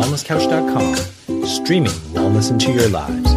wellnesscouch.com, 0.00 1.44
streaming 1.44 1.92
wellness 2.14 2.50
into 2.50 2.72
your 2.72 2.88
lives. 2.88 3.30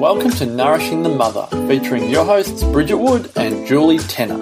Welcome 0.00 0.30
to 0.32 0.46
Nourishing 0.46 1.02
the 1.02 1.08
Mother, 1.08 1.48
featuring 1.66 2.08
your 2.08 2.24
hosts 2.24 2.62
Bridget 2.62 2.98
Wood 2.98 3.32
and 3.34 3.66
Julie 3.66 3.98
Tenner. 3.98 4.38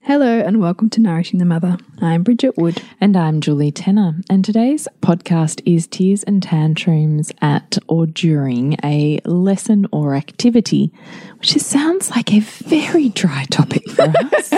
Hello 0.00 0.40
and 0.40 0.60
welcome 0.60 0.88
to 0.90 1.00
Nourishing 1.00 1.38
the 1.38 1.44
Mother. 1.44 1.76
I'm 2.00 2.22
Bridget 2.22 2.56
Wood. 2.56 2.82
And 2.98 3.14
I'm 3.14 3.42
Julie 3.42 3.70
Tenner. 3.70 4.14
And 4.30 4.42
today's 4.42 4.88
podcast 5.02 5.60
is 5.66 5.86
Tears 5.86 6.22
and 6.22 6.42
Tantrums 6.42 7.32
at 7.42 7.76
or 7.86 8.06
during 8.06 8.76
a 8.82 9.20
lesson 9.26 9.86
or 9.92 10.14
activity, 10.14 10.90
which 11.38 11.52
sounds 11.58 12.08
like 12.10 12.32
a 12.32 12.40
very 12.40 13.10
dry 13.10 13.44
topic 13.50 13.88
for 13.90 14.10
us. 14.34 14.52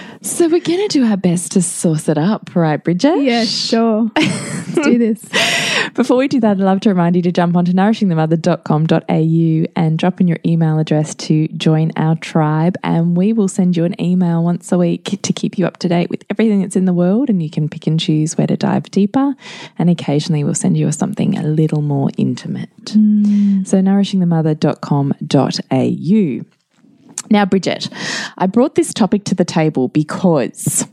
so 0.22 0.48
we're 0.48 0.60
going 0.60 0.86
to 0.86 0.88
do 0.88 1.04
our 1.04 1.16
best 1.16 1.52
to 1.52 1.62
sauce 1.62 2.08
it 2.08 2.18
up, 2.18 2.54
right, 2.54 2.82
Bridget? 2.82 3.22
Yeah, 3.22 3.44
sure. 3.44 4.10
Let's 4.16 4.74
do 4.74 4.98
this. 4.98 5.24
Before 5.94 6.16
we 6.16 6.26
do 6.28 6.38
that, 6.40 6.52
I'd 6.52 6.58
love 6.58 6.80
to 6.80 6.90
remind 6.90 7.16
you 7.16 7.22
to 7.22 7.32
jump 7.32 7.56
onto 7.56 7.72
nourishingthemother.com.au 7.72 9.72
and 9.76 9.98
drop 9.98 10.20
in 10.20 10.28
your 10.28 10.38
email 10.44 10.78
address 10.78 11.14
to 11.16 11.48
join 11.48 11.90
our 11.96 12.14
tribe. 12.16 12.76
And 12.82 13.16
we 13.16 13.32
will 13.32 13.48
send 13.48 13.76
you 13.76 13.84
an 13.84 14.00
email 14.00 14.44
once 14.44 14.70
a 14.72 14.78
week 14.78 15.18
to 15.22 15.32
keep 15.32 15.58
you 15.58 15.66
up 15.66 15.78
to 15.78 15.88
date 15.88 16.10
with 16.10 16.24
everything 16.30 16.60
that's 16.60 16.76
in 16.76 16.84
the 16.84 16.92
world. 16.92 17.30
And 17.30 17.42
you 17.42 17.50
can 17.50 17.68
pick 17.68 17.86
and 17.86 17.98
choose 17.98 18.36
where 18.36 18.46
to 18.46 18.56
dive 18.56 18.90
deeper. 18.90 19.34
And 19.78 19.90
occasionally 19.90 20.44
we'll 20.44 20.54
send 20.54 20.76
you 20.76 20.92
something 20.92 21.38
a 21.38 21.42
little 21.42 21.82
more 21.82 22.10
intimate. 22.16 22.84
Mm. 22.84 23.66
So, 23.66 23.80
nourishingthemother.com.au. 23.80 26.59
Now, 27.30 27.44
Bridget, 27.44 27.88
I 28.38 28.46
brought 28.46 28.74
this 28.74 28.92
topic 28.92 29.24
to 29.24 29.34
the 29.36 29.44
table 29.44 29.88
because 29.88 30.86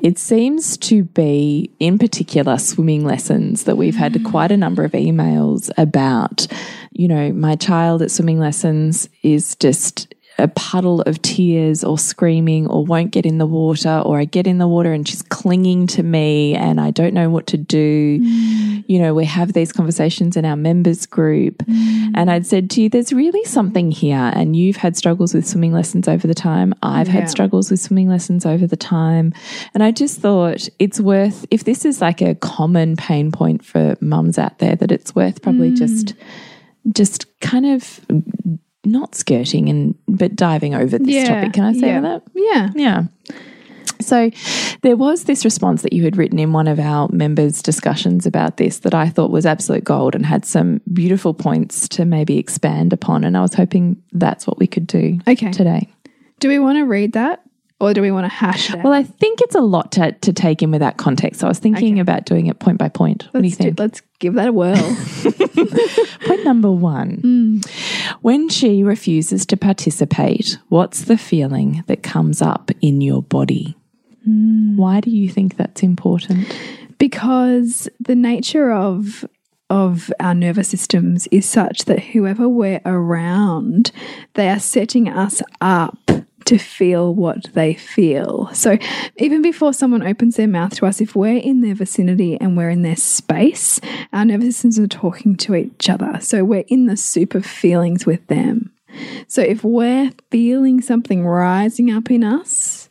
it 0.00 0.18
seems 0.18 0.76
to 0.78 1.02
be, 1.04 1.72
in 1.80 1.98
particular, 1.98 2.56
swimming 2.58 3.04
lessons 3.04 3.64
that 3.64 3.76
we've 3.76 3.96
had 3.96 4.12
mm. 4.14 4.30
quite 4.30 4.52
a 4.52 4.56
number 4.56 4.84
of 4.84 4.92
emails 4.92 5.70
about. 5.76 6.46
You 6.92 7.08
know, 7.08 7.32
my 7.32 7.56
child 7.56 8.00
at 8.02 8.10
swimming 8.10 8.38
lessons 8.38 9.08
is 9.22 9.56
just 9.56 10.14
a 10.38 10.48
puddle 10.48 11.02
of 11.02 11.20
tears 11.22 11.84
or 11.84 11.98
screaming 11.98 12.66
or 12.66 12.84
won't 12.84 13.10
get 13.10 13.26
in 13.26 13.38
the 13.38 13.46
water 13.46 14.02
or 14.04 14.18
I 14.18 14.24
get 14.24 14.46
in 14.46 14.58
the 14.58 14.68
water 14.68 14.92
and 14.92 15.06
she's 15.06 15.22
clinging 15.22 15.86
to 15.88 16.02
me 16.02 16.54
and 16.54 16.80
I 16.80 16.90
don't 16.90 17.14
know 17.14 17.30
what 17.30 17.46
to 17.48 17.56
do. 17.56 18.18
Mm. 18.18 18.84
You 18.86 19.00
know, 19.00 19.14
we 19.14 19.24
have 19.24 19.52
these 19.52 19.72
conversations 19.72 20.36
in 20.36 20.44
our 20.44 20.56
members 20.56 21.06
group. 21.06 21.58
Mm. 21.58 22.12
And 22.14 22.30
I'd 22.30 22.46
said 22.46 22.70
to 22.70 22.82
you, 22.82 22.88
there's 22.88 23.12
really 23.12 23.44
something 23.44 23.90
here. 23.90 24.32
And 24.34 24.56
you've 24.56 24.76
had 24.76 24.96
struggles 24.96 25.34
with 25.34 25.46
swimming 25.46 25.72
lessons 25.72 26.08
over 26.08 26.26
the 26.26 26.34
time. 26.34 26.74
I've 26.82 27.08
yeah. 27.08 27.14
had 27.14 27.30
struggles 27.30 27.70
with 27.70 27.80
swimming 27.80 28.08
lessons 28.08 28.46
over 28.46 28.66
the 28.66 28.76
time. 28.76 29.32
And 29.74 29.82
I 29.82 29.90
just 29.90 30.20
thought 30.20 30.68
it's 30.78 31.00
worth, 31.00 31.46
if 31.50 31.64
this 31.64 31.84
is 31.84 32.00
like 32.00 32.20
a 32.20 32.34
common 32.34 32.96
pain 32.96 33.32
point 33.32 33.64
for 33.64 33.96
mums 34.00 34.38
out 34.38 34.58
there, 34.58 34.76
that 34.76 34.90
it's 34.90 35.14
worth 35.14 35.42
probably 35.42 35.70
mm. 35.70 35.76
just 35.76 36.14
just 36.90 37.26
kind 37.40 37.66
of 37.66 38.00
not 38.84 39.14
skirting 39.14 39.68
and 39.68 39.94
but 40.08 40.34
diving 40.36 40.74
over 40.74 40.98
this 40.98 41.08
yeah, 41.08 41.40
topic. 41.40 41.52
Can 41.52 41.64
I 41.64 41.72
say 41.72 41.86
yeah. 41.86 42.00
that? 42.00 42.22
Yeah. 42.34 42.70
Yeah. 42.74 43.02
So 44.00 44.30
there 44.82 44.96
was 44.96 45.24
this 45.24 45.44
response 45.44 45.82
that 45.82 45.92
you 45.92 46.02
had 46.02 46.16
written 46.16 46.38
in 46.38 46.52
one 46.52 46.66
of 46.66 46.80
our 46.80 47.08
members' 47.12 47.62
discussions 47.62 48.26
about 48.26 48.56
this 48.56 48.80
that 48.80 48.94
I 48.94 49.08
thought 49.08 49.30
was 49.30 49.46
absolute 49.46 49.84
gold 49.84 50.14
and 50.14 50.26
had 50.26 50.44
some 50.44 50.80
beautiful 50.92 51.34
points 51.34 51.88
to 51.90 52.04
maybe 52.04 52.38
expand 52.38 52.92
upon. 52.92 53.24
And 53.24 53.36
I 53.36 53.42
was 53.42 53.54
hoping 53.54 54.02
that's 54.12 54.46
what 54.46 54.58
we 54.58 54.66
could 54.66 54.86
do 54.86 55.20
okay. 55.28 55.52
today. 55.52 55.88
Do 56.40 56.48
we 56.48 56.58
want 56.58 56.78
to 56.78 56.82
read 56.82 57.12
that? 57.12 57.41
Or 57.82 57.92
do 57.92 58.00
we 58.00 58.12
want 58.12 58.26
to 58.26 58.28
hash 58.28 58.72
it? 58.72 58.80
Well, 58.84 58.92
I 58.92 59.02
think 59.02 59.40
it's 59.40 59.56
a 59.56 59.60
lot 59.60 59.90
to, 59.92 60.12
to 60.12 60.32
take 60.32 60.62
in 60.62 60.70
with 60.70 60.78
that 60.78 60.98
context. 60.98 61.40
So 61.40 61.48
I 61.48 61.50
was 61.50 61.58
thinking 61.58 61.94
okay. 61.94 62.00
about 62.00 62.26
doing 62.26 62.46
it 62.46 62.60
point 62.60 62.78
by 62.78 62.88
point. 62.88 63.24
Let's 63.24 63.34
what 63.34 63.42
do 63.42 63.48
you 63.48 63.54
think? 63.56 63.76
Do, 63.76 63.82
let's 63.82 64.02
give 64.20 64.34
that 64.34 64.46
a 64.46 64.52
whirl. 64.52 64.76
point 66.26 66.44
number 66.44 66.70
one 66.70 67.16
mm. 67.16 67.68
When 68.20 68.48
she 68.48 68.84
refuses 68.84 69.44
to 69.46 69.56
participate, 69.56 70.58
what's 70.68 71.02
the 71.02 71.18
feeling 71.18 71.82
that 71.88 72.04
comes 72.04 72.40
up 72.40 72.70
in 72.80 73.00
your 73.00 73.20
body? 73.20 73.76
Mm. 74.28 74.76
Why 74.76 75.00
do 75.00 75.10
you 75.10 75.28
think 75.28 75.56
that's 75.56 75.82
important? 75.82 76.56
Because 76.98 77.88
the 77.98 78.14
nature 78.14 78.70
of 78.70 79.24
of 79.70 80.12
our 80.20 80.34
nervous 80.34 80.68
systems 80.68 81.26
is 81.32 81.48
such 81.48 81.86
that 81.86 81.98
whoever 81.98 82.48
we're 82.48 82.82
around, 82.84 83.90
they 84.34 84.48
are 84.50 84.60
setting 84.60 85.08
us 85.08 85.42
up 85.60 85.98
to 86.46 86.58
feel 86.58 87.14
what 87.14 87.52
they 87.54 87.74
feel. 87.74 88.48
So, 88.52 88.78
even 89.16 89.42
before 89.42 89.72
someone 89.72 90.02
opens 90.02 90.36
their 90.36 90.48
mouth 90.48 90.74
to 90.76 90.86
us, 90.86 91.00
if 91.00 91.14
we're 91.14 91.38
in 91.38 91.60
their 91.60 91.74
vicinity 91.74 92.38
and 92.40 92.56
we're 92.56 92.70
in 92.70 92.82
their 92.82 92.96
space, 92.96 93.80
our 94.12 94.24
nervous 94.24 94.56
systems 94.56 94.78
are 94.78 94.86
talking 94.86 95.36
to 95.38 95.54
each 95.54 95.88
other. 95.88 96.18
So, 96.20 96.44
we're 96.44 96.64
in 96.68 96.86
the 96.86 96.96
soup 96.96 97.34
of 97.34 97.46
feelings 97.46 98.06
with 98.06 98.26
them. 98.26 98.72
So, 99.26 99.42
if 99.42 99.64
we're 99.64 100.10
feeling 100.30 100.80
something 100.80 101.26
rising 101.26 101.90
up 101.90 102.10
in 102.10 102.24
us 102.24 102.88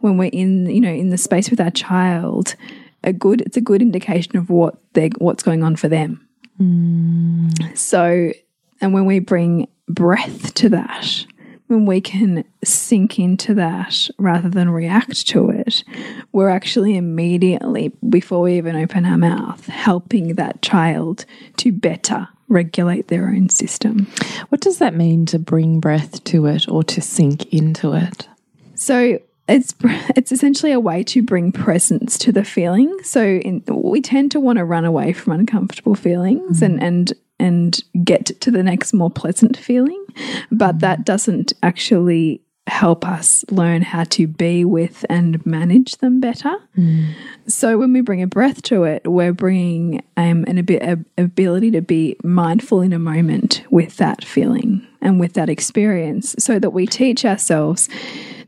when 0.00 0.16
we're 0.16 0.30
in, 0.32 0.66
you 0.66 0.80
know, 0.80 0.92
in 0.92 1.10
the 1.10 1.18
space 1.18 1.50
with 1.50 1.60
our 1.60 1.70
child, 1.70 2.54
a 3.02 3.12
good 3.12 3.40
it's 3.42 3.56
a 3.56 3.62
good 3.62 3.82
indication 3.82 4.36
of 4.36 4.50
what 4.50 4.76
they 4.92 5.08
what's 5.18 5.42
going 5.42 5.62
on 5.62 5.76
for 5.76 5.88
them. 5.88 6.26
Mm. 6.60 7.76
So, 7.76 8.32
and 8.80 8.92
when 8.92 9.06
we 9.06 9.18
bring 9.18 9.68
breath 9.88 10.54
to 10.54 10.68
that, 10.70 11.26
when 11.70 11.86
we 11.86 12.00
can 12.00 12.44
sink 12.64 13.18
into 13.20 13.54
that 13.54 14.08
rather 14.18 14.48
than 14.48 14.70
react 14.70 15.28
to 15.28 15.50
it, 15.50 15.84
we're 16.32 16.48
actually 16.48 16.96
immediately, 16.96 17.92
before 18.08 18.42
we 18.42 18.56
even 18.56 18.74
open 18.74 19.06
our 19.06 19.16
mouth, 19.16 19.64
helping 19.66 20.34
that 20.34 20.60
child 20.62 21.24
to 21.58 21.70
better 21.70 22.28
regulate 22.48 23.06
their 23.06 23.28
own 23.28 23.48
system. 23.48 24.08
What 24.48 24.60
does 24.60 24.78
that 24.78 24.94
mean 24.94 25.26
to 25.26 25.38
bring 25.38 25.78
breath 25.78 26.24
to 26.24 26.46
it 26.46 26.68
or 26.68 26.82
to 26.82 27.00
sink 27.00 27.52
into 27.52 27.92
it? 27.92 28.28
So, 28.74 29.20
it's 29.46 29.74
it's 30.16 30.32
essentially 30.32 30.72
a 30.72 30.80
way 30.80 31.02
to 31.04 31.22
bring 31.22 31.50
presence 31.52 32.16
to 32.18 32.30
the 32.30 32.44
feeling. 32.44 32.96
So 33.02 33.24
in, 33.24 33.64
we 33.66 34.00
tend 34.00 34.30
to 34.32 34.40
want 34.40 34.58
to 34.58 34.64
run 34.64 34.84
away 34.84 35.12
from 35.12 35.32
uncomfortable 35.32 35.96
feelings 35.96 36.60
mm. 36.60 36.66
and 36.66 36.82
and 36.82 37.12
and 37.40 37.82
get 38.04 38.26
to 38.40 38.50
the 38.50 38.62
next 38.62 38.92
more 38.92 39.10
pleasant 39.10 39.56
feeling. 39.56 40.04
But 40.52 40.80
that 40.80 41.04
doesn't 41.04 41.52
actually 41.62 42.42
help 42.66 43.04
us 43.04 43.44
learn 43.50 43.82
how 43.82 44.04
to 44.04 44.26
be 44.26 44.64
with 44.64 45.04
and 45.08 45.44
manage 45.44 45.96
them 45.96 46.20
better. 46.20 46.54
Mm. 46.78 47.14
So 47.48 47.76
when 47.78 47.92
we 47.92 48.00
bring 48.00 48.22
a 48.22 48.26
breath 48.26 48.62
to 48.62 48.84
it, 48.84 49.02
we're 49.06 49.32
bringing 49.32 50.02
um, 50.16 50.44
an 50.46 50.58
ab 50.58 51.04
ability 51.18 51.72
to 51.72 51.82
be 51.82 52.16
mindful 52.22 52.80
in 52.80 52.92
a 52.92 52.98
moment 52.98 53.64
with 53.70 53.96
that 53.96 54.24
feeling 54.24 54.86
and 55.00 55.18
with 55.18 55.32
that 55.32 55.48
experience 55.48 56.36
so 56.38 56.58
that 56.58 56.70
we 56.70 56.86
teach 56.86 57.24
ourselves 57.24 57.88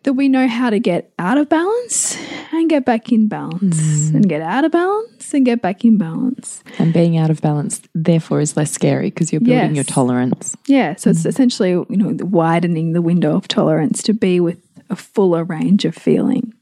that 0.05 0.15
we 0.15 0.29
know 0.29 0.49
how 0.49 0.71
to 0.71 0.79
get 0.79 1.13
out 1.19 1.39
of 1.39 1.49
balance 1.49 2.17
and 2.53 2.69
get 2.69 2.85
back 2.85 3.13
in 3.13 3.29
balance 3.29 3.81
mm. 3.81 4.15
and 4.15 4.29
get 4.29 4.43
out 4.43 4.65
of 4.65 4.73
balance 4.73 5.33
and 5.33 5.45
get 5.45 5.63
back 5.63 5.85
in 5.85 5.97
balance. 5.97 6.63
And 6.79 6.93
being 6.93 7.17
out 7.17 7.31
of 7.31 7.41
balance, 7.41 7.81
therefore, 7.95 8.41
is 8.41 8.57
less 8.57 8.71
scary 8.71 9.11
because 9.11 9.33
you're 9.33 9.41
building 9.41 9.75
yes. 9.75 9.75
your 9.75 9.85
tolerance. 9.85 10.57
Yeah. 10.67 10.97
So 10.97 11.11
mm. 11.11 11.15
it's 11.15 11.25
essentially, 11.25 11.71
you 11.71 11.87
know, 11.91 12.17
widening 12.25 12.93
the 12.93 13.03
window 13.03 13.37
of 13.37 13.49
tolerance 13.49 14.03
to 14.05 14.13
be 14.13 14.41
with 14.41 14.59
a 14.91 14.97
fuller 14.97 15.45
range 15.45 15.85
of 15.85 15.95
feeling. 15.95 16.53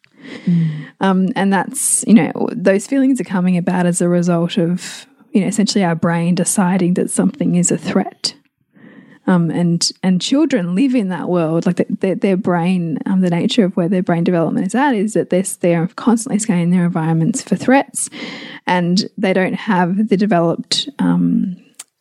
Mm. 0.45 0.87
Um, 1.01 1.29
and 1.35 1.53
that's, 1.53 2.05
you 2.07 2.15
know, 2.15 2.49
those 2.53 2.87
feelings 2.87 3.21
are 3.21 3.25
coming 3.25 3.57
about 3.57 3.87
as 3.87 4.01
a 4.01 4.09
result 4.09 4.59
of, 4.59 5.07
you 5.33 5.41
know, 5.41 5.47
essentially 5.47 5.85
our 5.85 5.95
brain 5.95 6.35
deciding 6.35 6.95
that 6.95 7.11
something 7.11 7.55
is 7.55 7.71
a 7.71 7.79
threat 7.79 8.35
um, 9.31 9.49
and 9.51 9.93
and 10.03 10.21
children 10.21 10.75
live 10.75 10.95
in 10.95 11.09
that 11.09 11.29
world. 11.29 11.65
Like 11.65 11.77
the, 11.77 11.87
the, 12.01 12.15
their 12.15 12.37
brain, 12.37 12.99
um, 13.07 13.21
the 13.21 13.31
nature 13.31 13.65
of 13.65 13.77
where 13.77 13.89
their 13.89 14.03
brain 14.03 14.25
development 14.25 14.67
is 14.67 14.75
at 14.75 14.95
is 14.95 15.15
that 15.15 15.31
they're, 15.31 15.45
they're 15.61 15.87
constantly 15.95 16.41
scanning 16.41 16.71
their 16.71 16.85
environments 16.85 17.41
for 17.41 17.55
threats, 17.55 18.11
and 18.67 19.09
they 19.17 19.33
don't 19.33 19.55
have 19.55 20.09
the 20.09 20.17
developed 20.17 20.89
um, 20.99 21.57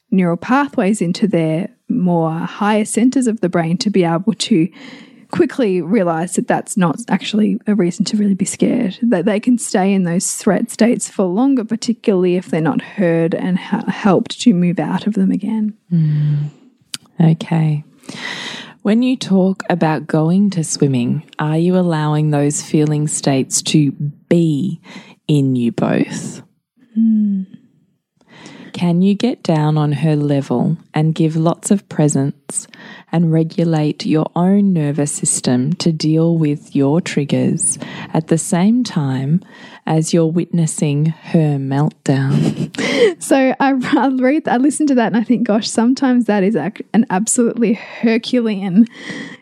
neural 0.10 0.38
pathways 0.38 1.02
into 1.02 1.28
their 1.28 1.70
more 1.88 2.32
higher 2.32 2.86
centers 2.86 3.28
of 3.28 3.42
the 3.42 3.50
brain 3.50 3.78
to 3.78 3.92
be 3.92 4.04
able 4.04 4.34
to 4.34 4.68
quickly 5.30 5.80
realize 5.80 6.34
that 6.34 6.48
that's 6.48 6.76
not 6.76 7.00
actually 7.10 7.60
a 7.68 7.76
reason 7.76 8.04
to 8.04 8.18
really 8.18 8.34
be 8.34 8.46
scared. 8.46 8.98
That 9.04 9.26
they 9.26 9.40
can 9.40 9.60
stay 9.60 9.94
in 9.94 10.04
those 10.04 10.34
threat 10.34 10.72
states 10.72 11.08
for 11.08 11.26
longer, 11.26 11.64
particularly 11.64 12.38
if 12.38 12.48
they're 12.48 12.62
not 12.62 12.82
heard 12.82 13.36
and 13.36 13.60
helped 13.60 14.42
to 14.42 14.54
move 14.56 14.80
out 14.80 15.06
of 15.06 15.14
them 15.14 15.30
again. 15.32 15.78
Mm. 15.94 16.50
Okay. 17.22 17.84
When 18.82 19.02
you 19.02 19.18
talk 19.18 19.64
about 19.70 20.08
going 20.08 20.50
to 20.52 20.64
swimming, 20.64 21.30
are 21.38 21.58
you 21.58 21.78
allowing 21.78 22.32
those 22.32 22.62
feeling 22.62 23.08
states 23.08 23.62
to 23.64 23.92
be 23.92 24.82
in 25.28 25.56
you 25.56 25.72
both? 25.72 26.42
Mm. 26.98 27.46
Can 28.72 29.02
you 29.02 29.16
get 29.16 29.44
down 29.44 29.78
on 29.78 29.92
her 29.92 30.16
level 30.16 30.78
and 30.94 31.14
give 31.14 31.36
lots 31.36 31.72
of 31.72 31.90
presents 32.50 32.68
and 33.12 33.32
regulate 33.32 34.06
your 34.06 34.30
own 34.36 34.74
nervous 34.74 35.12
system 35.12 35.74
to 35.74 35.92
deal 35.92 36.38
with 36.38 36.76
your 36.76 37.02
triggers 37.02 37.78
at 38.14 38.28
the 38.28 38.38
same 38.38 38.84
time 38.84 39.42
as 39.86 40.14
you're 40.14 40.28
witnessing 40.28 41.08
her 41.08 41.58
meltdown? 41.58 42.70
So 43.20 43.56
I, 43.60 43.74
I 43.98 44.08
read, 44.10 44.48
I 44.48 44.58
listen 44.58 44.88
to 44.88 44.96
that, 44.96 45.08
and 45.08 45.18
I 45.18 45.24
think, 45.24 45.48
gosh, 45.48 45.70
sometimes 45.70 46.26
that 46.26 46.44
is 46.44 46.56
an 46.56 47.06
absolutely 47.10 47.74
Herculean, 47.74 48.88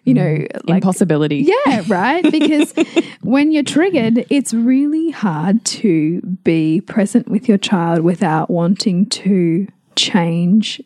you 0.03 0.13
know, 0.13 0.21
mm. 0.21 0.69
like 0.69 0.83
Impossibility. 0.83 1.47
Yeah, 1.65 1.83
right. 1.87 2.23
Because 2.37 2.73
when 3.21 3.51
you're 3.51 3.63
triggered, 3.63 4.25
it's 4.29 4.53
really 4.53 5.11
hard 5.11 5.63
to 5.65 6.21
be 6.43 6.81
present 6.81 7.29
with 7.29 7.47
your 7.47 7.57
child 7.57 8.01
without 8.01 8.49
wanting 8.49 9.07
to 9.09 9.67
change 9.95 10.81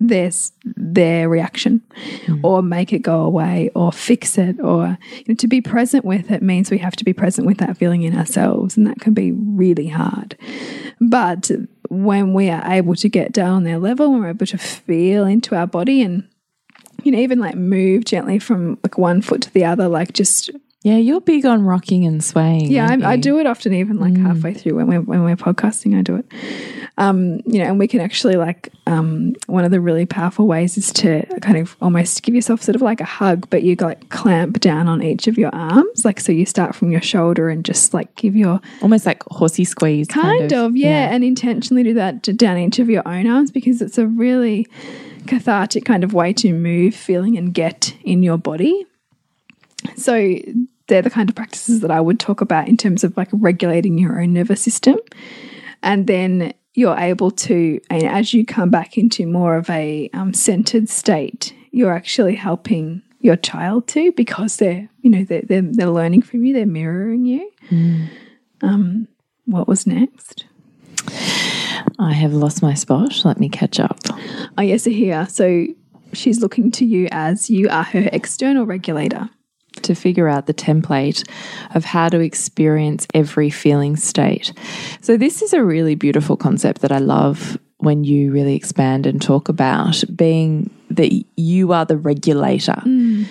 their 0.00 0.26
s- 0.26 0.52
their 0.64 1.28
reaction 1.28 1.82
hmm. 2.26 2.44
or 2.44 2.62
make 2.62 2.92
it 2.92 3.00
go 3.00 3.20
away 3.22 3.70
or 3.74 3.92
fix 3.92 4.38
it 4.38 4.60
or 4.60 4.98
you 5.16 5.24
know, 5.28 5.34
to 5.34 5.48
be 5.48 5.60
present 5.60 6.04
with 6.04 6.30
it 6.30 6.42
means 6.42 6.70
we 6.70 6.78
have 6.78 6.96
to 6.96 7.04
be 7.04 7.12
present 7.12 7.46
with 7.46 7.58
that 7.58 7.76
feeling 7.76 8.02
in 8.02 8.16
ourselves 8.16 8.76
and 8.76 8.86
that 8.86 9.00
can 9.00 9.14
be 9.14 9.32
really 9.32 9.88
hard. 9.88 10.36
But 11.00 11.50
when 11.88 12.34
we 12.34 12.50
are 12.50 12.62
able 12.70 12.94
to 12.96 13.08
get 13.08 13.32
down 13.32 13.64
their 13.64 13.78
level 13.78 14.12
when 14.12 14.20
we're 14.20 14.30
able 14.30 14.46
to 14.46 14.58
feel 14.58 15.24
into 15.24 15.56
our 15.56 15.66
body 15.66 16.02
and 16.02 16.28
you 17.02 17.10
know 17.10 17.18
even 17.18 17.38
like 17.38 17.54
move 17.54 18.04
gently 18.04 18.38
from 18.38 18.78
like 18.82 18.98
one 18.98 19.22
foot 19.22 19.42
to 19.42 19.52
the 19.52 19.64
other 19.64 19.88
like 19.88 20.12
just 20.12 20.50
Yeah, 20.82 20.96
you're 20.96 21.20
big 21.20 21.44
on 21.44 21.64
rocking 21.64 22.06
and 22.06 22.22
swaying. 22.22 22.70
yeah 22.70 22.86
I, 22.88 23.12
I 23.12 23.16
do 23.16 23.38
it 23.40 23.46
often 23.46 23.72
even 23.74 23.98
like 23.98 24.16
halfway 24.16 24.54
through. 24.54 24.76
When 24.76 24.86
we're 24.86 25.00
when 25.00 25.24
we're 25.24 25.36
podcasting 25.36 25.98
i 25.98 26.02
do 26.02 26.16
it. 26.16 26.26
Um 26.96 27.40
you 27.46 27.58
know 27.58 27.64
and 27.64 27.78
we 27.80 27.88
can 27.88 28.00
actually 28.00 28.36
like 28.36 28.72
um 28.86 29.34
one 29.46 29.64
of 29.64 29.70
the 29.72 29.80
really 29.80 30.06
powerful 30.06 30.46
ways 30.46 30.78
is 30.78 30.92
to 30.94 31.22
kind 31.40 31.58
of 31.58 31.76
almost 31.80 32.22
give 32.22 32.34
yourself 32.34 32.62
sort 32.62 32.76
of 32.76 32.82
like 32.82 33.00
a 33.00 33.04
hug 33.04 33.50
but 33.50 33.64
you 33.64 33.74
like 33.80 34.08
clamp 34.10 34.60
down 34.60 34.86
on 34.88 35.02
each 35.02 35.26
of 35.26 35.36
your 35.36 35.52
arms. 35.54 36.04
Like 36.04 36.20
so 36.20 36.30
you 36.30 36.46
start 36.46 36.76
from 36.76 36.92
your 36.92 37.02
shoulder 37.02 37.48
and 37.48 37.64
just 37.64 37.92
like 37.92 38.14
give 38.14 38.36
your 38.36 38.60
Almost 38.80 39.04
like 39.04 39.22
horsey 39.24 39.64
squeeze. 39.64 40.06
kind, 40.06 40.52
of, 40.52 40.76
yeah, 40.76 41.12
and 41.12 41.24
intentionally 41.24 41.82
do 41.82 41.94
that 41.94 42.22
down 42.36 42.56
each 42.56 42.78
of 42.78 42.88
your 42.88 43.02
own 43.06 43.26
arms 43.26 43.50
because 43.50 43.82
it's 43.82 43.98
a 43.98 44.06
really 44.06 44.66
cathartic 45.26 45.84
kind 45.84 46.04
of 46.04 46.14
way 46.14 46.32
to 46.32 46.52
move 46.52 46.94
feeling 46.94 47.36
and 47.36 47.52
get 47.52 47.94
in 48.04 48.22
your 48.22 48.38
body 48.38 48.86
so 49.96 50.34
they're 50.86 51.02
the 51.02 51.10
kind 51.10 51.28
of 51.28 51.34
practices 51.34 51.80
that 51.80 51.90
i 51.90 52.00
would 52.00 52.18
talk 52.20 52.40
about 52.40 52.68
in 52.68 52.76
terms 52.76 53.04
of 53.04 53.16
like 53.16 53.28
regulating 53.32 53.98
your 53.98 54.20
own 54.20 54.32
nervous 54.32 54.60
system 54.60 54.96
and 55.82 56.06
then 56.06 56.52
you're 56.74 56.98
able 56.98 57.30
to 57.30 57.80
and 57.90 58.04
as 58.04 58.34
you 58.34 58.44
come 58.44 58.70
back 58.70 58.96
into 58.96 59.26
more 59.26 59.56
of 59.56 59.68
a 59.70 60.08
um, 60.12 60.32
centered 60.32 60.88
state 60.88 61.54
you're 61.70 61.92
actually 61.92 62.34
helping 62.34 63.02
your 63.20 63.36
child 63.36 63.86
too 63.88 64.12
because 64.12 64.56
they're 64.56 64.88
you 65.00 65.10
know 65.10 65.24
they're, 65.24 65.42
they're, 65.42 65.62
they're 65.62 65.90
learning 65.90 66.22
from 66.22 66.44
you 66.44 66.54
they're 66.54 66.66
mirroring 66.66 67.24
you 67.24 67.50
um, 68.62 69.06
what 69.44 69.68
was 69.68 69.86
next 69.86 70.44
I 71.98 72.12
have 72.12 72.32
lost 72.32 72.62
my 72.62 72.74
spot. 72.74 73.24
Let 73.24 73.40
me 73.40 73.48
catch 73.48 73.80
up. 73.80 73.98
Oh, 74.56 74.62
yes, 74.62 74.84
here. 74.84 75.26
So 75.28 75.66
she's 76.12 76.40
looking 76.40 76.70
to 76.72 76.84
you 76.84 77.08
as 77.10 77.50
you 77.50 77.68
are 77.68 77.82
her 77.82 78.08
external 78.12 78.66
regulator. 78.66 79.28
To 79.88 79.94
figure 79.94 80.28
out 80.28 80.46
the 80.46 80.54
template 80.54 81.28
of 81.74 81.84
how 81.84 82.08
to 82.08 82.20
experience 82.20 83.06
every 83.12 83.50
feeling 83.50 83.96
state. 83.96 84.52
So, 85.00 85.16
this 85.16 85.42
is 85.42 85.52
a 85.52 85.64
really 85.64 85.96
beautiful 85.96 86.36
concept 86.36 86.82
that 86.82 86.92
I 86.92 86.98
love 86.98 87.58
when 87.78 88.04
you 88.04 88.32
really 88.32 88.54
expand 88.54 89.06
and 89.06 89.20
talk 89.20 89.48
about 89.48 90.02
being 90.14 90.70
that 90.90 91.12
you 91.36 91.72
are 91.72 91.84
the 91.84 91.96
regulator. 91.96 92.80
Mm. 92.84 93.26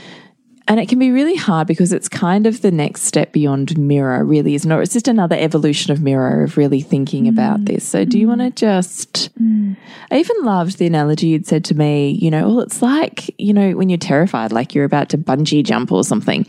And 0.67 0.79
it 0.79 0.89
can 0.89 0.99
be 0.99 1.11
really 1.11 1.35
hard 1.35 1.67
because 1.67 1.93
it's 1.93 2.09
kind 2.09 2.45
of 2.45 2.61
the 2.61 2.71
next 2.71 3.03
step 3.03 3.31
beyond 3.31 3.77
mirror, 3.77 4.25
really, 4.25 4.53
isn't 4.55 4.69
it? 4.69 4.79
It's 4.81 4.93
just 4.93 5.07
another 5.07 5.37
evolution 5.37 5.93
of 5.93 6.01
mirror 6.01 6.43
of 6.43 6.57
really 6.57 6.81
thinking 6.81 7.27
about 7.27 7.61
mm. 7.61 7.67
this. 7.67 7.87
So, 7.87 8.03
do 8.03 8.19
you 8.19 8.25
mm. 8.25 8.37
want 8.37 8.41
to 8.41 8.51
just? 8.51 9.33
Mm. 9.41 9.77
I 10.11 10.17
even 10.19 10.35
loved 10.43 10.77
the 10.77 10.85
analogy 10.85 11.27
you'd 11.27 11.47
said 11.47 11.63
to 11.65 11.75
me, 11.75 12.11
you 12.11 12.29
know, 12.29 12.47
well, 12.47 12.59
it's 12.59 12.81
like, 12.81 13.33
you 13.39 13.53
know, 13.53 13.71
when 13.71 13.89
you're 13.89 13.97
terrified, 13.97 14.51
like 14.51 14.75
you're 14.75 14.85
about 14.85 15.09
to 15.09 15.17
bungee 15.17 15.63
jump 15.63 15.91
or 15.91 16.03
something, 16.03 16.45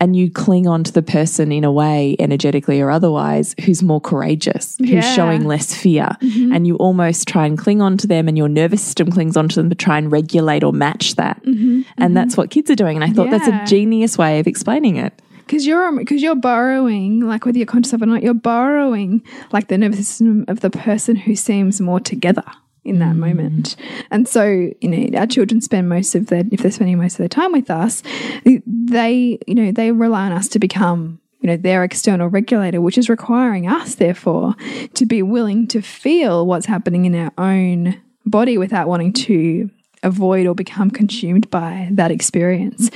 and 0.00 0.16
you 0.16 0.30
cling 0.30 0.66
on 0.66 0.82
to 0.84 0.92
the 0.92 1.02
person 1.02 1.52
in 1.52 1.64
a 1.64 1.70
way, 1.70 2.16
energetically 2.18 2.80
or 2.80 2.90
otherwise, 2.90 3.54
who's 3.64 3.82
more 3.82 4.00
courageous, 4.00 4.76
who's 4.78 4.90
Yeah. 4.90 5.14
showing 5.14 5.44
less 5.44 5.74
fear. 5.74 6.08
Mm-hmm. 6.20 6.52
And 6.52 6.66
you 6.66 6.76
almost 6.76 7.28
try 7.28 7.46
and 7.46 7.56
cling 7.56 7.80
on 7.80 7.96
to 7.98 8.06
them, 8.06 8.26
and 8.26 8.36
your 8.36 8.48
nervous 8.48 8.82
system 8.82 9.10
clings 9.10 9.36
on 9.36 9.48
to 9.48 9.56
them 9.56 9.70
to 9.70 9.76
try 9.76 9.98
and 9.98 10.10
regulate 10.10 10.64
or 10.64 10.72
match 10.72 11.14
that. 11.16 11.42
Mm-hmm. 11.44 11.64
And 11.74 11.86
mm-hmm. 11.98 12.14
that's 12.14 12.36
what 12.36 12.50
kids 12.50 12.70
are 12.70 12.74
doing. 12.74 12.96
And 12.96 13.04
I 13.04 13.10
thought 13.10 13.30
that's 13.30 13.43
Yeah. 13.46 13.62
a 13.62 13.66
genius 13.66 14.18
way 14.18 14.40
of 14.40 14.46
explaining 14.46 14.96
it. 14.96 15.12
Because 15.38 15.66
you're 15.66 15.86
um, 15.86 15.96
because 15.96 16.22
you're 16.22 16.34
borrowing, 16.34 17.20
like 17.20 17.44
whether 17.44 17.58
you're 17.58 17.66
conscious 17.66 17.92
of 17.92 18.02
it 18.02 18.04
or 18.04 18.06
not, 18.06 18.22
you're 18.22 18.34
borrowing 18.34 19.22
like 19.52 19.68
the 19.68 19.76
nervous 19.76 20.08
system 20.08 20.44
of 20.48 20.60
the 20.60 20.70
person 20.70 21.16
who 21.16 21.36
seems 21.36 21.80
more 21.80 22.00
together 22.00 22.44
in 22.84 22.98
that 22.98 23.14
mm. 23.14 23.18
moment. 23.18 23.76
And 24.10 24.26
so, 24.28 24.70
you 24.80 24.88
know, 24.88 25.18
our 25.18 25.26
children 25.26 25.60
spend 25.60 25.88
most 25.88 26.14
of 26.14 26.26
their 26.26 26.44
if 26.50 26.60
they're 26.60 26.70
spending 26.70 26.98
most 26.98 27.14
of 27.14 27.18
their 27.18 27.28
time 27.28 27.52
with 27.52 27.70
us, 27.70 28.02
they, 28.44 29.38
you 29.46 29.54
know, 29.54 29.72
they 29.72 29.92
rely 29.92 30.26
on 30.26 30.32
us 30.32 30.48
to 30.48 30.58
become 30.58 31.20
you 31.40 31.48
know 31.48 31.56
their 31.58 31.84
external 31.84 32.28
regulator 32.28 32.80
which 32.80 32.96
is 32.96 33.10
requiring 33.10 33.68
us 33.68 33.96
therefore 33.96 34.54
to 34.94 35.04
be 35.04 35.22
willing 35.22 35.66
to 35.68 35.82
feel 35.82 36.46
what's 36.46 36.64
happening 36.64 37.04
in 37.04 37.14
our 37.14 37.30
own 37.36 38.00
body 38.24 38.56
without 38.56 38.88
wanting 38.88 39.12
to 39.12 39.68
avoid 40.02 40.46
or 40.46 40.54
become 40.54 40.90
consumed 40.90 41.50
by 41.50 41.88
that 41.92 42.10
experience 42.10 42.88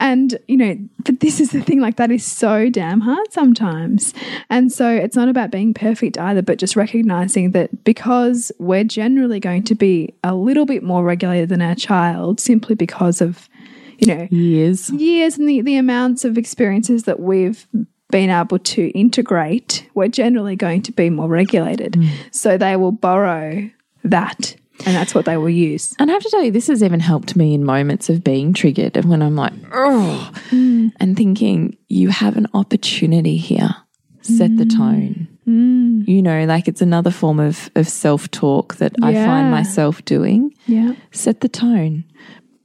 and, 0.00 0.38
you 0.48 0.56
know, 0.56 0.76
but 1.04 1.20
this 1.20 1.40
is 1.40 1.50
the 1.50 1.60
thing, 1.60 1.80
like 1.80 1.96
that 1.96 2.10
is 2.10 2.24
so 2.24 2.70
damn 2.70 3.00
hard 3.00 3.30
sometimes. 3.32 4.14
And 4.48 4.72
so 4.72 4.88
it's 4.88 5.14
not 5.14 5.28
about 5.28 5.50
being 5.50 5.74
perfect 5.74 6.18
either, 6.18 6.40
but 6.40 6.58
just 6.58 6.74
recognizing 6.74 7.50
that 7.52 7.84
because 7.84 8.50
we're 8.58 8.84
generally 8.84 9.38
going 9.38 9.62
to 9.64 9.74
be 9.74 10.14
a 10.24 10.34
little 10.34 10.64
bit 10.64 10.82
more 10.82 11.04
regulated 11.04 11.50
than 11.50 11.60
our 11.60 11.74
child 11.74 12.40
simply 12.40 12.74
because 12.74 13.20
of, 13.20 13.48
you 13.98 14.06
know, 14.06 14.26
Years. 14.30 14.88
years 14.90 15.36
and 15.36 15.46
the, 15.46 15.60
the 15.60 15.76
amounts 15.76 16.24
of 16.24 16.38
experiences 16.38 17.04
that 17.04 17.20
we've 17.20 17.66
been 18.10 18.30
able 18.30 18.58
to 18.58 18.88
integrate, 18.88 19.86
we're 19.94 20.08
generally 20.08 20.56
going 20.56 20.82
to 20.82 20.92
be 20.92 21.10
more 21.10 21.28
regulated. 21.28 21.92
Mm. 21.92 22.08
So 22.30 22.56
they 22.56 22.76
will 22.76 22.92
borrow 22.92 23.68
that 24.02 24.56
and 24.86 24.94
that's 24.94 25.14
what 25.14 25.24
they 25.24 25.36
will 25.36 25.50
use. 25.50 25.94
And 25.98 26.10
I 26.10 26.14
have 26.14 26.22
to 26.22 26.30
tell 26.30 26.42
you, 26.42 26.50
this 26.50 26.68
has 26.68 26.82
even 26.82 27.00
helped 27.00 27.36
me 27.36 27.54
in 27.54 27.64
moments 27.64 28.08
of 28.08 28.24
being 28.24 28.52
triggered 28.52 28.96
and 28.96 29.08
when 29.08 29.22
I'm 29.22 29.36
like, 29.36 29.52
oh, 29.72 30.30
and 30.52 31.16
thinking, 31.16 31.76
you 31.88 32.08
have 32.08 32.36
an 32.36 32.46
opportunity 32.54 33.36
here. 33.36 33.74
Set 34.22 34.56
the 34.56 34.64
mm. 34.64 34.76
tone. 34.76 35.28
Mm. 35.48 36.06
You 36.06 36.22
know, 36.22 36.44
like 36.44 36.68
it's 36.68 36.82
another 36.82 37.10
form 37.10 37.40
of, 37.40 37.70
of 37.74 37.88
self 37.88 38.30
talk 38.30 38.76
that 38.76 38.92
I 39.02 39.14
find 39.14 39.50
myself 39.50 40.04
doing. 40.04 40.54
Yeah. 40.66 40.94
Set 41.10 41.40
the 41.40 41.48
tone. 41.48 42.04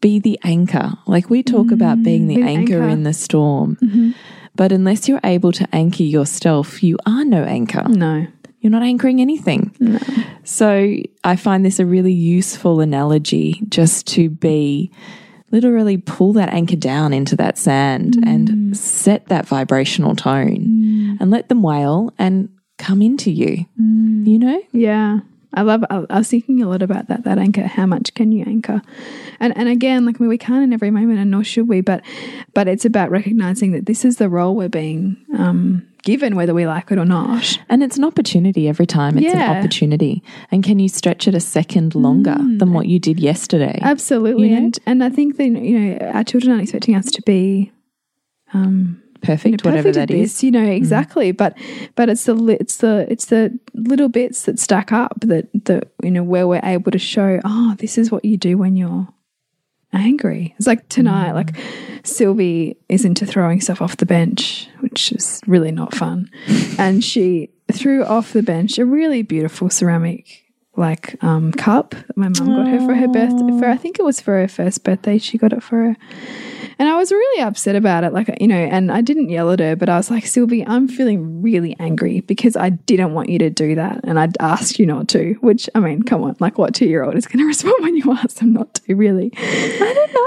Be 0.01 0.19
the 0.19 0.37
anchor. 0.43 0.93
Like 1.07 1.29
we 1.29 1.41
talk 1.41 1.71
about 1.71 2.03
being 2.03 2.25
mm. 2.25 2.27
the 2.27 2.35
be 2.35 2.41
the 2.41 2.47
anchor, 2.47 2.73
anchor. 2.75 2.89
in 2.89 3.03
the 3.03 3.13
storm. 3.13 3.77
Mm-hmm. 3.81 4.11
But 4.55 4.71
unless 4.71 5.07
you're 5.07 5.19
able 5.23 5.51
to 5.53 5.67
anchor 5.73 6.03
yourself, 6.03 6.81
you 6.81 6.97
are 7.05 7.25
no 7.25 7.43
anchor. 7.43 7.83
No. 7.87 8.27
You're 8.65 8.71
not 8.71 8.81
anchoring 8.81 9.21
anything. 9.21 9.75
So 10.43 10.95
I 11.23 11.35
find 11.35 11.63
this 11.63 11.77
a 11.77 11.85
really 11.85 12.13
useful 12.13 12.81
analogy 12.81 13.61
just 13.69 14.07
to 14.07 14.27
be 14.27 14.91
literally 15.51 15.97
pull 15.97 16.33
that 16.33 16.49
anchor 16.49 16.75
down 16.75 17.13
into 17.13 17.35
that 17.35 17.59
sand 17.59 18.15
mm. 18.15 18.27
and 18.27 18.75
set 18.75 19.27
that 19.27 19.45
vibrational 19.45 20.15
tone 20.15 20.65
mm. 20.65 21.17
and 21.21 21.29
let 21.29 21.47
them 21.47 21.61
wail 21.61 22.11
and 22.17 22.49
come 22.79 23.03
into 23.03 23.29
you. 23.29 23.67
Mm. 23.79 24.25
You 24.25 24.39
know? 24.39 24.63
Yeah. 24.71 25.19
I 25.55 25.61
love 25.61 25.83
I, 25.89 26.05
I 26.09 26.17
was 26.19 26.29
thinking 26.29 26.61
a 26.61 26.67
lot 26.69 26.81
about 26.81 27.07
that 27.07 27.23
that 27.23 27.37
anchor 27.37 27.63
how 27.63 27.85
much 27.85 28.13
can 28.13 28.31
you 28.31 28.43
anchor 28.45 28.81
and 29.39 29.55
and 29.57 29.67
again 29.69 30.05
like 30.05 30.17
I 30.17 30.19
mean, 30.19 30.29
we 30.29 30.37
can't 30.37 30.63
in 30.63 30.73
every 30.73 30.91
moment 30.91 31.19
and 31.19 31.31
nor 31.31 31.43
should 31.43 31.67
we 31.67 31.81
but 31.81 32.01
but 32.53 32.67
it's 32.67 32.85
about 32.85 33.09
recognizing 33.11 33.71
that 33.71 33.85
this 33.85 34.03
is 34.05 34.17
the 34.17 34.29
role 34.29 34.55
we're 34.55 34.69
being 34.69 35.17
um, 35.37 35.87
given 36.03 36.35
whether 36.35 36.53
we 36.53 36.67
like 36.67 36.91
it 36.91 36.97
or 36.99 37.05
not 37.05 37.57
And 37.69 37.81
it's 37.81 37.97
an 37.97 38.03
opportunity 38.03 38.67
every 38.67 38.85
time. 38.85 39.17
It's 39.17 39.25
Yeah. 39.25 39.51
an 39.51 39.57
opportunity. 39.57 40.21
And 40.51 40.63
can 40.63 40.77
you 40.77 40.87
stretch 40.87 41.27
it 41.27 41.33
a 41.33 41.39
second 41.39 41.95
longer 41.95 42.35
than 42.37 42.73
what 42.73 42.85
you 42.87 42.99
did 42.99 43.19
yesterday? 43.19 43.79
absolutely 43.81 44.49
You 44.49 44.55
know? 44.55 44.63
and 44.65 44.79
and 44.85 45.03
I 45.03 45.09
think 45.09 45.37
that 45.37 45.47
you 45.49 45.79
know 45.79 45.97
our 46.13 46.23
children 46.23 46.51
aren't 46.51 46.63
expecting 46.63 46.95
us 46.95 47.09
to 47.11 47.21
be 47.25 47.71
Perfect, 49.21 49.45
you 49.45 49.51
know, 49.51 49.75
whatever 49.75 49.91
that 49.91 50.11
is. 50.11 50.43
you 50.43 50.51
know 50.51 50.65
exactly. 50.65 51.31
But 51.31 51.57
but 51.95 52.09
it's 52.09 52.25
the 52.25 52.35
it's 52.59 52.77
the 52.77 53.07
it's 53.09 53.25
the 53.25 53.57
little 53.73 54.09
bits 54.09 54.43
that 54.43 54.59
stack 54.59 54.91
up 54.91 55.19
that 55.21 55.47
that 55.65 55.91
you 56.03 56.11
know 56.11 56.23
where 56.23 56.47
we're 56.47 56.61
able 56.63 56.91
to 56.91 56.99
show 56.99 57.39
oh 57.43 57.75
this 57.79 57.97
is 57.97 58.11
what 58.11 58.25
you 58.25 58.37
do 58.37 58.57
when 58.57 58.75
you're 58.75 59.07
angry. 59.93 60.53
It's 60.57 60.67
like 60.67 60.87
tonight 60.89 61.31
like 61.31 61.55
sylvie 62.03 62.77
is 62.89 63.03
into 63.03 63.25
throwing 63.25 63.61
stuff 63.61 63.81
off 63.81 63.97
the 63.97 64.05
bench 64.05 64.67
which 64.81 65.11
is 65.11 65.41
really 65.47 65.71
not 65.71 65.93
fun. 65.95 66.29
And 66.77 67.03
she 67.03 67.49
threw 67.71 68.03
off 68.03 68.33
the 68.33 68.43
bench 68.43 68.77
a 68.77 68.85
really 68.85 69.21
beautiful 69.23 69.69
ceramic 69.69 70.43
like 70.75 71.15
um 71.23 71.51
cup. 71.53 71.91
That 71.91 72.17
my 72.17 72.27
mum 72.29 72.49
got 72.49 72.67
her 72.67 72.79
for 72.85 72.93
her 72.93 73.07
birthday 73.07 73.59
for 73.59 73.65
I 73.69 73.77
think 73.77 73.97
it 73.97 74.03
was 74.03 74.19
for 74.19 74.33
her 74.33 74.47
first 74.47 74.83
birthday. 74.83 75.17
She 75.17 75.37
got 75.37 75.53
it 75.53 75.63
for 75.63 75.77
her 75.77 75.97
and 76.79 76.89
I 76.89 76.95
was 76.95 77.11
really 77.11 77.43
upset 77.43 77.75
about 77.75 78.03
it 78.03 78.13
like 78.13 78.29
you 78.39 78.47
know 78.47 78.55
and 78.55 78.91
I 78.91 79.01
didn't 79.01 79.29
yell 79.29 79.51
at 79.51 79.59
her 79.59 79.75
but 79.75 79.89
I 79.89 79.97
was 79.97 80.09
like 80.09 80.25
Sylvie 80.25 80.65
I'm 80.65 80.87
feeling 80.87 81.41
really 81.41 81.75
angry 81.79 82.21
because 82.21 82.55
I 82.55 82.69
didn't 82.69 83.13
want 83.13 83.29
you 83.29 83.39
to 83.39 83.49
do 83.49 83.75
that 83.75 84.01
and 84.03 84.19
I'd 84.19 84.35
asked 84.39 84.79
you 84.79 84.85
not 84.85 85.07
to 85.09 85.33
which 85.41 85.69
I 85.75 85.79
mean 85.79 86.03
come 86.03 86.23
on 86.23 86.35
like 86.39 86.57
what 86.57 86.73
two 86.73 86.85
year 86.85 87.03
old 87.03 87.15
is 87.15 87.27
going 87.27 87.39
to 87.43 87.45
respond 87.45 87.75
when 87.81 87.95
you 87.95 88.11
ask 88.11 88.37
them 88.37 88.53
not 88.53 88.73
to 88.75 88.95
really 88.95 89.31
I 89.37 89.93
don't 89.93 90.13
know. 90.13 90.25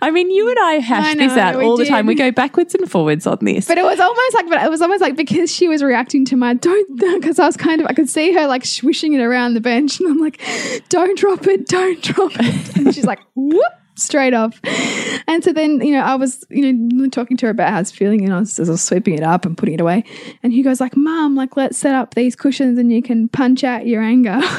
I 0.00 0.10
mean, 0.10 0.30
you 0.30 0.48
and 0.48 0.58
I 0.58 0.72
hash 0.74 1.06
I 1.06 1.14
this 1.14 1.32
out 1.36 1.56
all 1.56 1.76
the 1.76 1.84
did. 1.84 1.90
time. 1.90 2.06
We 2.06 2.14
go 2.14 2.30
backwards 2.30 2.74
and 2.74 2.90
forwards 2.90 3.26
on 3.26 3.38
this. 3.42 3.66
But 3.66 3.78
it 3.78 3.84
was 3.84 4.00
almost 4.00 4.34
like, 4.34 4.48
but 4.48 4.62
it 4.62 4.70
was 4.70 4.82
almost 4.82 5.00
like 5.00 5.16
because 5.16 5.52
she 5.52 5.68
was 5.68 5.82
reacting 5.82 6.24
to 6.26 6.36
my 6.36 6.54
don't, 6.54 6.98
because 7.20 7.38
I 7.38 7.46
was 7.46 7.56
kind 7.56 7.80
of, 7.80 7.86
I 7.86 7.92
could 7.92 8.08
see 8.08 8.32
her 8.32 8.46
like 8.46 8.64
swishing 8.64 9.14
it 9.14 9.20
around 9.20 9.54
the 9.54 9.60
bench, 9.60 10.00
and 10.00 10.08
I'm 10.10 10.18
like, 10.18 10.40
don't 10.88 11.18
drop 11.18 11.46
it, 11.46 11.66
don't 11.66 12.02
drop 12.02 12.32
it, 12.34 12.76
and 12.76 12.94
she's 12.94 13.06
like, 13.06 13.20
whoop, 13.34 13.72
straight 14.00 14.34
off. 14.34 14.60
And 15.28 15.44
so 15.44 15.52
then, 15.52 15.80
you 15.80 15.92
know, 15.92 16.00
I 16.00 16.16
was, 16.16 16.44
you 16.50 16.72
know, 16.72 17.08
talking 17.08 17.36
to 17.36 17.46
her 17.46 17.50
about 17.50 17.70
how 17.70 17.76
I 17.76 17.80
was 17.80 17.92
feeling, 17.92 18.24
and 18.24 18.34
I 18.34 18.40
was, 18.40 18.58
I 18.58 18.64
was 18.64 18.82
sweeping 18.82 19.14
it 19.14 19.22
up 19.22 19.44
and 19.44 19.56
putting 19.56 19.74
it 19.74 19.80
away, 19.80 20.04
and 20.42 20.52
he 20.52 20.62
goes 20.62 20.80
like, 20.80 20.96
Mom, 20.96 21.36
like 21.36 21.56
let's 21.56 21.78
set 21.78 21.94
up 21.94 22.14
these 22.14 22.34
cushions, 22.34 22.78
and 22.78 22.92
you 22.92 23.02
can 23.02 23.28
punch 23.28 23.62
out 23.62 23.86
your 23.86 24.02
anger. 24.02 24.40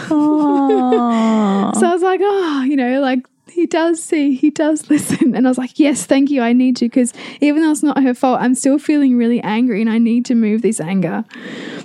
So 1.74 1.88
I 1.88 1.93
was 1.93 2.01
like, 2.01 2.19
oh, 2.21 2.63
you 2.63 2.75
know, 2.75 3.00
like 3.00 3.25
he 3.62 3.68
does 3.68 4.01
see, 4.01 4.34
he 4.34 4.50
does 4.50 4.89
listen. 4.89 5.36
And 5.36 5.46
I 5.46 5.50
was 5.50 5.58
like, 5.60 5.77
yes, 5.77 6.06
thank 6.06 6.32
you. 6.32 6.41
I 6.41 6.51
need 6.51 6.75
to, 6.77 6.86
because 6.86 7.13
even 7.41 7.62
though 7.62 7.70
it's 7.70 7.84
not 7.84 8.01
her 8.01 8.15
fault, 8.15 8.41
I'm 8.41 8.56
still 8.56 8.80
feeling 8.80 9.15
really 9.18 9.39
angry 9.41 9.82
and 9.82 9.89
I 9.89 10.00
need 10.00 10.25
to 10.25 10.36
move 10.36 10.63
this 10.63 10.80
anger. 10.82 11.24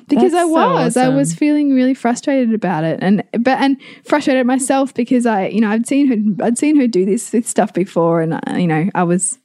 Because 0.09 0.33
That's 0.33 0.47
I 0.47 0.49
so 0.49 0.49
was, 0.49 0.97
I 0.97 1.09
was 1.09 1.35
feeling 1.35 1.75
really 1.75 1.92
frustrated 1.92 2.54
about 2.54 2.85
it. 2.85 2.99
And, 3.02 3.23
but, 3.33 3.59
and 3.59 3.76
frustrated 4.04 4.47
myself 4.47 4.95
because 4.95 5.26
I, 5.26 5.49
you 5.49 5.61
know, 5.61 5.68
I'd 5.68 5.87
seen 5.87 6.06
her, 6.09 6.45
I'd 6.47 6.56
seen 6.56 6.76
her 6.76 6.87
do 6.87 7.04
this, 7.04 7.28
this 7.30 7.47
stuff 7.47 7.75
before. 7.75 8.23
And, 8.23 8.35
uh, 8.35 8.40
you 8.56 8.66
know, 8.66 8.88
I 8.95 9.02
was, 9.02 9.38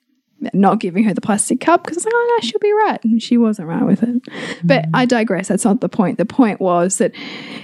not 0.53 0.79
giving 0.79 1.03
her 1.03 1.13
the 1.13 1.21
plastic 1.21 1.61
cup 1.61 1.83
because 1.83 1.97
I 1.97 1.99
was 1.99 2.05
like, 2.05 2.13
oh 2.15 2.37
no, 2.41 2.47
she'll 2.47 2.59
be 2.59 2.73
right. 2.73 3.03
And 3.03 3.21
she 3.21 3.37
wasn't 3.37 3.67
right 3.67 3.85
with 3.85 4.01
it. 4.01 4.23
But 4.63 4.85
I 4.91 5.05
digress. 5.05 5.49
That's 5.49 5.63
not 5.63 5.81
the 5.81 5.87
point. 5.87 6.17
The 6.17 6.25
point 6.25 6.59
was 6.59 6.97
that, 6.97 7.13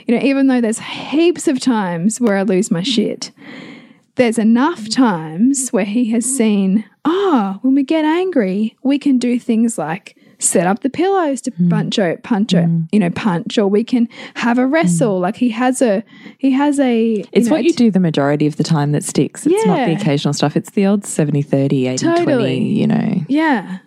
you 0.05 0.13
know, 0.13 0.21
even 0.21 0.45
though 0.45 0.61
there's 0.61 0.77
heaps 0.77 1.47
of 1.47 1.59
times 1.59 2.21
where 2.21 2.37
I 2.37 2.43
lose 2.43 2.69
my 2.69 2.83
shit, 2.83 3.31
there's 4.17 4.37
enough 4.37 4.89
times 4.89 5.69
where 5.69 5.85
he 5.85 6.11
has 6.11 6.25
seen, 6.25 6.85
oh, 7.05 7.59
when 7.61 7.75
we 7.75 7.83
get 7.83 8.03
angry, 8.05 8.75
we 8.83 8.99
can 8.99 9.17
do 9.17 9.39
things 9.39 9.77
like 9.77 10.17
set 10.39 10.67
up 10.67 10.81
the 10.81 10.89
pillows 10.89 11.41
to 11.41 11.51
hmm. 11.51 11.69
punch 11.69 11.97
out, 11.97 12.23
punch 12.23 12.53
out, 12.53 12.65
hmm. 12.65 12.81
you 12.91 12.99
know, 12.99 13.09
punch, 13.09 13.57
or 13.57 13.67
we 13.67 13.83
can 13.83 14.07
have 14.35 14.57
a 14.57 14.65
hmm. 14.65 14.73
wrestle. 14.73 15.19
Like 15.19 15.37
he 15.37 15.49
has 15.49 15.81
a, 15.81 16.03
he 16.37 16.51
has 16.51 16.79
a. 16.79 17.23
It's 17.31 17.47
know, 17.47 17.53
what 17.53 17.63
you 17.63 17.73
do 17.73 17.91
the 17.91 17.99
majority 17.99 18.47
of 18.47 18.57
the 18.57 18.63
time 18.63 18.91
that 18.91 19.03
sticks. 19.03 19.45
It's 19.45 19.65
not 19.65 19.87
the 19.87 19.93
occasional 19.93 20.33
stuff. 20.33 20.55
It's 20.55 20.71
the 20.71 20.85
old 20.85 21.05
70 21.05 21.41
30, 21.41 21.87
80 21.87 22.05
Totally. 22.05 22.25
20, 22.25 22.73
you 22.73 22.87
know. 22.87 23.21
Yeah. 23.27 23.79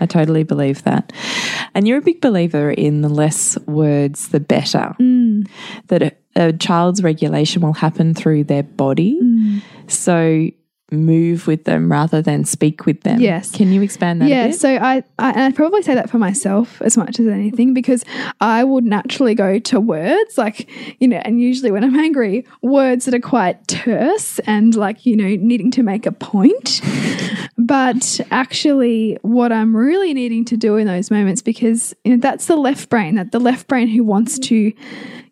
I 0.00 0.06
totally 0.06 0.42
believe 0.42 0.82
that. 0.82 1.12
And 1.74 1.86
you're 1.86 1.98
a 1.98 2.02
big 2.02 2.20
believer 2.20 2.70
in 2.70 3.02
the 3.02 3.08
less 3.08 3.56
words, 3.66 4.28
the 4.28 4.40
better. 4.40 4.94
Mm. 5.00 5.48
That 5.86 6.02
a, 6.02 6.12
a 6.36 6.52
child's 6.52 7.02
regulation 7.02 7.62
will 7.62 7.72
happen 7.72 8.14
through 8.14 8.44
their 8.44 8.62
body. 8.62 9.18
Mm. 9.22 9.62
So 9.88 10.50
move 10.90 11.46
with 11.46 11.64
them 11.64 11.90
rather 11.90 12.22
than 12.22 12.44
speak 12.44 12.86
with 12.86 13.02
them. 13.02 13.20
Yes. 13.20 13.50
Can 13.50 13.72
you 13.72 13.82
expand 13.82 14.20
that 14.20 14.26
a 14.26 14.28
Yeah, 14.28 14.50
so 14.50 14.68
I, 14.68 15.02
I 15.18 15.30
and 15.30 15.40
I'd 15.40 15.56
probably 15.56 15.82
say 15.82 15.94
that 15.94 16.10
for 16.10 16.18
myself 16.18 16.80
as 16.82 16.96
much 16.96 17.18
as 17.18 17.26
anything 17.26 17.74
because 17.74 18.04
I 18.40 18.64
would 18.64 18.84
naturally 18.84 19.34
go 19.34 19.58
to 19.58 19.80
words 19.80 20.38
like 20.38 20.68
you 21.00 21.08
know, 21.08 21.20
and 21.24 21.40
usually 21.40 21.70
when 21.70 21.84
I'm 21.84 21.96
angry, 21.96 22.46
words 22.62 23.06
that 23.06 23.14
are 23.14 23.20
quite 23.20 23.66
terse 23.66 24.38
and 24.40 24.74
like 24.74 25.06
you 25.06 25.16
know 25.16 25.36
needing 25.36 25.70
to 25.72 25.82
make 25.82 26.06
a 26.06 26.12
point. 26.12 26.80
but 27.58 28.20
actually, 28.30 29.18
what 29.22 29.52
I'm 29.52 29.74
really 29.74 30.14
needing 30.14 30.44
to 30.46 30.56
do 30.56 30.76
in 30.76 30.86
those 30.86 31.10
moments 31.10 31.42
because 31.42 31.94
you 32.04 32.12
know 32.12 32.20
that's 32.20 32.46
the 32.46 32.56
left 32.56 32.88
brain, 32.88 33.16
that 33.16 33.32
the 33.32 33.40
left 33.40 33.68
brain 33.68 33.88
who 33.88 34.04
wants 34.04 34.38
to, 34.40 34.72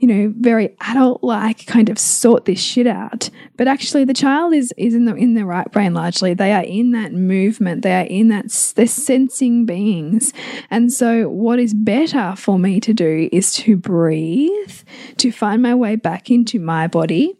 you 0.03 0.09
know, 0.09 0.35
very 0.37 0.77
adult 0.81 1.23
like 1.23 1.65
kind 1.67 1.89
of 1.89 1.97
sort 1.97 2.45
this 2.45 2.59
shit 2.59 2.89
out. 2.89 3.31
But 3.57 3.69
actually, 3.69 4.05
the 4.05 4.13
child 4.13 4.53
is 4.53 4.75
is 4.77 4.95
in 4.95 5.05
the 5.05 5.15
in 5.15 5.35
the 5.35 5.47
right 5.47 5.71
brain 5.71 5.95
largely. 5.95 6.35
They 6.35 6.53
are 6.53 6.65
in 6.65 6.91
that 6.91 7.13
movement. 7.13 7.83
They 7.83 7.95
are 7.95 8.07
in 8.07 8.27
that 8.29 8.51
they're 8.75 8.89
sensing 8.89 9.65
beings. 9.65 10.33
And 10.71 10.93
so, 10.93 11.29
what 11.29 11.61
is 11.61 11.73
better 11.73 12.35
for 12.37 12.59
me 12.59 12.81
to 12.81 12.93
do 12.93 13.29
is 13.31 13.55
to 13.59 13.77
breathe, 13.77 14.75
to 15.19 15.31
find 15.31 15.63
my 15.63 15.75
way 15.77 15.95
back 15.95 16.33
into 16.33 16.59
my 16.59 16.89
body, 16.89 17.39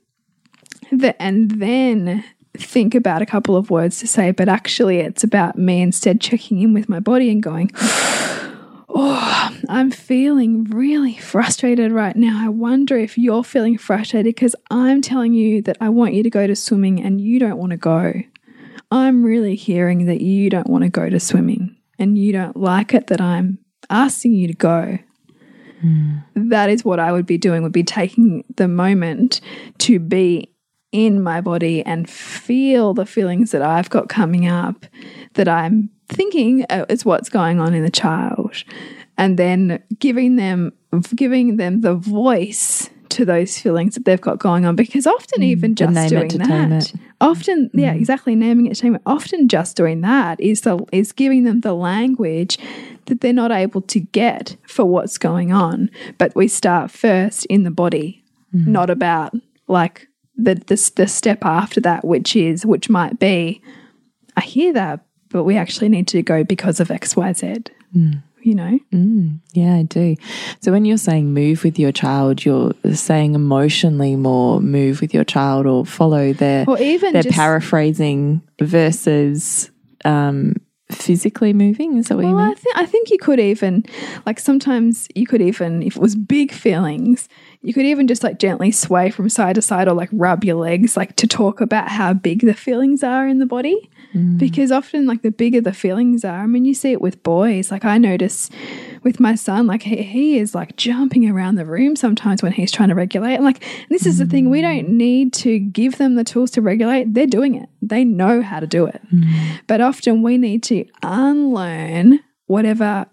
the, 0.93 1.21
and 1.21 1.51
then 1.51 2.23
think 2.57 2.95
about 2.95 3.23
a 3.23 3.27
couple 3.27 3.57
of 3.57 3.71
words 3.71 3.99
to 3.99 4.07
say. 4.07 4.31
But 4.31 4.49
actually, 4.49 4.99
it's 4.99 5.25
about 5.25 5.59
me 5.59 5.83
instead 5.83 6.21
checking 6.21 6.61
in 6.61 6.73
with 6.75 6.89
my 6.89 7.01
body 7.01 7.29
and 7.29 7.43
going. 7.43 7.73
Oh, 8.95 9.59
I'm 9.69 9.91
feeling 9.91 10.65
really 10.65 11.17
frustrated 11.17 11.93
right 11.93 12.15
now. 12.15 12.45
I 12.45 12.49
wonder 12.51 12.97
if 12.97 13.17
you're 13.17 13.45
feeling 13.45 13.79
frustrated 13.79 14.35
because 14.35 14.55
I'm 14.71 15.01
telling 15.01 15.33
you 15.33 15.63
that 15.63 15.79
I 15.81 15.89
want 15.89 16.13
you 16.15 16.23
to 16.23 16.31
go 16.31 16.47
to 16.47 16.55
swimming 16.55 17.01
and 17.01 17.21
you 17.21 17.39
don't 17.39 17.57
want 17.57 17.71
to 17.71 17.79
go. 17.79 18.13
I'm 18.91 19.25
really 19.25 19.55
hearing 19.55 20.05
that 20.07 20.21
you 20.21 20.51
don't 20.51 20.69
want 20.69 20.85
to 20.85 20.91
go 20.91 21.09
to 21.09 21.19
swimming 21.19 21.77
and 21.99 22.19
you 22.19 22.33
don't 22.33 22.57
like 22.57 22.93
it 22.93 23.07
that 23.07 23.21
I'm 23.21 23.59
asking 23.89 24.35
you 24.35 24.49
to 24.49 24.55
go. 24.55 24.99
Hmm. 25.81 26.19
That 26.35 26.69
is 26.69 26.85
what 26.85 27.01
I 27.01 27.13
would 27.13 27.27
be 27.27 27.39
doing, 27.39 27.63
would 27.63 27.73
be 27.73 27.85
taking 27.85 28.45
the 28.57 28.69
moment 28.69 29.41
to 29.79 29.99
be 29.99 30.53
in 30.93 31.23
my 31.23 31.41
body 31.41 31.83
and 31.83 32.09
feel 32.09 32.93
the 32.93 33.07
feelings 33.07 33.51
that 33.53 33.63
I've 33.63 33.89
got 33.89 34.11
coming 34.11 34.47
up 34.47 34.85
that 35.35 35.49
I'm 35.49 35.89
thinking 36.13 36.65
uh, 36.71 36.87
is 36.89 37.05
what's 37.05 37.29
going 37.29 37.61
on 37.61 37.75
in 37.75 37.83
the 37.83 37.91
child 37.91 38.65
and 39.19 39.39
then 39.39 39.83
giving 39.99 40.37
them 40.37 40.73
giving 41.15 41.57
them 41.57 41.81
the 41.81 41.95
voice 41.95 42.91
to 43.09 43.25
those 43.27 43.59
feelings 43.59 43.95
that 43.95 44.07
they've 44.07 44.23
got 44.23 44.39
going 44.39 44.65
on 44.65 44.75
because 44.75 45.07
often 45.07 45.43
even 45.43 45.75
just 45.75 45.95
doing 46.09 46.29
that 46.39 46.73
it. 46.73 46.93
often 47.21 47.71
yeah 47.75 47.93
exactly 47.93 48.35
naming 48.35 48.67
it 48.67 48.77
shaming 48.77 48.97
it 48.97 49.03
often 49.05 49.49
just 49.49 49.77
doing 49.77 50.01
that 50.01 50.41
is 50.41 50.63
the 50.63 50.83
is 50.93 51.13
giving 51.13 51.45
them 51.45 51.61
the 51.61 51.75
language 51.75 52.59
that 53.07 53.21
they're 53.21 53.33
not 53.33 53.51
able 53.51 53.83
to 53.83 54.01
get 54.01 54.57
for 54.67 54.85
what's 54.85 55.19
going 55.19 55.53
on. 55.53 55.91
But 56.19 56.35
we 56.35 56.49
start 56.49 56.91
first 56.91 57.45
in 57.47 57.65
the 57.65 57.71
body 57.71 58.25
not 58.71 58.91
about 58.91 59.35
like 59.69 60.09
the, 60.37 60.55
the 60.55 60.93
the 60.97 61.07
step 61.07 61.45
after 61.45 61.81
that 61.81 62.05
which 62.05 62.37
is 62.37 62.67
which 62.67 62.89
might 62.89 63.19
be 63.19 63.63
i 64.37 64.41
hear 64.41 64.73
that 64.73 65.05
but 65.33 65.45
we 65.45 65.57
actually 65.57 65.89
need 65.89 66.07
to 66.09 66.23
go 66.23 66.45
because 66.45 66.81
of 66.81 66.89
xyz 66.89 67.69
you 68.43 68.55
know 68.55 68.79
Yeah, 69.53 69.77
I 69.77 69.83
do. 69.85 70.17
So 70.61 70.73
when 70.73 70.85
you're 70.85 70.97
saying 70.97 71.33
move 71.33 71.63
with 71.65 71.79
your 71.79 71.93
child, 71.93 72.45
you're 72.45 72.73
saying 72.93 73.35
emotionally 73.35 74.17
more 74.17 74.61
move 74.61 75.01
with 75.01 75.15
your 75.15 75.25
child 75.25 75.67
or 75.67 75.87
follow 75.87 76.33
their 76.33 76.65
or 76.69 76.79
even 76.81 77.13
their 77.13 77.23
paraphrasing 77.23 78.43
versus 78.59 79.71
um, 80.05 80.57
physically 80.91 81.53
moving. 81.53 81.99
Is 81.99 82.09
that 82.09 82.17
what 82.17 82.27
you 82.27 82.35
mean? 82.35 82.51
I 82.51 82.55
think 82.55 82.77
I 82.77 82.87
think 82.87 83.11
you 83.11 83.19
could 83.19 83.41
even 83.41 83.85
like 84.27 84.39
sometimes 84.41 85.09
you 85.15 85.27
could 85.27 85.43
even 85.43 85.83
if 85.83 85.97
it 85.97 86.03
was 86.03 86.17
big 86.17 86.53
feelings, 86.53 87.29
you 87.63 87.73
could 87.73 87.87
even 87.87 88.07
just 88.07 88.23
like 88.23 88.39
gently 88.39 88.71
sway 88.71 89.11
from 89.11 89.29
side 89.29 89.55
to 89.57 89.63
side 89.63 89.89
or 89.89 89.95
like 89.95 90.11
rub 90.13 90.45
your 90.45 90.57
legs 90.57 90.97
like 90.97 91.17
to 91.17 91.27
talk 91.27 91.61
about 91.61 91.89
how 91.89 92.13
big 92.13 92.41
the 92.41 92.55
feelings 92.55 93.03
are 93.03 93.29
in 93.29 93.39
the 93.39 93.47
body. 93.47 93.91
Mm. 94.15 94.39
Because 94.39 94.71
often 94.71 95.07
like 95.07 95.23
the 95.23 95.31
bigger 95.31 95.61
the 95.61 95.73
feelings 95.73 96.25
are, 96.25 96.41
I 96.41 96.47
mean 96.47 96.65
you 96.65 96.75
see 96.75 96.93
it 96.93 97.01
with 97.01 97.23
boys. 97.23 97.71
Like 97.71 97.85
I 97.85 97.99
notice 97.99 98.51
with 99.03 99.21
my 99.21 99.35
son, 99.35 99.67
like 99.67 99.83
he, 99.83 100.03
he 100.03 100.39
is 100.39 100.55
like 100.55 100.77
jumping 100.77 101.29
around 101.29 101.57
the 101.57 101.65
room 101.65 101.97
sometimes 101.97 102.43
when 102.43 102.53
he's 102.53 102.71
trying 102.71 102.91
to 102.91 102.95
regulate. 102.95 103.37
And 103.37 103.45
like 103.45 103.65
and 103.65 103.89
this 103.91 104.07
is 104.07 104.19
the 104.19 104.27
thing, 104.27 104.51
we 104.51 104.61
mm. 104.61 104.63
don't 104.63 104.89
need 104.91 105.33
to 105.35 105.59
give 105.59 105.99
them 105.99 106.15
the 106.15 106.25
tools 106.25 106.51
to 106.53 106.63
regulate. 106.63 107.15
They're 107.15 107.27
doing 107.27 107.55
it. 107.55 107.69
They 107.81 108.05
know 108.05 108.43
how 108.43 108.61
to 108.61 108.67
do 108.67 108.87
it. 108.87 109.01
Mm. 109.13 109.61
But 109.67 109.81
often 109.81 110.23
we 110.23 110.39
need 110.39 110.63
to 110.65 110.85
unlearn 111.03 112.21
whatever 112.47 113.07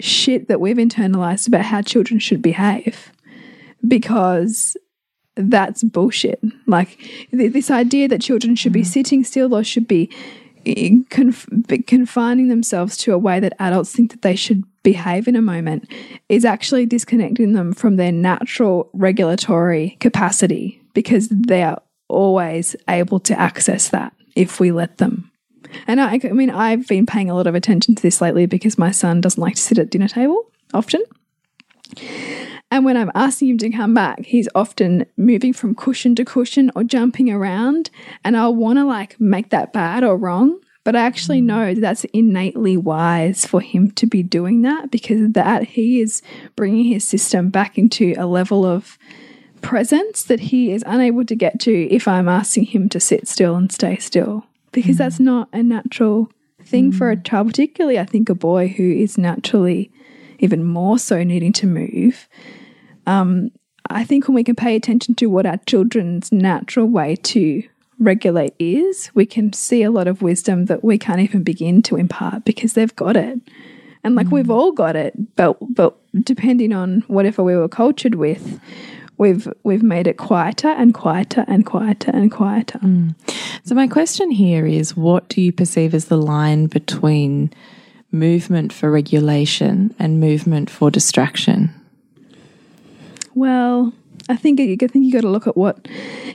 shit 0.00 0.48
that 0.48 0.60
we've 0.60 0.76
internalized 0.76 1.46
about 1.46 1.66
how 1.66 1.82
children 1.82 2.18
should 2.18 2.42
behave 2.42 3.12
because 3.86 4.76
that's 5.36 5.82
bullshit. 5.82 6.40
Like 6.66 6.98
th 7.30 7.52
this 7.52 7.70
idea 7.70 8.08
that 8.08 8.20
children 8.20 8.56
should 8.56 8.72
be 8.72 8.84
sitting 8.84 9.24
still 9.24 9.54
or 9.54 9.64
should 9.64 9.88
be 9.88 10.10
eh, 10.66 10.90
conf 11.10 11.46
confining 11.86 12.48
themselves 12.48 12.96
to 12.98 13.12
a 13.12 13.18
way 13.18 13.40
that 13.40 13.54
adults 13.58 13.92
think 13.92 14.10
that 14.10 14.22
they 14.22 14.36
should 14.36 14.64
behave 14.82 15.28
in 15.28 15.36
a 15.36 15.42
moment 15.42 15.90
is 16.28 16.44
actually 16.44 16.86
disconnecting 16.86 17.52
them 17.52 17.72
from 17.72 17.96
their 17.96 18.12
natural 18.12 18.88
regulatory 18.92 19.96
capacity 20.00 20.80
because 20.94 21.28
they 21.28 21.62
are 21.62 21.80
always 22.08 22.74
able 22.88 23.20
to 23.20 23.38
access 23.38 23.90
that 23.90 24.12
if 24.34 24.58
we 24.60 24.72
let 24.72 24.98
them. 24.98 25.30
And 25.86 26.00
I, 26.00 26.18
I 26.24 26.32
mean, 26.32 26.50
I've 26.50 26.88
been 26.88 27.06
paying 27.06 27.30
a 27.30 27.34
lot 27.34 27.46
of 27.46 27.54
attention 27.54 27.94
to 27.94 28.02
this 28.02 28.20
lately 28.20 28.46
because 28.46 28.78
my 28.78 28.90
son 28.90 29.20
doesn't 29.20 29.40
like 29.40 29.54
to 29.54 29.62
sit 29.62 29.78
at 29.78 29.90
dinner 29.90 30.08
table 30.08 30.50
often. 30.74 31.02
And 32.70 32.84
when 32.84 32.96
I'm 32.96 33.10
asking 33.14 33.48
him 33.48 33.58
to 33.58 33.70
come 33.70 33.94
back, 33.94 34.24
he's 34.24 34.48
often 34.54 35.06
moving 35.16 35.52
from 35.52 35.74
cushion 35.74 36.14
to 36.14 36.24
cushion 36.24 36.70
or 36.76 36.84
jumping 36.84 37.30
around. 37.30 37.90
And 38.24 38.36
I'll 38.36 38.54
want 38.54 38.78
to 38.78 38.84
like 38.84 39.20
make 39.20 39.50
that 39.50 39.72
bad 39.72 40.04
or 40.04 40.16
wrong. 40.16 40.60
But 40.84 40.96
I 40.96 41.00
actually 41.00 41.42
mm. 41.42 41.46
know 41.46 41.74
that 41.74 41.80
that's 41.80 42.04
innately 42.04 42.76
wise 42.76 43.44
for 43.44 43.60
him 43.60 43.90
to 43.92 44.06
be 44.06 44.22
doing 44.22 44.62
that 44.62 44.90
because 44.90 45.32
that 45.32 45.64
he 45.64 46.00
is 46.00 46.22
bringing 46.56 46.84
his 46.84 47.04
system 47.04 47.50
back 47.50 47.76
into 47.76 48.14
a 48.16 48.26
level 48.26 48.64
of 48.64 48.98
presence 49.60 50.22
that 50.24 50.40
he 50.40 50.72
is 50.72 50.82
unable 50.86 51.24
to 51.24 51.34
get 51.34 51.60
to 51.60 51.86
if 51.92 52.08
I'm 52.08 52.28
asking 52.28 52.66
him 52.66 52.88
to 52.90 53.00
sit 53.00 53.28
still 53.28 53.56
and 53.56 53.70
stay 53.70 53.98
still 53.98 54.46
because 54.72 54.94
mm. 54.94 54.98
that's 54.98 55.20
not 55.20 55.48
a 55.52 55.62
natural 55.62 56.30
thing 56.64 56.92
for 56.92 57.10
a 57.10 57.16
mm. 57.16 57.24
child, 57.24 57.48
particularly 57.48 57.98
I 57.98 58.06
think 58.06 58.28
a 58.28 58.34
boy 58.34 58.68
who 58.68 58.90
is 58.90 59.18
naturally 59.18 59.92
even 60.38 60.64
more 60.64 60.98
so 60.98 61.22
needing 61.22 61.52
to 61.52 61.66
move. 61.66 62.26
Um, 63.06 63.50
I 63.88 64.04
think 64.04 64.28
when 64.28 64.34
we 64.34 64.44
can 64.44 64.56
pay 64.56 64.76
attention 64.76 65.14
to 65.16 65.26
what 65.26 65.46
our 65.46 65.58
children's 65.66 66.30
natural 66.30 66.86
way 66.86 67.16
to 67.16 67.62
regulate 67.98 68.54
is, 68.58 69.10
we 69.14 69.26
can 69.26 69.52
see 69.52 69.82
a 69.82 69.90
lot 69.90 70.08
of 70.08 70.22
wisdom 70.22 70.66
that 70.66 70.82
we 70.82 70.98
can't 70.98 71.20
even 71.20 71.42
begin 71.42 71.82
to 71.82 71.96
impart 71.96 72.44
because 72.44 72.74
they've 72.74 72.94
got 72.96 73.16
it. 73.16 73.38
And 74.02 74.14
like 74.14 74.30
we've 74.30 74.50
all 74.50 74.72
got 74.72 74.96
it, 74.96 75.36
but 75.36 75.58
but 75.74 75.98
depending 76.24 76.72
on 76.72 77.02
whatever 77.06 77.42
we 77.42 77.54
were 77.54 77.68
cultured 77.68 78.14
with, 78.14 78.58
we've 79.18 79.46
we've 79.62 79.82
made 79.82 80.06
it 80.06 80.16
quieter 80.16 80.68
and 80.68 80.94
quieter 80.94 81.44
and 81.46 81.66
quieter 81.66 82.10
and 82.12 82.32
quieter. 82.32 82.80
So, 83.64 83.74
my 83.74 83.86
question 83.86 84.30
here 84.30 84.66
is 84.66 84.96
what 84.96 85.28
do 85.28 85.42
you 85.42 85.52
perceive 85.52 85.94
as 85.94 86.06
the 86.06 86.16
line 86.16 86.66
between 86.66 87.52
movement 88.10 88.72
for 88.72 88.90
regulation 88.90 89.94
and 89.98 90.18
movement 90.18 90.70
for 90.70 90.90
distraction? 90.90 91.79
Well, 93.34 93.92
I 94.28 94.36
think 94.36 94.60
I 94.60 94.86
think 94.86 95.04
you 95.04 95.12
got 95.12 95.22
to 95.22 95.28
look 95.28 95.46
at 95.46 95.56
what 95.56 95.88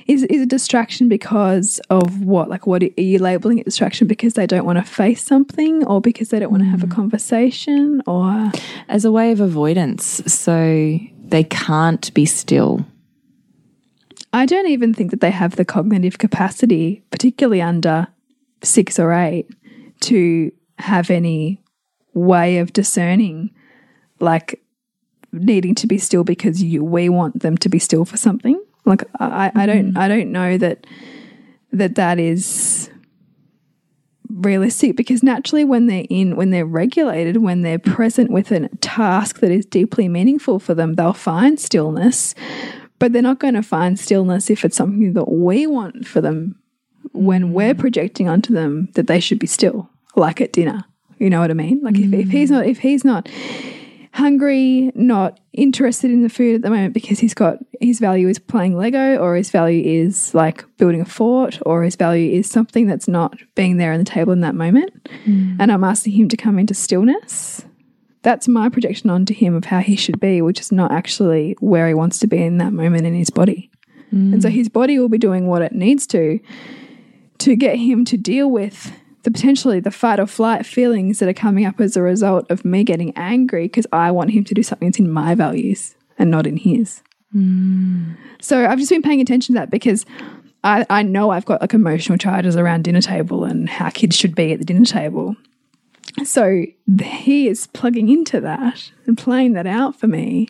is 0.08 0.24
is 0.24 0.42
a 0.42 0.46
distraction 0.46 1.08
because 1.08 1.80
of 1.90 2.22
what? 2.22 2.50
Like 2.50 2.68
what 2.68 2.84
are 2.84 3.02
you 3.02 3.20
labeling 3.20 3.60
it 3.60 3.66
distraction 3.66 4.08
because 4.08 4.34
they 4.34 4.48
don't 4.48 4.66
want 4.66 4.78
to 4.78 4.84
face 4.84 5.24
something 5.24 5.86
or 5.86 6.02
because 6.02 6.30
they 6.30 6.40
don't 6.40 6.52
want 6.52 6.64
to 6.64 6.70
have 6.70 6.84
a 6.84 6.88
mm. 6.88 6.92
conversation 6.92 8.02
or? 8.06 8.52
As 8.90 9.06
a 9.06 9.12
way 9.12 9.32
of 9.32 9.40
avoidance, 9.40 10.22
so 10.26 11.00
they 11.24 11.44
can't 11.44 12.14
be 12.14 12.26
still. 12.26 12.86
I 14.34 14.46
don't 14.46 14.68
even 14.68 14.94
think 14.94 15.12
that 15.12 15.22
they 15.22 15.32
have 15.32 15.56
the 15.56 15.64
cognitive 15.64 16.18
capacity, 16.18 17.04
particularly 17.10 17.62
under 17.62 18.08
six 18.62 19.00
or 19.00 19.14
eight, 19.14 19.50
to 20.02 20.52
have 20.78 21.10
any 21.10 21.62
way 22.14 22.58
of 22.58 22.74
discerning, 22.74 23.52
like 24.20 24.62
needing 25.36 25.76
to 25.76 25.88
be 25.88 25.98
still 25.98 26.24
because 26.24 26.62
you 26.64 26.84
we 26.84 27.10
want 27.10 27.42
them 27.42 27.58
to 27.58 27.70
be 27.70 27.80
still 27.80 28.06
for 28.06 28.18
something. 28.18 28.62
Like 28.86 29.04
I, 29.20 29.52
I 29.56 29.66
don't 29.66 29.94
mm. 29.94 29.98
I 29.98 30.08
don't 30.08 30.32
know 30.32 30.58
that 30.58 30.86
that 31.72 31.96
that 31.96 32.20
is 32.20 32.90
realistic 34.30 34.96
because 34.96 35.24
naturally 35.24 35.64
when 35.64 35.88
they're 35.88 36.06
in 36.10 36.36
when 36.36 36.50
they're 36.50 36.66
regulated 36.66 37.38
when 37.38 37.62
they're 37.62 37.80
present 37.80 38.32
with 38.32 38.52
a 38.52 38.68
task 38.82 39.40
that 39.40 39.52
is 39.52 39.66
deeply 39.66 40.10
meaningful 40.10 40.60
for 40.60 40.74
them 40.74 40.96
they'll 40.96 41.14
find 41.14 41.60
stillness 41.60 42.34
but 43.00 43.14
they're 43.14 43.22
not 43.22 43.40
going 43.40 43.54
to 43.54 43.64
find 43.64 44.00
stillness 44.00 44.50
if 44.50 44.66
it's 44.66 44.78
something 44.78 45.14
that 45.14 45.32
we 45.32 45.68
want 45.68 46.08
for 46.08 46.22
them 46.22 46.56
when 47.14 47.46
mm. 47.46 47.52
we're 47.52 47.76
projecting 47.76 48.28
onto 48.28 48.54
them 48.54 48.90
that 48.94 49.08
they 49.08 49.20
should 49.20 49.40
be 49.40 49.48
still 49.48 49.90
like 50.16 50.42
at 50.42 50.54
dinner. 50.54 50.86
You 51.18 51.30
know 51.30 51.40
what 51.40 51.52
i 51.52 51.54
mean? 51.54 51.82
Like 51.82 51.98
if, 51.98 52.12
if 52.14 52.30
he's 52.30 52.50
mm. 52.50 52.54
not 52.54 52.66
if 52.66 52.80
he's 52.80 53.06
not 53.06 53.30
hungry 54.16 54.94
not 54.96 55.42
interested 55.52 56.10
in 56.10 56.24
the 56.24 56.30
food 56.30 56.56
at 56.56 56.62
the 56.62 56.70
moment 56.70 56.94
because 56.94 57.20
he's 57.20 57.34
got 57.34 57.58
his 57.82 58.00
value 58.00 58.30
is 58.30 58.40
playing 58.40 58.78
lego 58.78 59.18
or 59.18 59.36
his 59.36 59.52
value 59.52 59.84
is 59.84 60.34
like 60.34 60.64
building 60.78 61.02
a 61.02 61.06
fort 61.06 61.60
or 61.66 61.84
his 61.84 61.98
value 61.98 62.32
is 62.32 62.50
something 62.50 62.88
that's 62.88 63.10
not 63.10 63.38
being 63.56 63.76
there 63.76 63.92
on 63.92 64.00
the 64.00 64.06
table 64.06 64.32
in 64.32 64.40
that 64.40 64.56
moment. 64.56 64.94
Hmm. 65.26 65.58
And 65.60 65.70
i'm 65.70 65.84
asking 65.84 66.14
him 66.14 66.30
to 66.30 66.38
come 66.38 66.58
into 66.58 66.74
stillness. 66.74 67.66
That's 68.22 68.48
my 68.48 68.70
projection 68.70 69.10
onto 69.10 69.34
him 69.34 69.54
of 69.54 69.66
how 69.66 69.82
he 69.82 69.98
should 69.98 70.20
be, 70.22 70.42
which 70.42 70.62
is 70.62 70.72
not 70.72 70.94
actually 70.94 71.58
where 71.60 71.88
he 71.88 71.94
wants 71.94 72.18
to 72.20 72.28
be 72.28 72.42
in 72.42 72.58
that 72.60 72.72
moment 72.72 73.06
in 73.06 73.14
his 73.14 73.30
body. 73.30 73.70
And 74.12 74.42
so 74.42 74.50
hmm. 74.50 74.56
his 74.56 74.70
body 74.70 74.98
will 74.98 75.10
be 75.10 75.18
doing 75.18 75.48
what 75.48 75.62
it 75.62 75.74
needs 75.74 76.08
to 76.08 76.40
to 77.40 77.56
get 77.58 77.76
him 77.76 78.06
to 78.06 78.16
deal 78.16 78.50
with 78.50 78.94
the 79.26 79.32
potentially 79.32 79.80
the 79.80 79.92
fight 79.92 80.20
or 80.20 80.28
flight 80.28 80.66
feelings 80.66 81.18
that 81.20 81.28
are 81.28 81.34
coming 81.34 81.66
up 81.66 81.82
as 81.82 81.98
a 81.98 82.02
result 82.02 82.50
of 82.52 82.64
me 82.64 82.84
getting 82.84 83.12
angry 83.18 83.66
because 83.66 83.88
I 83.92 84.12
want 84.12 84.30
him 84.30 84.44
to 84.46 84.54
do 84.54 84.62
something 84.62 84.88
that's 84.88 85.00
in 85.00 85.10
my 85.10 85.34
values 85.34 85.96
and 86.20 86.30
not 86.30 86.46
in 86.46 86.58
his. 86.58 87.02
Hmm. 87.32 88.14
So 88.40 88.68
I've 88.68 88.78
just 88.78 88.92
been 88.92 89.02
paying 89.02 89.20
attention 89.20 89.56
to 89.56 89.60
that 89.62 89.72
because 89.72 90.06
I, 90.64 90.86
I 90.92 91.02
know 91.02 91.32
I've 91.32 91.46
got 91.46 91.60
like 91.60 91.74
emotional 91.74 92.20
charges 92.20 92.56
around 92.56 92.84
dinner 92.84 93.02
table 93.02 93.46
and 93.46 93.68
how 93.68 93.90
kids 93.90 94.16
should 94.16 94.36
be 94.36 94.54
at 94.54 94.60
the 94.60 94.66
dinner 94.66 94.86
table. 94.86 95.36
So 96.24 96.64
he 97.02 97.48
is 97.48 97.66
plugging 97.68 98.10
into 98.10 98.40
that 98.42 98.92
and 99.08 99.18
playing 99.18 99.54
that 99.54 99.66
out 99.66 100.00
for 100.00 100.08
me 100.08 100.50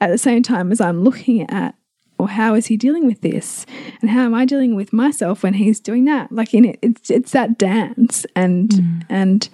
at 0.00 0.08
the 0.08 0.18
same 0.18 0.42
time 0.42 0.72
as 0.72 0.80
I'm 0.80 1.04
looking 1.04 1.48
at, 1.48 1.76
well, 2.18 2.28
how 2.28 2.54
is 2.54 2.66
he 2.66 2.76
dealing 2.76 3.06
with 3.06 3.20
this? 3.20 3.64
And 4.00 4.10
how 4.10 4.22
am 4.22 4.34
I 4.34 4.44
dealing 4.44 4.74
with 4.74 4.92
myself 4.92 5.42
when 5.42 5.54
he's 5.54 5.80
doing 5.80 6.04
that? 6.06 6.32
Like 6.32 6.52
in 6.52 6.64
it, 6.64 6.78
it's 6.82 7.10
it's 7.10 7.32
that 7.32 7.58
dance. 7.58 8.26
And 8.34 8.70
mm. 8.70 9.06
and 9.08 9.48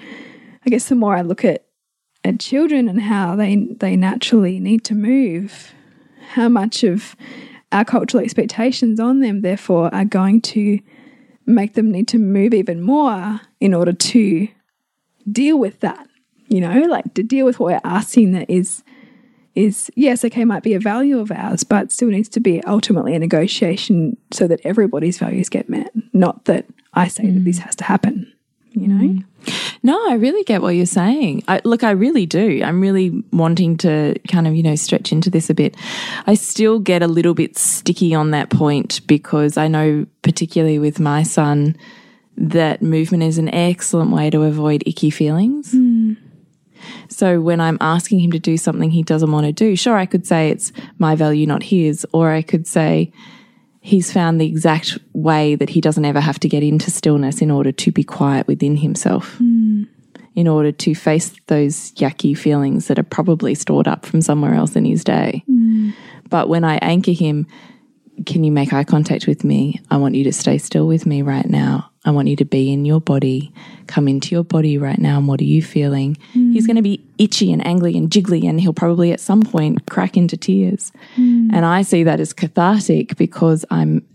I 0.67 0.71
guess 0.71 0.89
the 0.89 0.95
more 0.95 1.17
I 1.17 1.21
look 1.21 1.45
at 1.45 1.67
at 2.25 2.41
children 2.41 2.89
and 2.89 3.03
how 3.03 3.37
they 3.37 3.57
they 3.57 3.97
naturally 3.97 4.61
need 4.61 4.85
to 4.85 4.95
move, 4.95 5.73
how 6.33 6.49
much 6.49 6.83
of 6.83 7.15
our 7.71 7.85
cultural 7.85 8.23
expectations 8.23 8.99
on 8.99 9.21
them 9.21 9.43
therefore 9.43 9.95
are 9.95 10.05
going 10.05 10.41
to 10.41 10.79
make 11.47 11.75
them 11.75 11.91
need 11.91 12.09
to 12.09 12.19
move 12.19 12.55
even 12.55 12.81
more 12.81 13.41
in 13.61 13.75
order 13.75 13.93
to 13.93 14.49
deal 15.31 15.59
with 15.59 15.81
that 15.81 16.07
you 16.49 16.61
know 16.61 16.81
like 16.83 17.13
to 17.15 17.23
deal 17.23 17.45
with 17.45 17.59
what 17.59 17.73
we're 17.73 17.81
asking 17.85 18.33
that 18.33 18.49
is 18.49 18.83
is 19.55 19.91
yes 19.95 20.25
okay 20.25 20.45
might 20.45 20.63
be 20.63 20.75
a 20.75 20.81
value 20.81 21.19
of 21.19 21.31
ours 21.31 21.65
but 21.65 21.93
still 21.93 22.09
needs 22.09 22.29
to 22.29 22.41
be 22.41 22.63
ultimately 22.65 23.15
a 23.15 23.19
negotiation 23.19 24.17
so 24.33 24.47
that 24.47 24.61
everybody's 24.65 25.19
values 25.19 25.49
get 25.49 25.69
met 25.69 25.91
not 26.13 26.45
that 26.47 26.67
i 26.95 27.09
say 27.09 27.31
that 27.31 27.45
this 27.45 27.59
mm. 27.59 27.63
has 27.63 27.77
to 27.77 27.85
happen 27.85 28.33
you 28.73 28.89
know 28.89 29.05
mm. 29.05 29.25
No, 29.83 30.09
I 30.09 30.15
really 30.15 30.43
get 30.45 30.63
what 30.63 30.71
you're 30.71 30.87
saying. 30.87 31.45
I, 31.47 31.61
look, 31.65 31.85
I 31.85 31.91
really 31.91 32.25
do. 32.25 32.63
I'm 32.65 32.81
really 32.81 33.23
wanting 33.33 33.77
to 33.79 34.19
kind 34.29 34.47
of, 34.47 34.55
you 34.55 34.63
know, 34.63 34.77
stretch 34.77 35.13
into 35.13 35.29
this 35.29 35.51
a 35.51 35.55
bit. 35.55 35.77
I 36.27 36.35
still 36.35 36.79
get 36.79 37.03
a 37.03 37.07
little 37.07 37.35
bit 37.35 37.59
sticky 37.59 38.15
on 38.15 38.31
that 38.31 38.49
point 38.49 39.07
because 39.07 39.59
I 39.59 39.69
know, 39.69 40.07
particularly 40.23 40.79
with 40.79 41.01
my 41.01 41.23
son, 41.23 41.77
that 42.39 42.81
movement 42.81 43.25
is 43.25 43.37
an 43.37 43.51
excellent 43.51 44.11
way 44.11 44.31
to 44.31 44.43
avoid 44.43 44.83
icky 44.87 45.11
feelings. 45.11 45.75
Mm. 45.75 46.17
So 47.09 47.41
when 47.41 47.61
I'm 47.61 47.79
asking 47.81 48.21
him 48.21 48.33
to 48.33 48.39
do 48.39 48.57
something 48.57 48.91
he 48.91 49.03
doesn't 49.03 49.31
want 49.31 49.47
to 49.47 49.53
do, 49.53 49.77
sure, 49.77 49.97
I 49.97 50.07
could 50.07 50.27
say 50.27 50.51
it's 50.51 50.73
my 50.99 51.15
value, 51.15 51.47
not 51.47 51.63
his, 51.63 52.07
or 52.13 52.31
I 52.31 52.43
could 52.43 52.67
say 52.67 53.13
he's 53.81 54.11
found 54.11 54.41
the 54.41 54.47
exact 54.47 54.99
way 55.13 55.55
that 55.57 55.69
he 55.69 55.81
doesn't 55.81 56.05
ever 56.05 56.21
have 56.21 56.41
to 56.41 56.49
get 56.49 56.63
into 56.63 56.91
stillness 56.91 57.43
in 57.43 57.51
order 57.51 57.71
to 57.71 57.93
be 57.93 58.03
quiet 58.03 58.47
within 58.47 58.77
himself, 58.77 59.37
hmm. 59.37 59.85
in 60.35 60.49
order 60.49 60.73
to 60.73 60.95
face 60.95 61.35
those 61.49 61.93
yucky 61.93 62.37
feelings 62.37 62.89
that 62.89 62.99
are 62.99 63.03
probably 63.03 63.55
stored 63.55 63.87
up 63.87 64.07
from 64.07 64.23
somewhere 64.23 64.55
else 64.55 64.75
in 64.75 64.85
his 64.85 65.05
day. 65.05 65.45
Hmm. 65.47 65.91
But 66.31 66.49
when 66.49 66.65
I 66.65 66.77
anchor 66.77 67.13
him, 67.13 67.47
can 68.27 68.45
you 68.45 68.53
make 68.53 68.73
eye 68.73 68.85
contact 68.85 69.27
with 69.27 69.45
me? 69.45 69.81
I 69.91 69.97
want 69.97 70.15
you 70.15 70.25
to 70.25 70.33
stay 70.33 70.59
still 70.59 70.87
with 70.87 71.07
me 71.07 71.23
right 71.23 71.49
now. 71.49 71.91
I 72.05 72.11
want 72.11 72.29
you 72.29 72.37
to 72.37 72.45
be 72.45 72.73
in 72.73 72.85
your 72.85 73.01
body. 73.01 73.53
Come 73.87 74.09
into 74.09 74.35
your 74.35 74.45
body 74.45 74.77
right 74.79 74.99
now. 74.99 75.19
And 75.19 75.27
what 75.27 75.41
are 75.41 75.45
you 75.45 75.63
feeling? 75.63 76.17
He's 76.53 76.67
going 76.67 76.77
to 76.77 76.83
be 76.83 77.05
itchy 77.19 77.53
and 77.53 77.67
angry 77.67 77.97
and 77.97 78.11
jiggly, 78.11 78.49
and 78.49 78.61
he'll 78.61 78.75
probably 78.75 79.13
at 79.13 79.21
some 79.21 79.43
point 79.43 79.89
crack 79.91 80.17
into 80.17 80.37
tears. 80.37 80.93
Hmm. 81.15 81.51
And 81.53 81.65
I 81.65 81.83
see 81.83 82.05
that 82.05 82.21
as 82.21 82.33
cathartic 82.33 83.17
because 83.17 83.65
I'm 83.71 84.07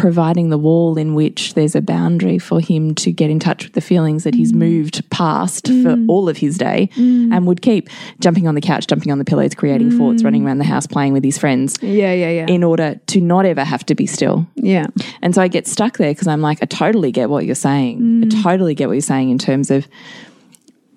providing 0.00 0.48
the 0.48 0.56
wall 0.56 0.96
in 0.96 1.14
which 1.14 1.52
there's 1.52 1.74
a 1.74 1.82
boundary 1.82 2.38
for 2.38 2.58
him 2.58 2.94
to 2.94 3.12
get 3.12 3.28
in 3.28 3.38
touch 3.38 3.64
with 3.64 3.74
the 3.74 3.82
feelings 3.82 4.24
that 4.24 4.34
he's 4.34 4.50
mm. 4.50 4.56
moved 4.56 5.08
past 5.10 5.66
for 5.66 5.72
mm. 5.72 6.06
all 6.08 6.26
of 6.26 6.38
his 6.38 6.56
day 6.56 6.88
mm. 6.94 7.30
and 7.34 7.46
would 7.46 7.60
keep 7.60 7.88
jumping 8.18 8.48
on 8.48 8.54
the 8.54 8.62
couch, 8.62 8.86
jumping 8.86 9.12
on 9.12 9.18
the 9.18 9.26
pillows, 9.26 9.54
creating 9.54 9.90
forts, 9.90 10.24
running 10.24 10.46
around 10.46 10.56
the 10.56 10.64
house, 10.64 10.86
playing 10.86 11.12
with 11.12 11.22
his 11.22 11.36
friends 11.36 11.78
yeah 11.82 12.12
yeah 12.14 12.30
yeah. 12.30 12.46
in 12.48 12.64
order 12.64 12.98
to 13.08 13.20
not 13.20 13.44
ever 13.44 13.62
have 13.62 13.84
to 13.84 13.94
be 13.94 14.06
still. 14.06 14.46
yeah. 14.54 14.86
And 15.20 15.34
so 15.34 15.42
I 15.42 15.48
get 15.48 15.66
stuck 15.66 15.98
there 15.98 16.12
because 16.12 16.26
I'm 16.26 16.40
like, 16.40 16.62
I 16.62 16.66
totally 16.66 17.12
get 17.12 17.28
what 17.28 17.44
you're 17.44 17.54
saying. 17.54 18.22
I 18.24 18.42
totally 18.42 18.74
get 18.74 18.88
what 18.88 18.94
you're 18.94 19.02
saying 19.02 19.28
in 19.28 19.36
terms 19.36 19.70
of 19.70 19.86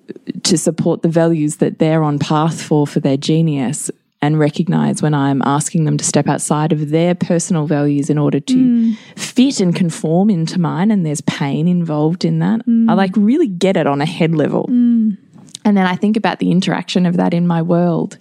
uh, 0.08 0.32
to 0.44 0.56
support 0.56 1.02
the 1.02 1.08
values 1.08 1.56
that 1.56 1.78
they're 1.78 2.02
on 2.02 2.18
path 2.18 2.62
for 2.62 2.86
for 2.86 3.00
their 3.00 3.18
genius 3.18 3.90
and 4.24 4.38
recognize 4.38 5.02
when 5.02 5.12
I'm 5.12 5.42
asking 5.42 5.84
them 5.84 5.98
to 5.98 6.04
step 6.04 6.26
outside 6.28 6.72
of 6.72 6.88
their 6.88 7.14
personal 7.14 7.66
values 7.66 8.08
in 8.08 8.16
order 8.16 8.40
to 8.40 8.54
mm. 8.54 8.96
fit 9.16 9.60
and 9.60 9.76
conform 9.76 10.30
into 10.30 10.58
mine 10.58 10.90
and 10.90 11.04
there's 11.04 11.20
pain 11.22 11.68
involved 11.68 12.24
in 12.24 12.38
that. 12.38 12.66
Mm. 12.66 12.90
I 12.90 12.94
like 12.94 13.12
really 13.16 13.48
get 13.48 13.76
it 13.76 13.86
on 13.86 14.00
a 14.00 14.06
head 14.06 14.34
level. 14.34 14.66
Mm. 14.68 15.18
And 15.66 15.76
then 15.76 15.86
I 15.86 15.94
think 15.96 16.16
about 16.16 16.38
the 16.38 16.50
interaction 16.50 17.04
of 17.04 17.18
that 17.18 17.34
in 17.34 17.46
my 17.46 17.60
world. 17.60 18.18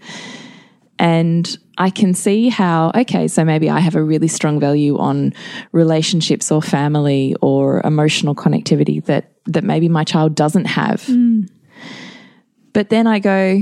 And 1.00 1.58
I 1.78 1.90
can 1.90 2.14
see 2.14 2.50
how, 2.50 2.92
okay, 2.94 3.28
so 3.28 3.44
maybe 3.44 3.70
I 3.70 3.80
have 3.80 3.96
a 3.96 4.04
really 4.04 4.28
strong 4.28 4.60
value 4.60 4.98
on 4.98 5.34
relationships 5.72 6.52
or 6.52 6.62
family 6.62 7.36
or 7.42 7.82
emotional 7.86 8.36
connectivity 8.36 9.04
that, 9.06 9.32
that 9.46 9.64
maybe 9.64 9.90
my 9.90 10.04
child 10.04 10.36
doesn't 10.36 10.66
have. 10.66 11.06
But 12.74 12.90
then 12.90 13.08
I 13.08 13.20
go, 13.20 13.62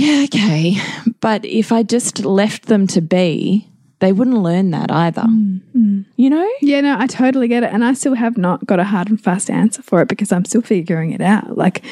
yeah, 0.00 0.24
okay. 0.24 0.76
But 1.20 1.44
if 1.44 1.72
I 1.72 1.82
just 1.82 2.24
left 2.24 2.66
them 2.66 2.86
to 2.88 3.00
be, 3.00 3.68
they 4.00 4.12
wouldn't 4.12 4.38
learn 4.38 4.70
that 4.70 4.90
either. 4.90 5.22
Mm, 5.22 5.60
mm. 5.76 6.04
You 6.16 6.30
know? 6.30 6.50
Yeah, 6.62 6.80
no, 6.80 6.96
I 6.98 7.06
totally 7.06 7.48
get 7.48 7.62
it. 7.62 7.72
And 7.72 7.84
I 7.84 7.92
still 7.92 8.14
have 8.14 8.38
not 8.38 8.64
got 8.66 8.80
a 8.80 8.84
hard 8.84 9.10
and 9.10 9.20
fast 9.20 9.50
answer 9.50 9.82
for 9.82 10.00
it 10.00 10.08
because 10.08 10.32
I'm 10.32 10.46
still 10.46 10.62
figuring 10.62 11.12
it 11.12 11.20
out. 11.20 11.56
Like, 11.56 11.84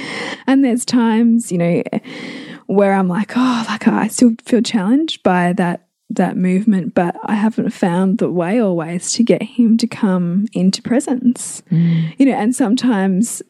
and 0.47 0.65
there's 0.65 0.85
times, 0.85 1.53
you 1.53 1.59
know, 1.59 1.83
where 2.67 2.95
I'm 2.95 3.09
like, 3.09 3.33
oh, 3.37 3.67
like 3.69 3.87
I 3.87 4.09
still 4.09 4.33
feel 4.45 4.63
challenged 4.63 5.23
by 5.23 5.53
that 5.55 5.85
that 6.11 6.39
movement, 6.39 6.95
but 6.95 7.15
I 7.25 7.35
haven't 7.35 7.69
found 7.71 8.17
the 8.17 8.31
way 8.31 8.59
or 8.59 8.75
ways 8.75 9.13
to 9.13 9.23
get 9.23 9.43
him 9.43 9.77
to 9.77 9.87
come 9.87 10.47
into 10.55 10.81
presence. 10.81 11.63
Mm. 11.71 12.15
You 12.19 12.27
know, 12.27 12.33
and 12.33 12.57
sometimes 12.57 13.43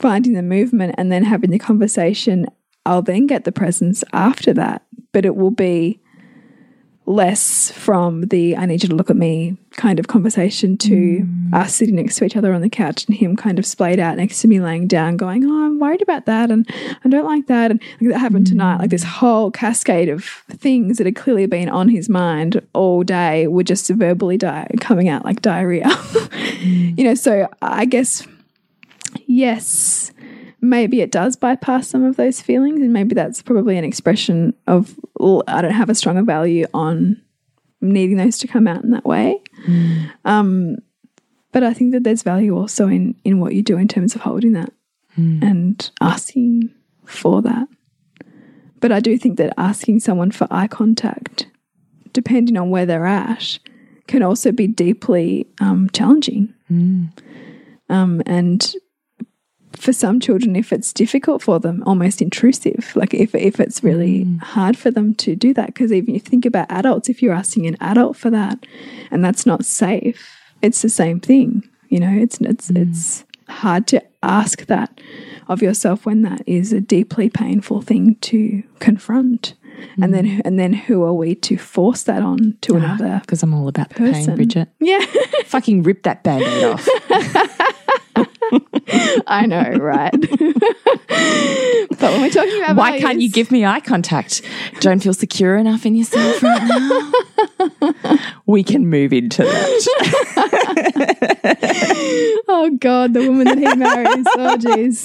finding 0.00 0.32
the 0.32 0.42
movement 0.42 0.96
and 0.98 1.12
then 1.12 1.24
having 1.24 1.50
the 1.50 1.58
conversation, 1.58 2.46
I'll 2.88 3.02
then 3.02 3.26
get 3.26 3.44
the 3.44 3.52
presence 3.52 4.02
after 4.12 4.54
that. 4.54 4.82
But 5.12 5.26
it 5.26 5.36
will 5.36 5.50
be 5.50 6.00
less 7.04 7.70
from 7.70 8.22
the 8.22 8.54
I 8.54 8.66
need 8.66 8.82
you 8.82 8.88
to 8.90 8.94
look 8.94 9.08
at 9.08 9.16
me 9.16 9.56
kind 9.76 9.98
of 9.98 10.08
conversation 10.08 10.76
to 10.76 10.94
mm. 10.94 11.54
us 11.54 11.74
sitting 11.74 11.96
next 11.96 12.16
to 12.16 12.24
each 12.24 12.36
other 12.36 12.52
on 12.52 12.60
the 12.60 12.68
couch 12.68 13.06
and 13.06 13.16
him 13.16 13.34
kind 13.34 13.58
of 13.58 13.64
splayed 13.64 13.98
out 13.98 14.18
next 14.18 14.42
to 14.42 14.48
me 14.48 14.60
laying 14.60 14.86
down 14.86 15.16
going, 15.16 15.44
Oh, 15.44 15.66
I'm 15.66 15.78
worried 15.78 16.02
about 16.02 16.26
that 16.26 16.50
and 16.50 16.68
I 17.04 17.08
don't 17.08 17.24
like 17.24 17.46
that 17.46 17.70
and 17.70 17.80
like 18.00 18.10
that 18.10 18.18
happened 18.18 18.46
tonight. 18.46 18.78
Like 18.78 18.90
this 18.90 19.04
mm. 19.04 19.08
whole 19.08 19.50
cascade 19.50 20.08
of 20.08 20.24
things 20.50 20.98
that 20.98 21.06
had 21.06 21.16
clearly 21.16 21.46
been 21.46 21.68
on 21.68 21.88
his 21.88 22.08
mind 22.08 22.60
all 22.74 23.02
day 23.02 23.46
were 23.48 23.62
just 23.64 23.88
verbally 23.88 24.36
di 24.36 24.66
coming 24.80 25.08
out 25.08 25.24
like 25.24 25.42
diarrhea. 25.42 25.88
you 26.60 26.94
mm. 26.94 27.04
know, 27.04 27.14
so 27.14 27.48
I 27.62 27.84
guess 27.84 28.26
yes, 29.26 30.12
maybe 30.60 31.00
it 31.00 31.10
does 31.10 31.36
bypass 31.36 31.88
some 31.88 32.04
of 32.04 32.16
those 32.16 32.40
feelings, 32.40 32.80
and 32.80 32.92
maybe 32.92 33.14
that's 33.14 33.42
probably 33.42 33.76
an 33.78 33.84
expression 33.84 34.54
of 34.66 34.94
"Well, 35.18 35.42
I 35.46 35.62
don't 35.62 35.72
have 35.72 35.90
a 35.90 35.94
stronger 35.94 36.22
value 36.22 36.66
on 36.74 37.20
needing 37.80 38.16
those 38.16 38.38
to 38.38 38.48
come 38.48 38.66
out 38.66 38.82
in 38.82 38.90
that 38.90 39.04
way. 39.04 39.40
Um, 40.24 40.76
but 41.52 41.62
I 41.62 41.72
think 41.72 41.92
that 41.92 42.04
there's 42.04 42.22
value 42.22 42.56
also 42.56 42.88
in 42.88 43.14
in 43.24 43.38
what 43.40 43.54
you 43.54 43.62
do 43.62 43.76
in 43.78 43.88
terms 43.88 44.14
of 44.14 44.22
holding 44.22 44.52
that 44.54 44.72
and 45.42 45.90
asking 46.00 46.70
for 47.04 47.42
that. 47.42 47.68
But 48.80 48.92
I 48.92 49.00
do 49.00 49.18
think 49.18 49.38
that 49.38 49.52
asking 49.56 50.00
someone 50.00 50.30
for 50.30 50.46
eye 50.50 50.68
contact, 50.68 51.48
depending 52.12 52.56
on 52.56 52.70
where 52.70 52.86
they're 52.86 53.06
at, 53.06 53.58
can 54.06 54.22
also 54.22 54.52
be 54.52 54.68
deeply 54.68 55.46
um, 55.60 55.88
challenging. 55.92 56.54
Um, 57.90 58.22
and 58.26 58.72
for 59.78 59.92
some 59.92 60.20
children, 60.20 60.56
if 60.56 60.72
it's 60.72 60.92
difficult 60.92 61.42
for 61.42 61.58
them, 61.58 61.82
almost 61.86 62.20
intrusive, 62.20 62.92
like 62.94 63.14
if, 63.14 63.34
if 63.34 63.60
it's 63.60 63.82
really 63.82 64.24
mm. 64.24 64.40
hard 64.40 64.76
for 64.76 64.90
them 64.90 65.14
to 65.16 65.36
do 65.36 65.54
that. 65.54 65.66
Because 65.66 65.92
even 65.92 66.14
if 66.14 66.24
you 66.24 66.30
think 66.30 66.46
about 66.46 66.70
adults, 66.70 67.08
if 67.08 67.22
you're 67.22 67.34
asking 67.34 67.66
an 67.66 67.76
adult 67.80 68.16
for 68.16 68.30
that 68.30 68.64
and 69.10 69.24
that's 69.24 69.46
not 69.46 69.64
safe, 69.64 70.36
it's 70.62 70.82
the 70.82 70.88
same 70.88 71.20
thing. 71.20 71.68
You 71.88 72.00
know, 72.00 72.10
it's, 72.10 72.40
it's, 72.40 72.70
mm. 72.70 72.88
it's 72.88 73.24
hard 73.48 73.86
to 73.88 74.02
ask 74.22 74.66
that 74.66 75.00
of 75.48 75.62
yourself 75.62 76.04
when 76.04 76.22
that 76.22 76.42
is 76.46 76.72
a 76.72 76.80
deeply 76.80 77.30
painful 77.30 77.82
thing 77.82 78.16
to 78.16 78.62
confront. 78.78 79.54
And 80.00 80.14
then, 80.14 80.26
mm. 80.26 80.40
and 80.44 80.58
then, 80.58 80.72
who 80.72 81.04
are 81.04 81.12
we 81.12 81.34
to 81.36 81.56
force 81.56 82.02
that 82.04 82.22
on 82.22 82.56
to 82.62 82.76
another 82.76 83.18
Because 83.20 83.42
I'm 83.42 83.52
all 83.54 83.68
about 83.68 83.90
the 83.90 84.12
pain. 84.12 84.34
Bridget. 84.36 84.68
Yeah, 84.80 85.04
Fucking 85.46 85.82
rip 85.82 86.02
that 86.04 86.22
band 86.22 86.44
aid 86.44 86.64
off. 86.64 86.88
I 89.26 89.44
know, 89.46 89.72
right? 89.78 90.12
but 90.18 90.30
when 92.00 92.22
we're 92.22 92.30
talking 92.30 92.62
about 92.62 92.76
Why 92.76 92.98
can't 92.98 93.20
you 93.20 93.30
give 93.30 93.50
me 93.50 93.66
eye 93.66 93.80
contact? 93.80 94.40
Don't 94.80 95.02
feel 95.02 95.12
secure 95.12 95.56
enough 95.56 95.84
in 95.84 95.94
yourself 95.94 96.42
right 96.42 96.66
now? 96.66 97.12
we 98.46 98.64
can 98.64 98.88
move 98.88 99.12
into 99.12 99.42
that. 99.42 99.88
Oh 102.48 102.70
God, 102.80 103.12
the 103.12 103.28
woman 103.28 103.44
that 103.44 103.58
he 103.58 103.74
marries. 103.76 104.26
oh 104.36 104.56
jeez. 104.56 105.04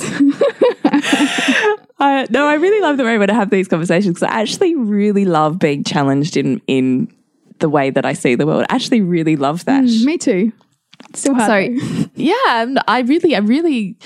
I, 2.04 2.28
no, 2.30 2.46
I 2.46 2.56
really 2.56 2.82
love 2.82 2.98
that 2.98 3.04
we're 3.04 3.16
able 3.16 3.28
to 3.28 3.34
have 3.34 3.50
these 3.50 3.68
conversations 3.68 4.16
because 4.16 4.30
I 4.30 4.42
actually 4.42 4.76
really 4.76 5.26
love 5.26 5.60
being 5.60 5.84
challenged 5.84 6.36
in 6.36 6.62
in 6.68 7.14
the 7.60 7.70
way 7.70 7.90
that 7.90 8.06
I 8.06 8.14
see 8.14 8.36
the 8.36 8.46
world. 8.46 8.66
I 8.70 8.76
actually 8.76 9.02
really 9.02 9.38
love 9.38 9.64
that. 9.66 9.86
Mm, 9.86 10.04
me 10.04 10.18
too. 10.18 10.52
Still 11.14 11.36
hard. 11.36 11.80
So 11.80 12.10
yeah, 12.16 12.66
I 12.88 13.04
really, 13.06 13.36
I 13.36 13.40
really, 13.40 13.98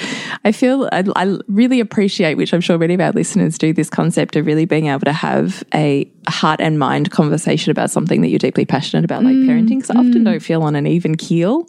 I 0.45 0.51
feel 0.51 0.89
I, 0.91 1.05
I 1.15 1.37
really 1.47 1.79
appreciate, 1.79 2.35
which 2.35 2.53
I'm 2.53 2.61
sure 2.61 2.77
many 2.77 2.93
of 2.93 3.01
our 3.01 3.11
listeners 3.11 3.57
do, 3.57 3.73
this 3.73 3.89
concept 3.89 4.35
of 4.35 4.45
really 4.45 4.65
being 4.65 4.87
able 4.87 5.01
to 5.01 5.13
have 5.13 5.63
a 5.73 6.09
heart 6.27 6.61
and 6.61 6.77
mind 6.77 7.09
conversation 7.09 7.71
about 7.71 7.89
something 7.89 8.21
that 8.21 8.29
you're 8.29 8.39
deeply 8.39 8.65
passionate 8.65 9.05
about, 9.05 9.23
like 9.23 9.35
mm, 9.35 9.47
parenting. 9.47 9.79
Because 9.79 9.91
I 9.91 9.95
often 9.95 10.21
mm. 10.21 10.25
don't 10.25 10.39
feel 10.39 10.61
on 10.63 10.75
an 10.75 10.85
even 10.85 11.15
keel 11.15 11.67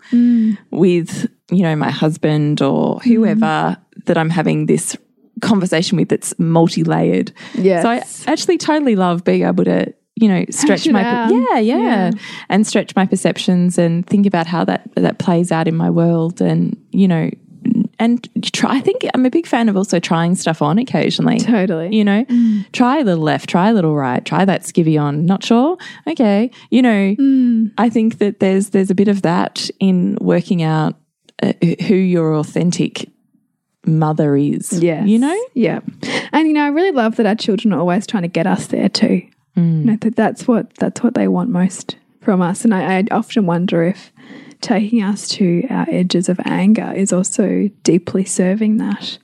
with 0.71 1.27
you 1.51 1.63
know 1.63 1.75
my 1.75 1.91
husband 1.91 2.61
or 2.61 2.99
whoever 3.01 3.79
that 4.05 4.19
I'm 4.19 4.31
having 4.31 4.67
this 4.67 4.97
conversation 5.41 5.97
with 5.97 6.09
that's 6.09 6.39
multi-layered. 6.39 7.33
Yes. 7.55 7.83
So 7.83 7.91
I 7.91 8.31
actually 8.33 8.59
totally 8.59 8.97
love 8.97 9.25
being 9.25 9.43
able 9.45 9.65
to 9.65 9.93
you 10.17 10.27
know 10.29 10.45
stretch 10.51 10.89
my 10.89 11.01
yeah, 11.03 11.59
yeah 11.59 11.77
Yeah. 11.79 12.11
and 12.49 12.67
stretch 12.67 12.97
my 12.97 13.07
perceptions 13.07 13.79
and 13.79 14.05
think 14.07 14.27
about 14.27 14.47
how 14.49 14.65
that 14.65 14.89
that 14.97 15.19
plays 15.19 15.53
out 15.53 15.69
in 15.69 15.77
my 15.77 15.91
world 15.91 16.41
and 16.41 16.77
you 16.91 17.07
know 17.07 17.31
and 18.01 18.29
try 18.53 18.77
I 18.77 18.81
think 18.81 19.03
I'm 19.15 19.25
a 19.27 19.31
big 19.31 19.47
fan 19.47 19.69
of 19.69 19.77
also 19.77 20.01
trying 20.01 20.35
stuff 20.35 20.61
on 20.61 20.79
occasionally 20.79 21.39
Totally. 21.39 21.95
you 21.95 22.05
know 22.05 22.25
try 22.73 22.99
a 22.99 23.05
little 23.05 23.23
left 23.23 23.49
try 23.49 23.69
a 23.71 23.73
little 23.73 23.95
right 23.95 24.25
try 24.25 24.45
that 24.45 24.63
skivvy 24.63 25.01
on 25.01 25.25
not 25.25 25.45
sure 25.45 25.77
okay 26.09 26.51
you 26.71 26.83
know 26.83 27.71
I 27.79 27.89
think 27.89 28.19
that 28.19 28.41
there's 28.41 28.71
there's 28.71 28.91
a 28.91 28.95
bit 28.97 29.07
of 29.09 29.23
that 29.23 29.71
in 29.79 30.19
working 30.21 30.63
out 30.65 30.97
uh, 31.43 31.53
who 31.87 31.95
your 31.95 32.35
authentic 32.35 33.09
mother 33.87 34.37
is 34.37 34.73
Yeah. 34.73 35.05
you 35.05 35.19
know 35.19 35.39
Yeah. 35.55 35.81
And 36.33 36.47
you 36.47 36.55
know, 36.55 36.65
I 36.65 36.69
really 36.69 36.93
love 36.93 37.17
that 37.17 37.27
our 37.27 37.35
children 37.35 37.73
are 37.73 37.81
always 37.81 38.07
trying 38.07 38.23
to 38.23 38.29
get 38.29 38.47
us 38.47 38.67
there 38.67 38.89
too. 38.89 39.23
Mm. 39.57 39.81
You 39.81 39.85
know, 39.87 39.97
that 40.01 40.17
that's 40.17 40.47
what 40.47 40.75
that's 40.75 41.03
what 41.03 41.15
they 41.15 41.29
want 41.29 41.51
most 41.51 41.97
from 42.21 42.43
us. 42.43 42.65
And 42.65 42.75
I, 42.75 42.99
I 42.99 43.05
often 43.11 43.47
wonder 43.47 43.83
if 43.83 44.13
taking 44.61 45.03
us 45.03 45.29
to 45.29 45.67
our 45.71 45.87
edges 45.89 46.29
of 46.29 46.39
anger 46.45 46.93
is 46.95 47.13
also 47.13 47.71
deeply 47.83 48.25
serving 48.25 48.77
that. 48.79 49.19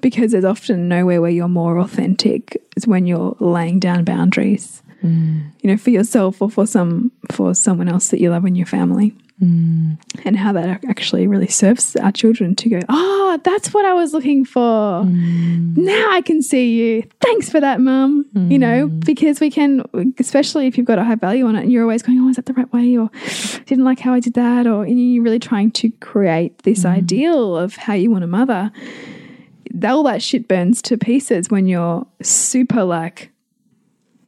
Because 0.00 0.32
there's 0.32 0.44
often 0.44 0.88
nowhere 0.88 1.20
where 1.20 1.30
you're 1.30 1.48
more 1.48 1.78
authentic 1.78 2.62
is 2.76 2.86
when 2.86 3.06
you're 3.06 3.34
laying 3.40 3.80
down 3.80 4.04
boundaries. 4.04 4.82
Mm. 5.02 5.52
You 5.62 5.70
know, 5.70 5.76
for 5.76 5.90
yourself 5.90 6.42
or 6.42 6.50
for 6.50 6.66
some 6.66 7.10
for 7.32 7.54
someone 7.54 7.88
else 7.88 8.08
that 8.08 8.20
you 8.20 8.30
love 8.30 8.44
in 8.44 8.54
your 8.54 8.66
family 8.66 9.14
Mm. 9.42 9.98
and 10.24 10.34
how 10.34 10.50
that 10.52 10.82
actually 10.88 11.26
really 11.26 11.46
serves 11.46 11.94
our 11.96 12.10
children 12.10 12.56
to 12.56 12.70
go, 12.70 12.80
oh, 12.88 13.38
that's 13.44 13.74
what 13.74 13.84
I 13.84 13.92
was 13.92 14.14
looking 14.14 14.46
for. 14.46 15.02
Mm. 15.02 15.76
Now 15.76 16.10
I 16.10 16.22
can 16.22 16.40
see 16.40 16.72
you. 16.72 17.02
Thanks 17.20 17.50
for 17.50 17.60
that, 17.60 17.82
mum. 17.82 18.24
You 18.50 18.58
know, 18.58 18.88
mm. 18.88 19.04
because 19.04 19.38
we 19.38 19.50
can, 19.50 19.84
especially 20.18 20.66
if 20.68 20.78
you've 20.78 20.86
got 20.86 20.98
a 20.98 21.04
high 21.04 21.16
value 21.16 21.44
on 21.44 21.54
it 21.54 21.64
and 21.64 21.70
you're 21.70 21.82
always 21.82 22.02
going, 22.02 22.18
oh, 22.18 22.30
is 22.30 22.36
that 22.36 22.46
the 22.46 22.54
right 22.54 22.72
way? 22.72 22.96
Or 22.96 23.10
didn't 23.66 23.84
like 23.84 24.00
how 24.00 24.14
I 24.14 24.20
did 24.20 24.32
that. 24.34 24.66
Or 24.66 24.86
you're 24.86 25.22
really 25.22 25.38
trying 25.38 25.70
to 25.72 25.90
create 26.00 26.62
this 26.62 26.86
ideal 26.86 27.58
of 27.58 27.76
how 27.76 27.92
you 27.92 28.10
want 28.10 28.24
a 28.24 28.28
mother. 28.28 28.72
That, 29.74 29.90
All 29.90 30.02
that 30.04 30.22
shit 30.22 30.48
burns 30.48 30.80
to 30.82 30.96
pieces 30.96 31.50
when 31.50 31.66
you're 31.66 32.06
super 32.22 32.84
like, 32.84 33.30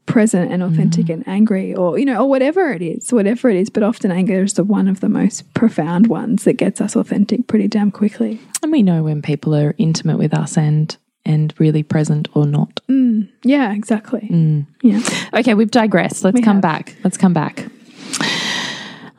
present 0.08 0.50
and 0.50 0.62
authentic 0.62 1.06
mm. 1.06 1.12
and 1.14 1.28
angry 1.28 1.74
or 1.74 1.98
you 1.98 2.04
know 2.04 2.22
or 2.22 2.28
whatever 2.28 2.72
it 2.72 2.80
is 2.82 3.12
whatever 3.12 3.50
it 3.50 3.56
is 3.56 3.68
but 3.70 3.82
often 3.82 4.10
anger 4.10 4.42
is 4.42 4.54
the 4.54 4.64
one 4.64 4.88
of 4.88 5.00
the 5.00 5.08
most 5.08 5.44
profound 5.54 6.06
ones 6.06 6.44
that 6.44 6.54
gets 6.54 6.80
us 6.80 6.96
authentic 6.96 7.46
pretty 7.46 7.68
damn 7.68 7.90
quickly 7.90 8.40
and 8.62 8.72
we 8.72 8.82
know 8.82 9.02
when 9.02 9.20
people 9.22 9.54
are 9.54 9.74
intimate 9.78 10.16
with 10.18 10.32
us 10.32 10.56
and 10.56 10.96
and 11.26 11.52
really 11.58 11.82
present 11.82 12.26
or 12.34 12.46
not 12.46 12.80
mm. 12.88 13.28
yeah 13.44 13.72
exactly 13.74 14.26
mm. 14.32 14.66
yeah 14.82 15.00
Okay, 15.34 15.54
we've 15.54 15.70
digressed. 15.70 16.24
Let's 16.24 16.34
We 16.34 16.42
come 16.42 16.56
have. 16.56 16.62
back. 16.62 16.96
Let's 17.04 17.18
come 17.18 17.34
back. 17.34 17.66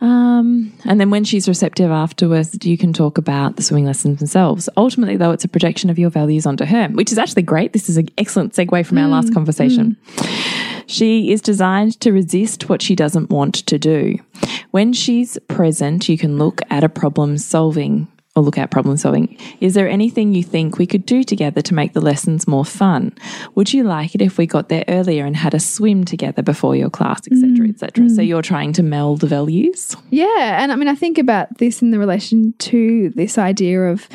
Um, 0.01 0.73
and 0.85 0.99
then 0.99 1.09
when 1.09 1.23
she's 1.23 1.47
receptive 1.47 1.91
afterwards, 1.91 2.57
you 2.63 2.77
can 2.77 2.93
talk 2.93 3.17
about 3.17 3.57
the 3.57 3.61
swimming 3.61 3.85
lessons 3.85 4.19
themselves. 4.19 4.69
Ultimately, 4.77 5.17
though, 5.17 5.31
it's 5.31 5.43
a 5.43 5.49
projection 5.49 5.89
of 5.89 5.99
your 5.99 6.09
values 6.09 6.45
onto 6.45 6.65
her, 6.65 6.87
which 6.89 7.11
is 7.11 7.17
actually 7.17 7.43
great. 7.43 7.73
This 7.73 7.89
is 7.89 7.97
an 7.97 8.09
excellent 8.17 8.53
segue 8.53 8.85
from 8.85 8.97
our 8.97 9.07
last 9.07 9.33
conversation. 9.33 9.97
She 10.87 11.31
is 11.31 11.41
designed 11.41 11.99
to 11.99 12.11
resist 12.11 12.69
what 12.69 12.81
she 12.81 12.95
doesn't 12.95 13.29
want 13.29 13.55
to 13.55 13.77
do. 13.77 14.17
When 14.71 14.93
she's 14.93 15.37
present, 15.47 16.09
you 16.09 16.17
can 16.17 16.37
look 16.37 16.61
at 16.69 16.83
a 16.83 16.89
problem 16.89 17.37
solving 17.37 18.07
or 18.39 18.43
look 18.43 18.57
at 18.57 18.71
problem 18.71 18.97
solving. 18.97 19.37
Is 19.59 19.73
there 19.73 19.87
anything 19.87 20.33
you 20.33 20.43
think 20.43 20.77
we 20.77 20.87
could 20.87 21.05
do 21.05 21.23
together 21.23 21.61
to 21.61 21.73
make 21.73 21.93
the 21.93 22.01
lessons 22.01 22.47
more 22.47 22.65
fun? 22.65 23.13
Would 23.55 23.73
you 23.73 23.83
like 23.83 24.15
it 24.15 24.21
if 24.21 24.37
we 24.37 24.47
got 24.47 24.69
there 24.69 24.85
earlier 24.87 25.25
and 25.25 25.35
had 25.35 25.53
a 25.53 25.59
swim 25.59 26.05
together 26.05 26.41
before 26.41 26.75
your 26.75 26.89
class, 26.89 27.21
etc., 27.31 27.67
etc.? 27.67 28.05
Mm, 28.05 28.15
so 28.15 28.21
mm. 28.21 28.27
you're 28.27 28.41
trying 28.41 28.73
to 28.73 28.83
meld 28.83 29.21
the 29.21 29.27
values. 29.27 29.95
Yeah, 30.09 30.61
and 30.61 30.71
I 30.71 30.75
mean, 30.75 30.87
I 30.87 30.95
think 30.95 31.17
about 31.17 31.57
this 31.57 31.81
in 31.81 31.91
the 31.91 31.99
relation 31.99 32.53
to 32.59 33.09
this 33.09 33.37
idea 33.37 33.91
of 33.91 34.07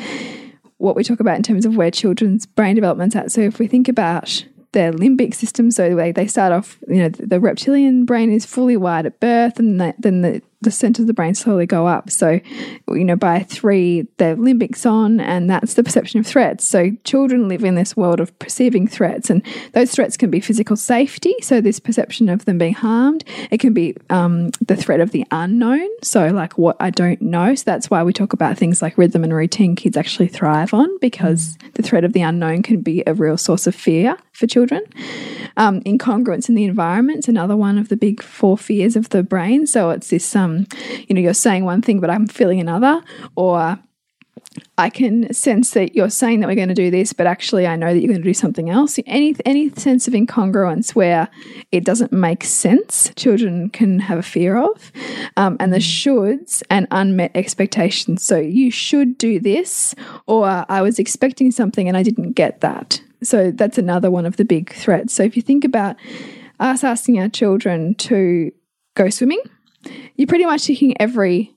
what 0.77 0.95
we 0.95 1.03
talk 1.03 1.19
about 1.19 1.37
in 1.37 1.43
terms 1.43 1.65
of 1.65 1.75
where 1.75 1.91
children's 1.91 2.45
brain 2.45 2.75
development's 2.75 3.15
at. 3.15 3.31
So 3.31 3.41
if 3.41 3.59
we 3.59 3.67
think 3.67 3.87
about 3.87 4.45
their 4.73 4.91
limbic 4.91 5.33
system, 5.33 5.71
so 5.71 5.95
they, 5.95 6.11
they 6.11 6.27
start 6.27 6.51
off, 6.51 6.77
you 6.87 6.97
know, 6.97 7.09
the, 7.09 7.39
reptilian 7.39 8.05
brain 8.05 8.31
is 8.31 8.45
fully 8.45 8.75
wired 8.75 9.05
at 9.05 9.19
birth, 9.19 9.57
and 9.57 9.79
the, 9.79 9.95
then 9.97 10.21
the 10.21 10.41
the 10.65 10.71
centers 10.71 11.03
of 11.03 11.07
the 11.07 11.13
brain 11.13 11.33
slowly 11.33 11.65
go 11.65 11.87
up. 11.87 12.09
So, 12.09 12.41
you 12.89 13.05
know, 13.05 13.15
by 13.15 13.39
three, 13.43 14.01
the 14.17 14.35
limbic's 14.35 14.85
on, 14.85 15.21
and 15.21 15.49
that's 15.49 15.75
the 15.75 15.83
perception 15.83 16.19
of 16.19 16.27
threats. 16.27 16.67
So, 16.67 16.91
children 17.05 17.47
live 17.47 17.63
in 17.63 17.75
this 17.75 17.95
world 17.95 18.19
of 18.19 18.37
perceiving 18.39 18.87
threats, 18.87 19.29
and 19.29 19.41
those 19.71 19.91
threats 19.91 20.17
can 20.17 20.29
be 20.29 20.41
physical 20.41 20.75
safety. 20.75 21.35
So, 21.41 21.61
this 21.61 21.79
perception 21.79 22.27
of 22.27 22.43
them 22.43 22.57
being 22.57 22.73
harmed. 22.73 23.23
It 23.51 23.59
can 23.59 23.73
be 23.73 23.95
um, 24.09 24.49
the 24.59 24.75
threat 24.75 24.99
of 24.99 25.11
the 25.11 25.25
unknown. 25.31 25.87
So, 26.01 26.27
like 26.27 26.57
what 26.57 26.75
I 26.79 26.89
don't 26.89 27.21
know. 27.21 27.55
So, 27.55 27.63
that's 27.65 27.89
why 27.89 28.03
we 28.03 28.11
talk 28.11 28.33
about 28.33 28.57
things 28.57 28.81
like 28.81 28.97
rhythm 28.97 29.23
and 29.23 29.33
routine 29.33 29.75
kids 29.75 29.95
actually 29.95 30.27
thrive 30.27 30.73
on 30.73 30.89
because 30.99 31.57
the 31.75 31.83
threat 31.83 32.03
of 32.03 32.13
the 32.13 32.21
unknown 32.21 32.63
can 32.63 32.81
be 32.81 33.03
a 33.07 33.13
real 33.13 33.37
source 33.37 33.67
of 33.67 33.75
fear 33.75 34.17
for 34.33 34.47
children. 34.47 34.81
Um, 35.57 35.81
incongruence 35.81 36.49
in 36.49 36.55
the 36.55 36.65
environment 36.65 37.19
is 37.19 37.27
another 37.29 37.55
one 37.55 37.77
of 37.77 37.89
the 37.89 37.95
big 37.95 38.21
four 38.21 38.57
fears 38.57 38.95
of 38.95 39.09
the 39.09 39.23
brain. 39.23 39.65
So 39.67 39.89
it's 39.91 40.09
this, 40.09 40.35
um, 40.35 40.54
you 41.07 41.15
know, 41.15 41.21
you're 41.21 41.33
saying 41.33 41.65
one 41.65 41.81
thing, 41.81 41.99
but 41.99 42.09
I'm 42.09 42.27
feeling 42.27 42.59
another, 42.59 43.01
or 43.35 43.79
I 44.77 44.89
can 44.89 45.33
sense 45.33 45.71
that 45.71 45.95
you're 45.95 46.09
saying 46.09 46.39
that 46.39 46.47
we're 46.47 46.55
going 46.55 46.69
to 46.69 46.75
do 46.75 46.91
this, 46.91 47.13
but 47.13 47.27
actually 47.27 47.67
I 47.67 47.75
know 47.75 47.93
that 47.93 47.99
you're 47.99 48.11
going 48.11 48.21
to 48.21 48.29
do 48.29 48.33
something 48.33 48.69
else. 48.69 48.99
Any 49.05 49.35
any 49.45 49.69
sense 49.71 50.07
of 50.07 50.13
incongruence 50.13 50.95
where 50.95 51.29
it 51.71 51.83
doesn't 51.83 52.11
make 52.11 52.43
sense, 52.43 53.11
children 53.15 53.69
can 53.69 53.99
have 53.99 54.17
a 54.17 54.23
fear 54.23 54.57
of, 54.57 54.91
um, 55.37 55.57
and 55.59 55.73
the 55.73 55.79
shoulds 55.79 56.63
and 56.69 56.87
unmet 56.91 57.31
expectations. 57.35 58.23
So 58.23 58.37
you 58.37 58.71
should 58.71 59.17
do 59.17 59.39
this, 59.39 59.95
or 60.27 60.65
I 60.69 60.81
was 60.81 60.99
expecting 60.99 61.51
something 61.51 61.87
and 61.87 61.97
I 61.97 62.03
didn't 62.03 62.33
get 62.33 62.61
that. 62.61 63.01
So 63.23 63.51
that's 63.51 63.77
another 63.77 64.11
one 64.11 64.25
of 64.25 64.37
the 64.37 64.45
big 64.45 64.73
threats. 64.73 65.13
So 65.13 65.23
if 65.23 65.35
you 65.35 65.41
think 65.41 65.63
about 65.63 65.95
us 66.59 66.83
asking 66.83 67.19
our 67.19 67.29
children 67.29 67.95
to 67.95 68.51
go 68.95 69.09
swimming, 69.09 69.41
you're 70.15 70.27
pretty 70.27 70.45
much 70.45 70.65
taking 70.65 70.99
every 71.01 71.55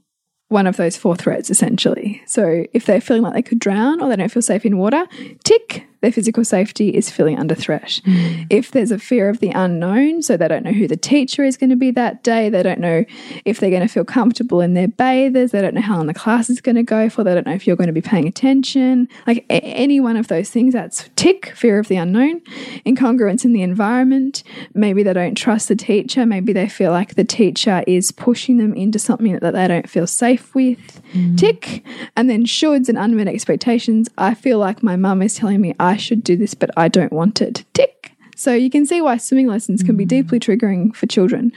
one 0.49 0.67
of 0.67 0.77
those 0.77 0.97
four 0.97 1.17
threats 1.17 1.51
essentially. 1.51 2.23
So 2.27 2.65
if 2.73 2.87
they're 2.87 3.01
feeling 3.01 3.23
like 3.23 3.35
they 3.35 3.43
could 3.43 3.59
drown 3.59 4.01
or 4.01 4.09
they 4.09 4.17
don't 4.17 4.31
feel 4.31 4.43
safe 4.43 4.65
in 4.65 4.79
water, 4.79 5.07
tick, 5.45 5.85
their 6.01 6.13
physical 6.13 6.45
safety 6.45 6.95
is 6.95 7.11
feeling 7.11 7.39
under 7.39 7.55
threat. 7.55 8.01
Mm. 8.05 8.47
If 8.51 8.71
there's 8.71 8.91
a 8.91 8.99
fear 8.99 9.29
of 9.29 9.41
the 9.41 9.51
unknown, 9.51 10.23
so 10.23 10.37
they 10.37 10.49
don't 10.49 10.65
know 10.65 10.73
who 10.73 10.87
the 10.87 10.97
teacher 10.97 11.45
is 11.45 11.57
going 11.57 11.71
to 11.71 11.77
be 11.77 11.91
that 11.93 12.23
day, 12.23 12.49
they 12.49 12.63
don't 12.63 12.81
know 12.81 13.05
if 13.45 13.59
they're 13.59 13.71
going 13.71 13.83
to 13.83 13.89
feel 13.89 14.05
comfortable 14.05 14.61
in 14.61 14.75
their 14.75 14.89
bathers, 14.89 15.51
they 15.51 15.61
don't 15.61 15.75
know 15.75 15.81
how 15.81 15.97
long 15.97 16.07
the 16.07 16.15
class 16.15 16.49
is 16.51 16.61
going 16.61 16.77
to 16.77 16.83
go 16.83 17.09
for, 17.09 17.25
they 17.25 17.35
don't 17.35 17.47
know 17.47 17.53
if 17.53 17.67
you're 17.67 17.77
going 17.77 17.89
to 17.89 17.93
be 17.93 18.01
paying 18.01 18.29
attention. 18.29 19.09
Like 19.27 19.45
any 19.49 20.01
one 20.01 20.17
of 20.17 20.29
those 20.29 20.51
things, 20.51 20.75
that's 20.75 21.09
tick, 21.17 21.53
fear 21.57 21.79
of 21.79 21.89
the 21.89 21.97
unknown. 21.97 22.41
Incongruence 22.87 23.45
in 23.45 23.53
the 23.53 23.63
environment, 23.63 24.43
maybe 24.75 25.03
they 25.03 25.13
don't 25.13 25.37
trust 25.37 25.69
the 25.69 25.77
teacher, 25.77 26.25
maybe 26.25 26.53
they 26.53 26.69
feel 26.69 26.93
like 26.93 27.15
the 27.15 27.25
teacher 27.25 27.83
is 27.87 28.13
pushing 28.13 28.59
them 28.59 28.75
into 28.75 28.99
something 28.99 29.39
that 29.39 29.53
they 29.53 29.69
don't 29.69 29.89
feel 29.89 30.07
safe 30.07 30.55
with. 30.55 31.03
Mm. 31.13 31.37
Tick. 31.37 31.85
And 32.17 32.31
then 32.31 32.45
shoulds 32.45 32.89
and 32.89 32.99
unmet 32.99 33.29
expectations. 33.29 34.09
I 34.17 34.35
feel 34.35 34.59
like 34.59 34.83
my 34.83 34.97
mum 34.97 35.23
is 35.23 35.35
telling 35.35 35.61
me 35.61 35.75
I 35.81 35.88
should 35.97 36.25
do 36.25 36.37
this, 36.37 36.55
but 36.55 36.71
I 36.77 36.89
don't 36.89 37.13
want 37.13 37.41
it. 37.41 37.65
Tick. 37.75 38.13
So 38.37 38.53
you 38.53 38.71
can 38.71 38.87
see 38.87 39.01
why 39.01 39.17
swimming 39.17 39.49
lessons 39.49 39.83
can 39.83 39.97
be 39.97 40.05
mm. 40.05 40.09
deeply 40.09 40.39
triggering 40.39 40.95
for 40.95 41.07
children. 41.07 41.53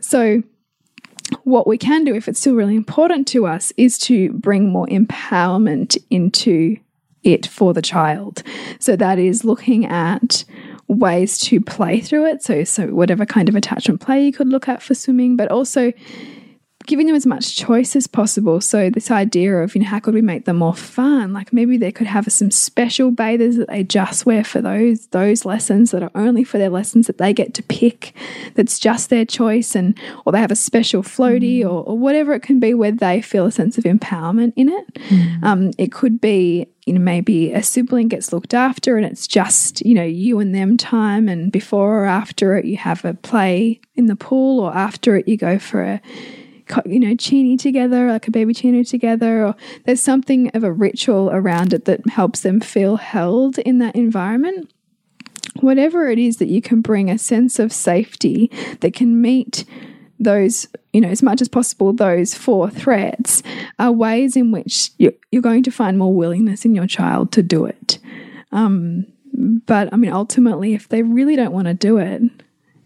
So 0.00 0.42
what 1.44 1.66
we 1.66 1.78
can 1.78 2.04
do 2.04 2.14
if 2.14 2.28
it's 2.28 2.40
still 2.40 2.54
really 2.54 2.76
important 2.76 3.26
to 3.28 3.46
us 3.46 3.72
is 3.76 3.98
to 3.98 4.32
bring 4.32 4.70
more 4.70 4.86
empowerment 4.86 5.98
into 6.10 6.76
it 7.22 7.46
for 7.46 7.72
the 7.72 7.82
child. 7.82 8.42
So 8.78 8.96
that 8.96 9.18
is 9.18 9.44
looking 9.44 9.86
at 9.86 10.44
ways 10.88 11.38
to 11.40 11.60
play 11.60 12.00
through 12.00 12.26
it. 12.26 12.42
So 12.42 12.64
so 12.64 12.88
whatever 12.88 13.24
kind 13.26 13.48
of 13.48 13.54
attachment 13.54 14.00
play 14.00 14.24
you 14.24 14.32
could 14.32 14.48
look 14.48 14.68
at 14.68 14.82
for 14.82 14.94
swimming, 14.94 15.36
but 15.36 15.50
also 15.50 15.92
giving 16.86 17.06
them 17.06 17.16
as 17.16 17.26
much 17.26 17.56
choice 17.56 17.96
as 17.96 18.06
possible. 18.06 18.60
So 18.60 18.90
this 18.90 19.10
idea 19.10 19.56
of, 19.58 19.74
you 19.74 19.80
know, 19.80 19.86
how 19.86 20.00
could 20.00 20.14
we 20.14 20.22
make 20.22 20.44
them 20.44 20.56
more 20.56 20.74
fun? 20.74 21.32
Like 21.32 21.52
maybe 21.52 21.76
they 21.76 21.92
could 21.92 22.06
have 22.06 22.30
some 22.30 22.50
special 22.50 23.10
bathers 23.10 23.56
that 23.56 23.68
they 23.68 23.84
just 23.84 24.26
wear 24.26 24.44
for 24.44 24.60
those 24.60 25.06
those 25.08 25.44
lessons 25.44 25.90
that 25.92 26.02
are 26.02 26.10
only 26.14 26.44
for 26.44 26.58
their 26.58 26.70
lessons 26.70 27.06
that 27.06 27.18
they 27.18 27.32
get 27.32 27.54
to 27.54 27.62
pick. 27.62 28.14
That's 28.54 28.78
just 28.78 29.10
their 29.10 29.24
choice, 29.24 29.74
and 29.74 29.98
or 30.24 30.32
they 30.32 30.40
have 30.40 30.50
a 30.50 30.56
special 30.56 31.02
floaty 31.02 31.62
or, 31.62 31.84
or 31.84 31.98
whatever 31.98 32.34
it 32.34 32.42
can 32.42 32.60
be 32.60 32.74
where 32.74 32.92
they 32.92 33.22
feel 33.22 33.46
a 33.46 33.52
sense 33.52 33.78
of 33.78 33.84
empowerment 33.84 34.52
in 34.56 34.68
it. 34.68 34.98
Um, 35.42 35.70
it 35.78 35.92
could 35.92 36.20
be 36.20 36.66
you 36.86 36.92
know 36.92 37.00
maybe 37.00 37.52
a 37.52 37.62
sibling 37.62 38.08
gets 38.08 38.32
looked 38.32 38.52
after 38.52 38.96
and 38.96 39.06
it's 39.06 39.26
just 39.26 39.80
you 39.86 39.94
know 39.94 40.04
you 40.04 40.38
and 40.38 40.54
them 40.54 40.76
time 40.76 41.28
and 41.28 41.50
before 41.50 42.02
or 42.02 42.04
after 42.04 42.56
it 42.56 42.66
you 42.66 42.76
have 42.76 43.04
a 43.04 43.14
play 43.14 43.80
in 43.94 44.06
the 44.06 44.16
pool 44.16 44.60
or 44.60 44.74
after 44.74 45.16
it 45.16 45.26
you 45.26 45.36
go 45.36 45.58
for 45.58 45.82
a 45.82 46.00
you 46.86 47.00
know, 47.00 47.14
chini 47.14 47.56
together, 47.56 48.10
like 48.10 48.28
a 48.28 48.30
baby 48.30 48.54
chino 48.54 48.82
together, 48.82 49.46
or 49.46 49.54
there's 49.84 50.02
something 50.02 50.48
of 50.54 50.64
a 50.64 50.72
ritual 50.72 51.30
around 51.30 51.72
it 51.72 51.84
that 51.84 52.08
helps 52.10 52.40
them 52.40 52.60
feel 52.60 52.96
held 52.96 53.58
in 53.58 53.78
that 53.78 53.96
environment. 53.96 54.72
Whatever 55.60 56.08
it 56.08 56.18
is 56.18 56.38
that 56.38 56.48
you 56.48 56.60
can 56.60 56.80
bring 56.80 57.10
a 57.10 57.18
sense 57.18 57.58
of 57.58 57.72
safety 57.72 58.50
that 58.80 58.94
can 58.94 59.20
meet 59.20 59.64
those, 60.18 60.66
you 60.92 61.00
know, 61.00 61.08
as 61.08 61.22
much 61.22 61.40
as 61.40 61.48
possible, 61.48 61.92
those 61.92 62.34
four 62.34 62.70
threats 62.70 63.42
are 63.78 63.92
ways 63.92 64.36
in 64.36 64.50
which 64.50 64.90
you're, 64.98 65.12
you're 65.30 65.42
going 65.42 65.62
to 65.62 65.70
find 65.70 65.98
more 65.98 66.14
willingness 66.14 66.64
in 66.64 66.74
your 66.74 66.86
child 66.86 67.30
to 67.32 67.42
do 67.42 67.64
it. 67.66 67.98
Um, 68.52 69.06
but 69.66 69.92
I 69.92 69.96
mean, 69.96 70.12
ultimately, 70.12 70.74
if 70.74 70.88
they 70.88 71.02
really 71.02 71.36
don't 71.36 71.52
want 71.52 71.66
to 71.66 71.74
do 71.74 71.98
it, 71.98 72.22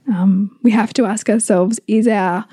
um, 0.08 0.58
we 0.62 0.70
have 0.70 0.92
to 0.94 1.04
ask 1.04 1.28
ourselves 1.28 1.78
is 1.86 2.08
our 2.08 2.46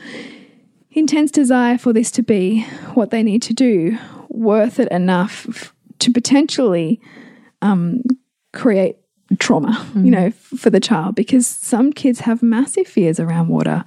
intense 0.96 1.30
desire 1.30 1.78
for 1.78 1.94
this 1.94 2.10
to 2.12 2.24
be 2.24 2.62
what 2.94 3.12
they 3.12 3.22
need 3.22 3.42
to 3.44 3.54
do 3.54 3.98
worth 4.30 4.80
it 4.80 4.92
enough 4.92 5.74
to 6.00 6.12
potentially 6.12 7.00
um, 7.62 8.02
create 8.54 8.98
trauma, 9.40 9.86
you 9.96 10.12
know, 10.12 10.28
f- 10.28 10.36
for 10.36 10.70
the 10.70 10.80
child? 10.80 11.16
Because 11.16 11.46
some 11.48 11.92
kids 11.94 12.22
have 12.22 12.42
massive 12.42 12.88
fears 12.88 13.20
around 13.20 13.50
water, 13.50 13.84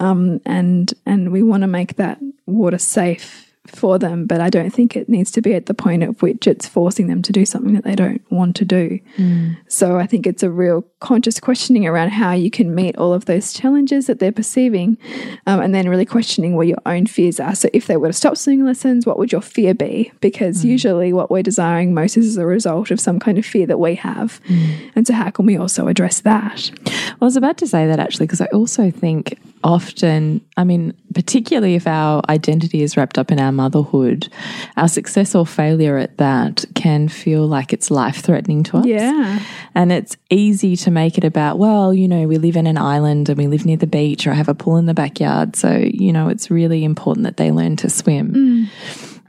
um, 0.00 0.40
and 0.44 0.92
and 1.06 1.32
we 1.32 1.42
want 1.42 1.62
to 1.62 1.66
make 1.66 1.96
that 1.96 2.18
water 2.46 2.78
safe 2.78 3.47
for 3.70 3.98
them, 3.98 4.26
but 4.26 4.40
I 4.40 4.50
don't 4.50 4.70
think 4.70 4.96
it 4.96 5.08
needs 5.08 5.30
to 5.32 5.40
be 5.40 5.54
at 5.54 5.66
the 5.66 5.74
point 5.74 6.02
at 6.02 6.20
which 6.22 6.46
it's 6.46 6.66
forcing 6.66 7.06
them 7.06 7.22
to 7.22 7.32
do 7.32 7.44
something 7.44 7.74
that 7.74 7.84
they 7.84 7.94
don't 7.94 8.22
want 8.30 8.56
to 8.56 8.64
do. 8.64 8.98
Mm. 9.16 9.56
So 9.68 9.98
I 9.98 10.06
think 10.06 10.26
it's 10.26 10.42
a 10.42 10.50
real 10.50 10.84
conscious 11.00 11.38
questioning 11.40 11.86
around 11.86 12.10
how 12.10 12.32
you 12.32 12.50
can 12.50 12.74
meet 12.74 12.96
all 12.96 13.14
of 13.14 13.26
those 13.26 13.52
challenges 13.52 14.06
that 14.06 14.18
they're 14.18 14.32
perceiving, 14.32 14.98
um, 15.46 15.60
and 15.60 15.74
then 15.74 15.88
really 15.88 16.04
questioning 16.04 16.54
where 16.54 16.66
your 16.66 16.78
own 16.86 17.06
fears 17.06 17.40
are. 17.40 17.54
So 17.54 17.68
if 17.72 17.86
they 17.86 17.96
were 17.96 18.08
to 18.08 18.12
stop 18.12 18.36
swimming 18.36 18.64
lessons, 18.64 19.06
what 19.06 19.18
would 19.18 19.32
your 19.32 19.42
fear 19.42 19.74
be? 19.74 20.12
Because 20.20 20.62
mm. 20.62 20.70
usually 20.70 21.12
what 21.12 21.30
we're 21.30 21.42
desiring 21.42 21.94
most 21.94 22.16
is 22.16 22.36
a 22.36 22.46
result 22.46 22.90
of 22.90 23.00
some 23.00 23.18
kind 23.18 23.38
of 23.38 23.46
fear 23.46 23.66
that 23.66 23.78
we 23.78 23.94
have. 23.96 24.40
Mm. 24.44 24.92
And 24.96 25.06
so 25.06 25.14
how 25.14 25.30
can 25.30 25.46
we 25.46 25.56
also 25.56 25.88
address 25.88 26.20
that? 26.20 26.70
I 26.86 27.24
was 27.24 27.36
about 27.36 27.58
to 27.58 27.66
say 27.66 27.86
that 27.86 27.98
actually, 27.98 28.26
because 28.26 28.40
I 28.40 28.46
also 28.46 28.90
think 28.90 29.38
often, 29.64 30.40
I 30.56 30.64
mean, 30.64 30.94
particularly 31.18 31.74
if 31.74 31.84
our 31.84 32.22
identity 32.28 32.80
is 32.80 32.96
wrapped 32.96 33.18
up 33.18 33.32
in 33.32 33.40
our 33.40 33.50
motherhood, 33.50 34.28
our 34.76 34.86
success 34.86 35.34
or 35.34 35.44
failure 35.44 35.98
at 35.98 36.16
that 36.18 36.64
can 36.76 37.08
feel 37.08 37.44
like 37.44 37.72
it's 37.72 37.90
life 37.90 38.22
threatening 38.22 38.62
to 38.62 38.76
us. 38.76 38.86
Yeah. 38.86 39.40
And 39.74 39.90
it's 39.90 40.16
easy 40.30 40.76
to 40.76 40.92
make 40.92 41.18
it 41.18 41.24
about, 41.24 41.58
well, 41.58 41.92
you 41.92 42.06
know, 42.06 42.28
we 42.28 42.38
live 42.38 42.54
in 42.54 42.68
an 42.68 42.78
island 42.78 43.28
and 43.28 43.36
we 43.36 43.48
live 43.48 43.66
near 43.66 43.76
the 43.76 43.88
beach 43.88 44.28
or 44.28 44.30
I 44.30 44.34
have 44.34 44.48
a 44.48 44.54
pool 44.54 44.76
in 44.76 44.86
the 44.86 44.94
backyard. 44.94 45.56
So, 45.56 45.76
you 45.76 46.12
know, 46.12 46.28
it's 46.28 46.52
really 46.52 46.84
important 46.84 47.24
that 47.24 47.36
they 47.36 47.50
learn 47.50 47.74
to 47.78 47.90
swim. 47.90 48.70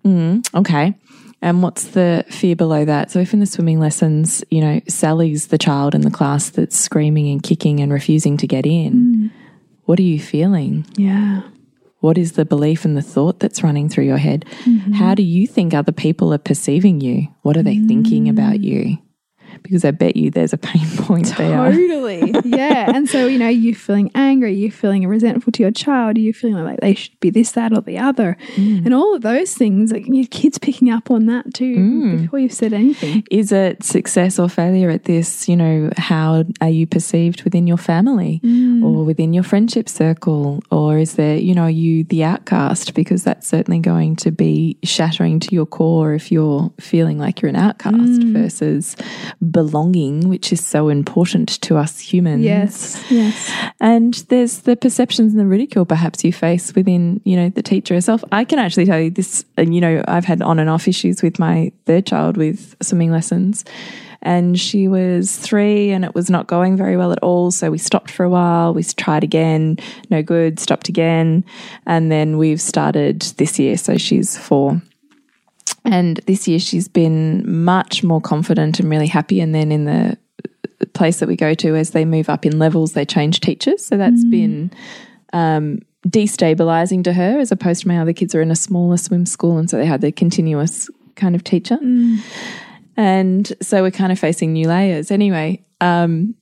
Mm, 0.06 0.48
okay. 0.54 0.94
And 1.42 1.64
what's 1.64 1.86
the 1.86 2.24
fear 2.30 2.56
below 2.56 2.86
that? 2.86 3.10
So, 3.10 3.18
if 3.18 3.34
in 3.34 3.40
the 3.40 3.48
swimming 3.48 3.80
lessons, 3.80 4.44
you 4.52 4.62
know, 4.62 4.80
Sally's 4.88 5.48
the 5.48 5.58
child 5.58 5.96
in 5.96 6.02
the 6.02 6.12
class 6.12 6.52
that's 6.52 6.78
screaming 6.78 7.32
and 7.32 7.42
kicking 7.42 7.80
and 7.80 7.92
refusing 7.92 8.38
to 8.38 8.46
get 8.46 8.68
in, 8.68 9.32
what 9.86 9.98
are 9.98 10.04
you 10.04 10.20
feeling? 10.20 10.86
Yeah. 10.98 11.42
What 12.00 12.18
is 12.18 12.34
the 12.34 12.46
belief 12.46 12.86
and 12.86 12.96
the 12.96 13.02
thought 13.02 13.40
that's 13.40 13.64
running 13.64 13.90
through 13.90 14.06
your 14.06 14.18
head? 14.18 14.46
Mm-hmm. 14.64 14.94
How 14.94 15.16
do 15.16 15.24
you 15.24 15.46
think 15.46 15.74
other 15.74 15.92
people 15.92 16.34
are 16.34 16.38
perceiving 16.38 17.02
you? 17.02 17.28
What 17.42 17.58
are 17.58 17.64
they 17.64 17.78
thinking 17.80 18.30
about 18.30 18.56
mm. 18.56 18.64
you? 18.64 18.98
Because 19.64 19.86
I 19.86 19.92
bet 19.92 20.16
you 20.16 20.32
there's 20.32 20.54
a 20.54 20.58
pain 20.58 20.86
point 20.98 21.36
there. 21.38 21.72
Totally. 21.72 22.34
yeah. 22.46 22.92
And 22.96 23.10
so, 23.10 23.28
you 23.28 23.38
know, 23.40 23.48
you're 23.50 23.76
feeling 23.76 24.12
angry, 24.16 24.54
you're 24.54 24.72
feeling 24.72 25.06
resentful 25.08 25.52
to 25.54 25.64
your 25.64 25.72
child, 25.72 26.18
you're 26.18 26.34
feeling 26.34 26.64
like 26.64 26.80
they 26.80 26.94
should 26.96 27.20
be 27.20 27.30
this, 27.30 27.52
that, 27.54 27.74
or 27.74 27.82
the 27.82 27.98
other. 27.98 28.38
Mm. 28.56 28.86
And 28.86 28.94
all 28.94 29.16
of 29.16 29.22
those 29.22 29.54
things, 29.54 29.92
like 29.92 30.06
your 30.08 30.26
kids 30.28 30.58
picking 30.58 30.90
up 30.90 31.12
on 31.12 31.26
that 31.28 31.54
too 31.54 31.76
Mm. 31.78 32.22
before 32.22 32.40
you've 32.40 32.54
said 32.54 32.74
anything. 32.74 33.24
Is 33.32 33.52
it 33.52 33.84
success 33.84 34.40
or 34.40 34.50
failure 34.50 34.90
at 34.90 35.06
this? 35.06 35.48
You 35.48 35.56
know, 35.56 35.90
how 35.98 36.44
are 36.62 36.70
you 36.70 36.88
perceived 36.88 37.44
within 37.44 37.68
your 37.68 37.78
family 37.78 38.40
or 38.84 39.04
within 39.06 39.34
your 39.34 39.44
friendship 39.44 39.88
circle? 39.90 40.62
Or 40.72 40.98
is 40.98 41.14
there, 41.16 41.38
you 41.38 41.54
know, 41.54 41.64
are 41.64 41.70
you 41.70 42.04
the 42.06 42.24
outcast? 42.24 42.94
Because 42.94 43.24
that's 43.24 43.48
certainly 43.48 43.80
going 43.80 44.16
to 44.18 44.32
be 44.32 44.78
shattering 44.84 45.40
to 45.42 45.54
your 45.56 45.66
core 45.66 46.14
if 46.14 46.32
you're 46.32 46.72
feeling 46.80 47.18
like 47.18 47.42
you're 47.42 47.50
an 47.50 47.56
outcast 47.56 48.24
versus 48.24 48.96
belonging, 49.52 50.30
which 50.30 50.52
is 50.54 50.66
so 50.66 50.90
important 50.90 51.62
to 51.62 51.78
us 51.78 52.00
humans. 52.00 52.44
Yes. 52.44 53.04
Yes. 53.10 53.52
And 53.80 54.14
there's 54.30 54.60
the 54.60 54.76
perceptions 54.76 55.34
and 55.34 55.40
the 55.40 55.46
ridicule 55.46 55.86
perhaps 55.86 56.24
you 56.24 56.34
face 56.34 56.74
within, 56.76 57.22
you 57.24 57.36
know, 57.36 57.50
the 57.50 57.64
teacher 57.64 57.94
herself. 57.94 58.24
I 58.32 58.46
can 58.46 58.60
actually 58.60 58.86
tell 58.86 59.00
you 59.00 59.10
this, 59.10 59.46
and 59.58 59.74
you 59.74 59.82
know, 59.82 60.04
I've 60.08 60.26
had 60.26 60.42
on 60.42 60.60
and 60.60 60.70
off 60.70 60.88
issues 60.88 61.22
with 61.22 61.40
my 61.40 61.72
third 61.86 62.06
child 62.06 62.38
with 62.38 62.76
swimming 62.82 63.12
lessons. 63.12 63.66
And 64.22 64.60
she 64.60 64.90
was 64.90 65.38
three 65.38 65.92
and 65.92 66.04
it 66.04 66.14
was 66.14 66.30
not 66.30 66.48
going 66.48 66.76
very 66.76 66.98
well 66.98 67.14
at 67.14 67.20
all. 67.20 67.52
So 67.52 67.72
we 67.72 67.78
stopped 67.78 68.12
for 68.12 68.26
a 68.26 68.30
while. 68.30 68.74
We 68.74 68.84
tried 68.84 69.24
again, 69.24 69.78
no 70.10 70.22
good, 70.22 70.60
stopped 70.60 70.90
again. 70.90 71.46
And 71.86 72.12
then 72.12 72.38
we've 72.38 72.60
started 72.60 73.22
this 73.38 73.58
year. 73.58 73.78
So 73.78 73.98
she's 73.98 74.38
four. 74.38 74.82
And 75.90 76.18
this 76.28 76.48
year 76.48 76.60
she's 76.60 76.88
been 76.88 77.44
much 77.64 78.04
more 78.04 78.22
confident 78.22 78.80
and 78.80 78.90
really 78.90 79.08
happy. 79.08 79.42
And 79.42 79.56
then 79.56 79.72
in 79.72 79.86
the 79.86 80.18
place 80.94 81.20
that 81.20 81.28
we 81.28 81.36
go 81.36 81.54
to, 81.56 81.76
as 81.76 81.92
they 81.92 82.06
move 82.06 82.30
up 82.30 82.46
in 82.46 82.60
levels, 82.60 82.94
they 82.94 83.06
change 83.06 83.40
teachers. 83.40 83.86
So 83.86 83.98
that's 83.98 84.24
been 84.26 84.72
um, 85.34 85.80
destabilizing 86.08 87.04
to 87.04 87.14
her, 87.14 87.40
as 87.40 87.52
opposed 87.52 87.82
to 87.82 87.88
my 87.88 88.00
other 88.00 88.14
kids 88.14 88.36
are 88.36 88.42
in 88.42 88.52
a 88.52 88.56
smaller 88.56 88.98
swim 88.98 89.26
school. 89.26 89.58
And 89.58 89.70
so 89.70 89.78
they 89.78 89.86
had 89.86 90.02
the 90.02 90.12
continuous 90.12 90.90
kind 91.16 91.36
of 91.36 91.44
teacher. 91.44 91.78
And 92.96 93.54
so 93.62 93.82
we're 93.82 93.92
kind 93.92 94.12
of 94.12 94.20
facing 94.20 94.54
new 94.54 94.68
layers. 94.68 95.12
Anyway, 95.12 95.64
um, 95.82 96.36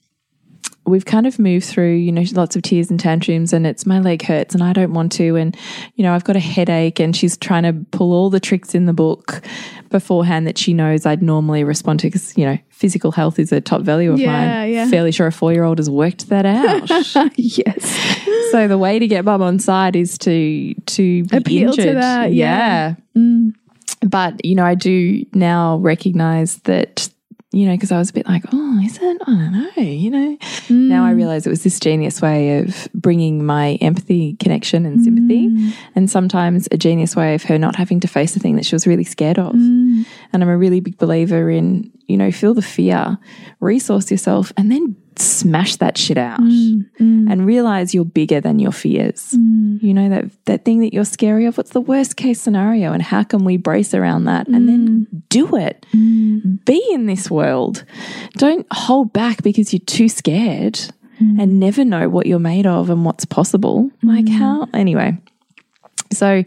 we've 0.88 1.06
kind 1.06 1.28
of 1.28 1.38
moved 1.38 1.66
through, 1.66 1.96
you 1.96 2.12
know, 2.12 2.24
lots 2.34 2.56
of 2.56 2.62
tears 2.62 2.90
and 2.90 3.00
tantrums, 3.00 3.52
and 3.54 3.68
it's 3.68 3.86
my 3.86 4.00
leg 4.00 4.24
hurts 4.24 4.56
and 4.56 4.64
I 4.64 4.72
don't 4.74 4.94
want 4.94 5.12
to. 5.14 5.36
And, 5.36 5.56
you 5.96 6.04
know, 6.04 6.14
I've 6.14 6.24
got 6.24 6.36
a 6.36 6.40
headache, 6.40 7.00
and 7.00 7.16
she's 7.16 7.38
trying 7.38 7.64
to 7.64 7.74
pull 7.92 8.14
all 8.14 8.30
the 8.30 8.40
tricks 8.40 8.74
in 8.74 8.86
the 8.86 8.94
book 8.94 9.42
beforehand 9.90 10.48
that 10.48 10.58
she 10.58 10.74
knows 10.74 11.06
I'd 11.06 11.22
normally 11.22 11.64
respond 11.64 12.00
to 12.02 12.08
because, 12.08 12.38
you 12.38 12.46
know, 12.46 12.58
physical 12.70 13.12
health 13.12 13.38
is 13.40 13.52
a 13.52 13.60
top 13.62 13.82
value 13.82 14.12
of 14.14 14.20
Yeah, 14.20 14.32
mine. 14.32 14.48
yeah. 14.48 14.64
Yeah. 14.84 14.88
Fairly 14.90 15.12
sure 15.12 15.28
a 15.28 15.32
four 15.32 15.52
year 15.54 15.64
old 15.64 15.78
has 15.80 15.90
worked 15.90 16.30
that 16.30 16.46
out. 16.46 16.90
yes. 17.38 18.52
so 18.52 18.68
the 18.68 18.78
way 18.78 19.00
to 19.00 19.08
get 19.08 19.26
mum 19.26 19.42
on 19.42 19.60
side 19.60 19.96
is 19.96 20.18
to 20.20 20.74
to 20.74 21.24
be 21.26 21.38
Appeal 21.38 21.74
to 21.74 21.82
injured. 21.82 21.98
that, 21.98 22.34
yeah. 22.34 22.96
Mm. 23.18 23.54
But 24.02 24.44
you 24.46 24.56
know, 24.56 24.66
I 24.66 24.76
do 24.76 25.26
now 25.34 25.78
recognize 25.78 26.58
that. 26.60 27.10
You 27.58 27.66
know, 27.66 27.74
because 27.74 27.92
I 27.92 27.98
was 27.98 28.12
a 28.12 28.14
bit 28.14 28.28
like, 28.28 28.44
oh, 28.54 28.80
is 28.86 29.00
it? 29.02 29.18
I 29.26 29.32
don't 29.32 29.52
know. 29.52 29.82
You 29.82 30.12
know, 30.12 30.38
now 30.70 31.06
I 31.06 31.14
mm. 31.14 31.16
realize 31.16 31.48
it 31.48 31.50
was 31.50 31.64
this 31.64 31.80
genius 31.80 32.22
way 32.22 32.60
of 32.60 32.88
bringing 32.94 33.44
my 33.44 33.80
empathy, 33.82 34.36
connection, 34.36 34.86
and 34.86 35.04
sympathy, 35.04 35.48
mm. 35.48 35.74
and 35.96 36.08
sometimes 36.08 36.68
a 36.72 36.78
genius 36.78 37.16
way 37.16 37.34
of 37.34 37.42
her 37.46 37.58
not 37.58 37.76
having 37.76 38.00
to 38.02 38.08
face 38.08 38.36
the 38.36 38.40
thing 38.40 38.58
that 38.58 38.66
she 38.68 38.76
was 38.76 38.86
really 38.86 39.04
scared 39.04 39.40
of. 39.40 39.56
Mm. 39.56 40.06
And 40.32 40.44
I'm 40.44 40.50
a 40.50 40.58
really 40.58 40.82
big 40.82 41.00
believer 41.00 41.50
in, 41.50 41.92
you 42.06 42.16
know, 42.16 42.32
feel 42.32 42.54
the 42.54 42.62
fear, 42.62 43.18
resource 43.60 44.12
yourself, 44.12 44.54
and 44.56 44.72
then 44.72 44.96
smash 45.20 45.78
that 45.78 45.98
shit 45.98 46.18
out 46.18 46.40
and 47.00 47.46
realize 47.48 47.92
you're 47.96 48.06
bigger 48.06 48.40
than 48.40 48.60
your 48.60 48.72
fears. 48.72 49.34
You 49.82 49.92
know, 49.92 50.10
that, 50.10 50.46
that 50.46 50.64
thing 50.64 50.80
that 50.82 50.94
you're 50.94 51.06
scary 51.06 51.46
of, 51.46 51.58
what's 51.58 51.72
the 51.72 51.82
worst 51.82 52.18
case 52.18 52.40
scenario 52.40 52.94
and 52.94 53.02
how 53.02 53.24
can 53.24 53.44
we 53.44 53.58
brace 53.58 53.96
around 53.96 54.26
that 54.26 54.48
and 54.48 54.70
then 54.70 55.08
do 55.30 55.56
it? 55.56 55.88
Be 56.68 56.86
in 56.92 57.08
this 57.08 57.32
world. 57.32 57.86
Don't 58.34 58.68
hold 58.72 59.14
back 59.14 59.42
because 59.42 59.74
you're 59.74 59.80
too 59.80 60.10
scared 60.10 60.80
and 61.20 61.40
mm. 61.40 61.50
never 61.50 61.84
know 61.84 62.10
what 62.10 62.28
you're 62.28 62.38
made 62.38 62.68
of 62.68 62.92
and 62.92 63.06
what's 63.06 63.26
possible. 63.26 63.90
Like, 64.04 64.26
mm. 64.26 64.38
how? 64.38 64.68
Anyway. 64.74 65.18
So 66.12 66.44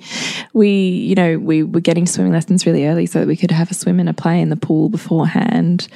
we, 0.53 0.71
you 0.71 1.15
know, 1.15 1.39
we 1.39 1.63
were 1.63 1.81
getting 1.81 2.07
swimming 2.07 2.33
lessons 2.33 2.67
really 2.67 2.87
early 2.87 3.07
so 3.07 3.21
that 3.21 3.29
we 3.29 3.37
could 3.37 3.51
have 3.51 3.71
a 3.71 3.75
swim 3.75 4.01
and 4.01 4.09
a 4.09 4.15
play 4.15 4.41
in 4.41 4.49
the 4.49 4.57
pool 4.57 4.89
beforehand. 4.89 5.89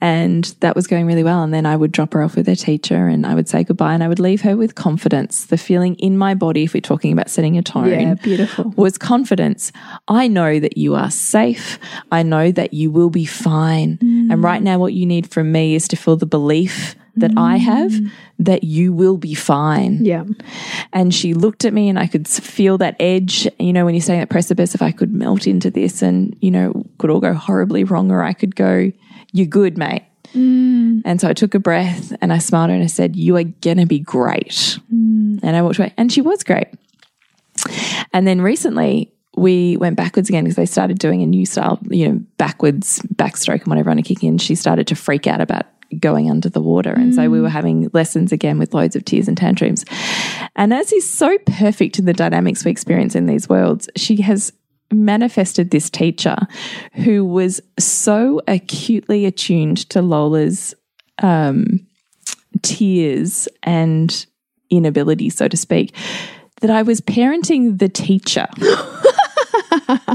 And 0.00 0.44
that 0.60 0.76
was 0.76 0.86
going 0.86 1.06
really 1.06 1.24
well. 1.24 1.42
And 1.42 1.52
then 1.52 1.66
I 1.66 1.76
would 1.76 1.92
drop 1.92 2.12
her 2.12 2.22
off 2.22 2.36
with 2.36 2.46
her 2.46 2.54
teacher 2.54 3.08
and 3.08 3.26
I 3.26 3.34
would 3.34 3.48
say 3.48 3.64
goodbye 3.64 3.94
and 3.94 4.02
I 4.02 4.08
would 4.08 4.20
leave 4.20 4.42
her 4.42 4.56
with 4.56 4.74
confidence. 4.74 5.46
The 5.46 5.58
feeling 5.58 5.94
in 5.96 6.18
my 6.18 6.34
body, 6.34 6.64
if 6.64 6.74
we're 6.74 6.80
talking 6.80 7.12
about 7.12 7.30
setting 7.30 7.56
a 7.58 7.62
tone, 7.62 7.88
Yeah, 7.88 8.14
beautiful. 8.14 8.72
was 8.76 8.98
confidence. 8.98 9.72
I 10.08 10.28
know 10.28 10.60
that 10.60 10.76
you 10.76 10.94
are 10.94 11.10
safe. 11.10 11.78
I 12.12 12.22
know 12.22 12.52
that 12.52 12.74
you 12.74 12.90
will 12.90 13.10
be 13.10 13.24
fine. 13.24 13.98
Mm. 13.98 14.32
And 14.32 14.42
right 14.42 14.62
now, 14.62 14.78
what 14.78 14.92
you 14.92 15.06
need 15.06 15.30
from 15.30 15.52
me 15.52 15.74
is 15.74 15.88
to 15.88 15.96
feel 15.96 16.16
the 16.16 16.26
belief 16.26 16.94
that 17.16 17.32
I 17.36 17.56
have 17.56 17.92
mm. 17.92 18.10
that 18.38 18.64
you 18.64 18.92
will 18.92 19.16
be 19.16 19.34
fine. 19.34 20.04
Yeah. 20.04 20.24
And 20.92 21.14
she 21.14 21.34
looked 21.34 21.64
at 21.64 21.72
me 21.72 21.88
and 21.88 21.98
I 21.98 22.06
could 22.06 22.28
feel 22.28 22.78
that 22.78 22.96
edge. 23.00 23.48
You 23.58 23.72
know, 23.72 23.84
when 23.84 23.94
you're 23.94 24.02
saying 24.02 24.20
that 24.20 24.28
precipice, 24.28 24.74
if 24.74 24.82
I 24.82 24.92
could 24.92 25.12
melt 25.12 25.46
into 25.46 25.70
this 25.70 26.02
and, 26.02 26.36
you 26.40 26.50
know, 26.50 26.84
could 26.98 27.10
all 27.10 27.20
go 27.20 27.34
horribly 27.34 27.84
wrong, 27.84 28.10
or 28.10 28.22
I 28.22 28.32
could 28.32 28.54
go, 28.54 28.92
You're 29.32 29.46
good, 29.46 29.78
mate. 29.78 30.04
Mm. 30.34 31.02
And 31.04 31.20
so 31.20 31.28
I 31.28 31.32
took 31.32 31.54
a 31.54 31.58
breath 31.58 32.12
and 32.20 32.32
I 32.32 32.38
smiled 32.38 32.70
and 32.70 32.82
I 32.82 32.86
said, 32.88 33.16
You 33.16 33.36
are 33.36 33.44
going 33.44 33.78
to 33.78 33.86
be 33.86 33.98
great. 33.98 34.78
Mm. 34.92 35.40
And 35.42 35.56
I 35.56 35.62
walked 35.62 35.78
away. 35.78 35.94
And 35.96 36.12
she 36.12 36.20
was 36.20 36.42
great. 36.42 36.68
And 38.12 38.26
then 38.26 38.40
recently, 38.40 39.12
we 39.36 39.76
went 39.76 39.96
backwards 39.96 40.28
again 40.28 40.44
because 40.44 40.56
they 40.56 40.66
started 40.66 40.98
doing 40.98 41.22
a 41.22 41.26
new 41.26 41.44
style, 41.44 41.78
you 41.90 42.08
know, 42.08 42.20
backwards 42.38 43.00
backstroke 43.14 43.60
and 43.60 43.66
whatever 43.66 43.90
on 43.90 43.98
a 43.98 44.02
kick 44.02 44.24
in. 44.24 44.38
She 44.38 44.54
started 44.54 44.86
to 44.88 44.94
freak 44.94 45.26
out 45.26 45.40
about 45.40 45.66
going 45.98 46.30
under 46.30 46.48
the 46.48 46.60
water. 46.60 46.92
And 46.92 47.14
so 47.14 47.30
we 47.30 47.40
were 47.40 47.48
having 47.48 47.90
lessons 47.92 48.32
again 48.32 48.58
with 48.58 48.74
loads 48.74 48.96
of 48.96 49.04
tears 49.04 49.28
and 49.28 49.36
tantrums. 49.36 49.84
And 50.54 50.72
as 50.72 50.92
is 50.92 51.08
so 51.12 51.36
perfect 51.46 51.98
in 51.98 52.04
the 52.04 52.12
dynamics 52.12 52.64
we 52.64 52.70
experience 52.70 53.14
in 53.14 53.26
these 53.26 53.48
worlds, 53.48 53.88
she 53.96 54.20
has 54.22 54.52
manifested 54.92 55.70
this 55.70 55.90
teacher 55.90 56.36
who 56.92 57.24
was 57.24 57.60
so 57.78 58.40
acutely 58.46 59.26
attuned 59.26 59.88
to 59.90 60.00
Lola's 60.00 60.74
um, 61.22 61.86
tears 62.62 63.48
and 63.62 64.26
inability, 64.70 65.30
so 65.30 65.48
to 65.48 65.56
speak, 65.56 65.94
that 66.60 66.70
I 66.70 66.82
was 66.82 67.00
parenting 67.00 67.78
the 67.78 67.88
teacher. 67.88 68.46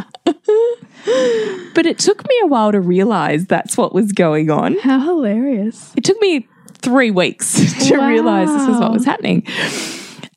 but 1.73 1.85
it 1.85 1.99
took 1.99 2.27
me 2.27 2.39
a 2.43 2.47
while 2.47 2.71
to 2.71 2.79
realize 2.79 3.45
that's 3.45 3.77
what 3.77 3.93
was 3.93 4.11
going 4.11 4.49
on. 4.49 4.77
How 4.79 4.99
hilarious. 4.99 5.93
It 5.95 6.03
took 6.03 6.19
me 6.21 6.47
three 6.73 7.11
weeks 7.11 7.53
to 7.87 7.97
realize 7.97 8.49
this 8.49 8.67
is 8.67 8.79
what 8.79 8.91
was 8.91 9.05
happening. 9.05 9.45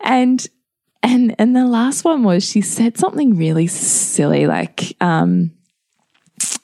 And 0.00 0.46
and 1.02 1.34
and 1.38 1.54
the 1.54 1.66
last 1.66 2.04
one 2.04 2.22
was 2.22 2.44
she 2.44 2.60
said 2.60 2.98
something 2.98 3.36
really 3.36 3.66
silly, 3.66 4.46
like 4.46 4.96
um, 5.00 5.50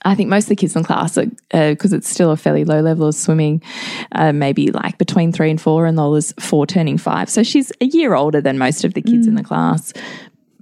I 0.05 0.15
think 0.15 0.31
most 0.31 0.45
of 0.45 0.49
the 0.51 0.57
kids 0.57 0.75
in 0.75 0.83
class, 0.83 1.19
because 1.53 1.93
it's 1.93 2.09
still 2.09 2.31
a 2.31 2.37
fairly 2.37 2.65
low 2.65 2.81
level 2.81 3.07
of 3.07 3.15
swimming, 3.15 3.63
uh, 4.13 4.33
maybe 4.33 4.71
like 4.71 4.97
between 4.97 5.31
three 5.31 5.51
and 5.51 5.61
four, 5.61 5.85
and 5.85 5.97
Lola's 5.97 6.33
four 6.41 6.67
turning 6.67 6.97
five. 6.97 7.29
So 7.29 7.43
she's 7.43 7.71
a 7.81 7.85
year 7.87 8.15
older 8.15 8.41
than 8.41 8.57
most 8.57 8.85
of 8.85 8.95
the 8.95 9.03
kids 9.03 9.27
in 9.27 9.35
the 9.35 9.45
class. 9.45 9.93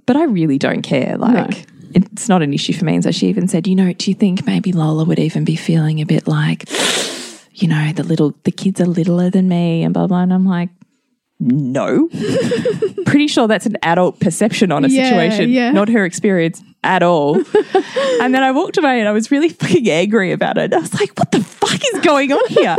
But 0.05 0.17
I 0.17 0.25
really 0.25 0.57
don't 0.57 0.81
care. 0.81 1.17
Like, 1.17 1.67
it's 1.93 2.29
not 2.29 2.41
an 2.41 2.53
issue 2.53 2.73
for 2.73 2.85
me. 2.85 2.95
And 2.95 3.03
so 3.03 3.11
she 3.11 3.27
even 3.27 3.47
said, 3.47 3.67
you 3.67 3.75
know, 3.75 3.91
do 3.93 4.09
you 4.11 4.15
think 4.15 4.45
maybe 4.45 4.71
Lola 4.71 5.03
would 5.05 5.19
even 5.19 5.43
be 5.45 5.55
feeling 5.55 5.99
a 6.01 6.05
bit 6.05 6.27
like, 6.27 6.65
you 7.53 7.67
know, 7.67 7.91
the 7.93 8.03
little, 8.03 8.35
the 8.43 8.51
kids 8.51 8.79
are 8.81 8.85
littler 8.85 9.29
than 9.29 9.47
me 9.47 9.83
and 9.83 9.93
blah, 9.93 10.07
blah. 10.07 10.21
And 10.21 10.33
I'm 10.33 10.45
like, 10.45 10.69
no. 11.41 12.09
Pretty 13.05 13.27
sure 13.27 13.47
that's 13.47 13.65
an 13.65 13.77
adult 13.83 14.19
perception 14.19 14.71
on 14.71 14.83
a 14.83 14.87
Yeah, 14.89 15.09
situation, 15.09 15.49
yeah. 15.51 15.71
not 15.71 15.87
her 15.89 16.03
experience 16.05 16.61
at 16.83 17.01
all. 17.01 17.35
and 18.21 18.33
then 18.33 18.43
I 18.43 18.51
walked 18.51 18.77
away 18.77 18.99
and 18.99 19.07
I 19.07 19.11
was 19.13 19.31
really 19.31 19.49
fucking 19.49 19.89
angry 19.89 20.31
about 20.33 20.57
it. 20.57 20.73
I 20.73 20.79
was 20.79 20.93
like, 20.93 21.17
what 21.17 21.31
the 21.31 21.41
fuck 21.41 21.79
is 21.93 22.01
going 22.01 22.31
on 22.33 22.47
here? 22.49 22.77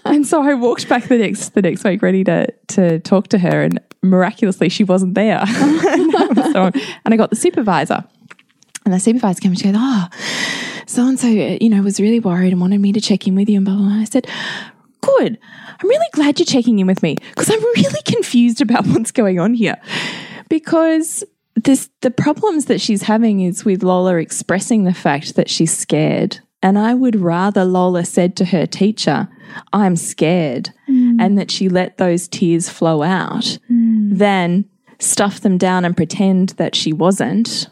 and 0.04 0.26
so 0.26 0.42
I 0.42 0.54
walked 0.54 0.88
back 0.88 1.04
the 1.08 1.16
next 1.18 1.50
the 1.54 1.62
next 1.62 1.84
week 1.84 2.02
ready 2.02 2.24
to 2.24 2.48
to 2.68 2.98
talk 3.00 3.28
to 3.28 3.38
her 3.38 3.62
and 3.62 3.80
miraculously 4.02 4.68
she 4.68 4.82
wasn't 4.84 5.14
there. 5.14 5.38
and, 5.40 5.50
I 6.16 6.52
so- 6.52 6.70
and 7.04 7.14
I 7.14 7.16
got 7.16 7.30
the 7.30 7.36
supervisor. 7.36 8.04
And 8.84 8.92
the 8.92 9.00
supervisor 9.00 9.40
came 9.40 9.52
and 9.52 9.58
she 9.58 9.66
goes, 9.66 9.76
ah, 9.76 10.08
Oh, 10.12 10.82
so 10.86 11.06
and 11.06 11.18
so, 11.18 11.28
uh, 11.28 11.58
you 11.60 11.68
know, 11.68 11.82
was 11.82 12.00
really 12.00 12.20
worried 12.20 12.52
and 12.52 12.60
wanted 12.60 12.80
me 12.80 12.92
to 12.92 13.00
check 13.00 13.26
in 13.26 13.34
with 13.34 13.48
you 13.48 13.56
and 13.56 13.64
blah, 13.64 13.76
blah, 13.76 13.86
blah. 13.86 14.00
I 14.00 14.04
said, 14.04 14.26
Good. 15.00 15.38
I'm 15.80 15.88
really 15.88 16.06
glad 16.12 16.38
you're 16.38 16.46
checking 16.46 16.78
in 16.78 16.86
with 16.86 17.02
me 17.02 17.16
because 17.30 17.50
I'm 17.50 17.62
really 17.62 18.02
confused 18.04 18.60
about 18.60 18.86
what's 18.88 19.10
going 19.10 19.40
on 19.40 19.54
here. 19.54 19.80
Because 20.48 21.24
this 21.56 21.90
the 22.00 22.10
problems 22.10 22.66
that 22.66 22.80
she's 22.80 23.02
having 23.02 23.40
is 23.40 23.64
with 23.64 23.82
Lola 23.82 24.16
expressing 24.16 24.84
the 24.84 24.94
fact 24.94 25.34
that 25.34 25.50
she's 25.50 25.76
scared 25.76 26.40
And 26.62 26.78
I 26.78 26.94
would 26.94 27.16
rather 27.16 27.64
Lola 27.64 28.04
said 28.04 28.36
to 28.36 28.44
her 28.46 28.66
teacher, 28.66 29.28
I'm 29.72 29.96
scared, 29.96 30.70
mm. 30.88 31.16
and 31.20 31.36
that 31.36 31.50
she 31.50 31.68
let 31.68 31.98
those 31.98 32.28
tears 32.28 32.68
flow 32.68 33.02
out 33.02 33.58
mm. 33.70 34.16
than 34.16 34.64
stuff 34.98 35.40
them 35.40 35.58
down 35.58 35.84
and 35.84 35.96
pretend 35.96 36.50
that 36.50 36.74
she 36.74 36.92
wasn't. 36.92 37.68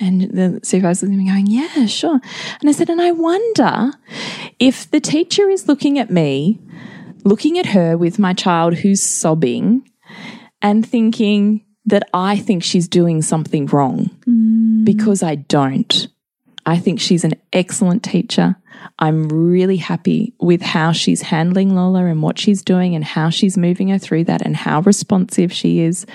And 0.00 0.22
the 0.22 0.60
supervisor 0.62 1.06
was 1.06 1.16
going, 1.16 1.46
Yeah, 1.46 1.86
sure. 1.86 2.20
And 2.60 2.68
I 2.68 2.72
said, 2.72 2.90
And 2.90 3.00
I 3.00 3.12
wonder 3.12 3.92
if 4.58 4.90
the 4.90 5.00
teacher 5.00 5.48
is 5.48 5.68
looking 5.68 5.98
at 5.98 6.10
me, 6.10 6.60
looking 7.24 7.58
at 7.58 7.66
her 7.66 7.96
with 7.96 8.18
my 8.18 8.32
child 8.32 8.74
who's 8.74 9.02
sobbing, 9.02 9.88
and 10.62 10.86
thinking 10.86 11.64
that 11.86 12.08
I 12.14 12.38
think 12.38 12.62
she's 12.62 12.88
doing 12.88 13.22
something 13.22 13.66
wrong 13.66 14.10
mm. 14.26 14.84
because 14.84 15.22
I 15.22 15.34
don't. 15.34 16.08
I 16.66 16.78
think 16.78 16.98
she's 16.98 17.24
an 17.24 17.34
excellent 17.52 18.02
teacher. 18.02 18.56
I'm 18.98 19.28
really 19.28 19.76
happy 19.76 20.34
with 20.40 20.62
how 20.62 20.92
she's 20.92 21.22
handling 21.22 21.74
Lola 21.74 22.06
and 22.06 22.22
what 22.22 22.38
she's 22.38 22.62
doing 22.62 22.94
and 22.94 23.04
how 23.04 23.30
she's 23.30 23.56
moving 23.56 23.88
her 23.88 23.98
through 23.98 24.24
that 24.24 24.42
and 24.42 24.56
how 24.56 24.80
responsive 24.80 25.52
she 25.52 25.80
is. 25.80 26.06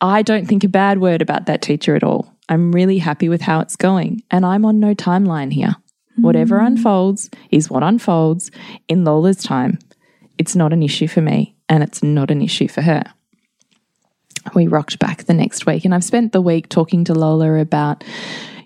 I 0.00 0.22
don't 0.22 0.46
think 0.46 0.64
a 0.64 0.68
bad 0.68 1.00
word 1.00 1.22
about 1.22 1.46
that 1.46 1.62
teacher 1.62 1.94
at 1.94 2.04
all. 2.04 2.32
I'm 2.48 2.72
really 2.72 2.98
happy 2.98 3.28
with 3.28 3.42
how 3.42 3.60
it's 3.60 3.76
going. 3.76 4.22
And 4.30 4.44
I'm 4.46 4.64
on 4.64 4.80
no 4.80 4.94
timeline 4.94 5.52
here. 5.52 5.76
Whatever 6.16 6.58
hmm. 6.58 6.66
unfolds 6.66 7.30
is 7.50 7.70
what 7.70 7.82
unfolds 7.82 8.50
in 8.88 9.04
Lola's 9.04 9.42
time. 9.42 9.78
It's 10.36 10.56
not 10.56 10.72
an 10.72 10.82
issue 10.82 11.08
for 11.08 11.20
me 11.20 11.54
and 11.68 11.82
it's 11.82 12.02
not 12.02 12.30
an 12.30 12.42
issue 12.42 12.68
for 12.68 12.82
her. 12.82 13.04
We 14.54 14.66
rocked 14.66 14.98
back 14.98 15.24
the 15.24 15.34
next 15.34 15.66
week, 15.66 15.84
and 15.84 15.94
I've 15.94 16.04
spent 16.04 16.32
the 16.32 16.40
week 16.40 16.68
talking 16.68 17.04
to 17.04 17.14
Lola 17.14 17.60
about, 17.60 18.02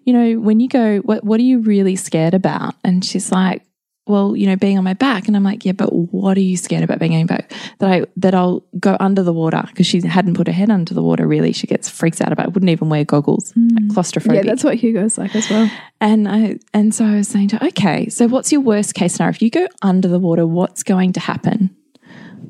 you 0.05 0.13
know, 0.13 0.39
when 0.39 0.61
you 0.61 0.69
go, 0.69 0.99
what, 0.99 1.25
what 1.25 1.41
are 1.41 1.45
you 1.45 1.59
really 1.59 1.97
scared 1.97 2.35
about? 2.35 2.75
And 2.85 3.05
she's 3.05 3.33
like, 3.33 3.63
well, 4.07 4.37
you 4.37 4.47
know, 4.47 4.57
being 4.57 4.79
on 4.79 4.85
my 4.85 4.95
back. 4.95 5.29
And 5.29 5.37
I'm 5.37 5.45
like, 5.45 5.65
yeah, 5.65 5.73
but 5.73 5.91
what 5.93 6.37
are 6.37 6.41
you 6.41 6.57
scared 6.57 6.83
about 6.83 6.99
being 6.99 7.13
on 7.13 7.21
your 7.21 7.29
back? 7.29 7.53
That 7.79 7.91
I 7.91 8.05
that 8.17 8.35
I'll 8.35 8.65
go 8.79 8.97
under 8.99 9.23
the 9.23 9.33
water 9.33 9.63
because 9.69 9.87
she 9.87 10.05
hadn't 10.05 10.35
put 10.35 10.49
her 10.49 10.53
head 10.53 10.71
under 10.71 10.93
the 10.93 11.03
water. 11.03 11.27
Really, 11.27 11.53
she 11.53 11.67
gets 11.67 11.89
freaks 11.89 12.21
out 12.21 12.33
about. 12.33 12.49
it. 12.49 12.55
Wouldn't 12.55 12.71
even 12.71 12.89
wear 12.89 13.05
goggles. 13.05 13.53
Like 13.57 13.85
hmm. 13.85 13.91
claustrophobic. 13.91 14.35
Yeah, 14.35 14.43
that's 14.43 14.65
what 14.65 14.77
Hugo's 14.77 15.19
like 15.19 15.35
as 15.37 15.49
well. 15.49 15.71
And 16.01 16.29
I 16.29 16.59
and 16.75 16.93
so 16.95 17.05
I 17.05 17.17
was 17.17 17.29
saying 17.29 17.49
to 17.49 17.59
her, 17.59 17.69
okay, 17.69 18.09
so 18.09 18.27
what's 18.27 18.51
your 18.51 18.61
worst 18.61 18.95
case 18.95 19.15
scenario? 19.15 19.35
If 19.35 19.43
you 19.43 19.51
go 19.51 19.69
under 19.83 20.09
the 20.09 20.19
water, 20.19 20.47
what's 20.47 20.83
going 20.83 21.13
to 21.13 21.21
happen? 21.21 21.75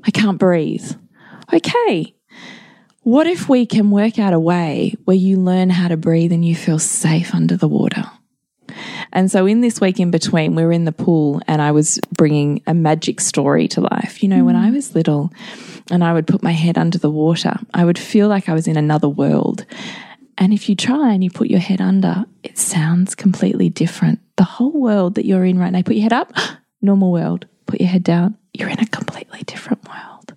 I 0.04 0.10
can't 0.10 0.38
breathe. 0.38 0.90
Okay. 1.52 2.14
What 3.00 3.26
if 3.26 3.48
we 3.48 3.66
can 3.66 3.90
work 3.90 4.18
out 4.18 4.32
a 4.32 4.40
way 4.40 4.94
where 5.04 5.16
you 5.16 5.36
learn 5.38 5.70
how 5.70 5.88
to 5.88 5.96
breathe 5.96 6.32
and 6.32 6.44
you 6.44 6.54
feel 6.54 6.78
safe 6.78 7.34
under 7.34 7.56
the 7.56 7.68
water? 7.68 8.04
And 9.12 9.30
so, 9.30 9.46
in 9.46 9.60
this 9.60 9.80
week 9.80 10.00
in 10.00 10.10
between, 10.10 10.54
we 10.54 10.64
were 10.64 10.72
in 10.72 10.84
the 10.84 10.92
pool 10.92 11.42
and 11.46 11.60
I 11.60 11.72
was 11.72 12.00
bringing 12.12 12.62
a 12.66 12.74
magic 12.74 13.20
story 13.20 13.68
to 13.68 13.80
life. 13.82 14.22
You 14.22 14.28
know, 14.28 14.44
when 14.44 14.56
I 14.56 14.70
mm. 14.70 14.74
was 14.74 14.94
little 14.94 15.32
and 15.90 16.02
I 16.02 16.12
would 16.12 16.26
put 16.26 16.42
my 16.42 16.52
head 16.52 16.78
under 16.78 16.98
the 16.98 17.10
water, 17.10 17.54
I 17.74 17.84
would 17.84 17.98
feel 17.98 18.28
like 18.28 18.48
I 18.48 18.54
was 18.54 18.66
in 18.66 18.76
another 18.76 19.08
world. 19.08 19.66
And 20.38 20.52
if 20.52 20.68
you 20.68 20.74
try 20.74 21.12
and 21.12 21.22
you 21.22 21.30
put 21.30 21.48
your 21.48 21.60
head 21.60 21.80
under, 21.80 22.24
it 22.42 22.58
sounds 22.58 23.14
completely 23.14 23.68
different. 23.68 24.20
The 24.36 24.44
whole 24.44 24.72
world 24.72 25.16
that 25.16 25.26
you're 25.26 25.44
in 25.44 25.58
right 25.58 25.70
now, 25.70 25.82
put 25.82 25.96
your 25.96 26.04
head 26.04 26.12
up, 26.12 26.32
normal 26.82 27.12
world, 27.12 27.46
put 27.66 27.80
your 27.80 27.90
head 27.90 28.02
down, 28.02 28.36
you're 28.54 28.70
in 28.70 28.80
a 28.80 28.86
completely 28.86 29.42
different 29.44 29.86
world. 29.88 30.34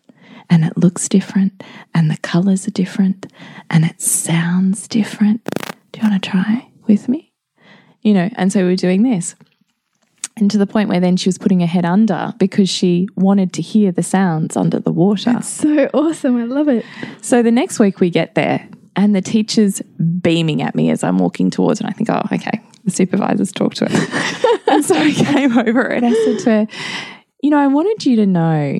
And 0.50 0.64
it 0.64 0.78
looks 0.78 1.10
different, 1.10 1.64
and 1.94 2.12
the 2.12 2.18
colors 2.18 2.68
are 2.68 2.72
different, 2.72 3.26
and 3.72 3.84
it 3.84 4.00
sounds 4.00 4.88
different. 4.88 5.44
Do 5.92 6.02
you 6.02 6.08
want 6.08 6.22
to 6.22 6.30
try 6.30 6.70
with 6.86 7.10
me? 7.10 7.32
You 8.06 8.14
know, 8.14 8.30
and 8.36 8.54
so 8.54 8.62
we 8.62 8.68
were 8.68 8.76
doing 8.76 9.02
this. 9.02 9.36
And 10.38 10.52
to 10.52 10.60
the 10.60 10.68
point 10.68 10.90
where 10.90 11.00
then 11.00 11.18
she 11.18 11.28
was 11.28 11.40
putting 11.40 11.62
her 11.62 11.66
head 11.66 11.86
under 11.86 12.36
because 12.38 12.70
she 12.70 13.08
wanted 13.16 13.52
to 13.54 13.64
hear 13.64 13.92
the 13.92 14.04
sounds 14.04 14.56
under 14.56 14.80
the 14.80 14.92
water. 14.92 15.42
So 15.42 15.90
awesome. 15.94 16.38
I 16.38 16.44
love 16.44 16.68
it. 16.68 16.86
So 17.22 17.42
the 17.42 17.52
next 17.52 17.80
week 17.80 18.00
we 18.00 18.12
get 18.12 18.36
there 18.36 18.70
and 18.96 19.16
the 19.16 19.22
teacher's 19.22 19.82
beaming 20.22 20.62
at 20.62 20.76
me 20.76 20.92
as 20.92 21.04
I'm 21.04 21.18
walking 21.18 21.50
towards 21.50 21.80
and 21.80 21.90
I 21.90 21.94
think, 21.94 22.10
oh, 22.12 22.22
okay, 22.32 22.62
the 22.84 22.92
supervisor's 22.92 23.52
talked 23.52 23.78
to 23.78 23.90
her. 23.90 24.60
and 24.68 24.86
so 24.86 24.96
I 24.96 25.12
came 25.12 25.58
over 25.58 25.88
and 25.88 26.06
I 26.06 26.14
said 26.14 26.40
to 26.40 26.50
her, 26.52 26.68
you 27.42 27.50
know, 27.50 27.58
I 27.58 27.68
wanted 27.68 28.06
you 28.06 28.18
to 28.18 28.28
know 28.28 28.80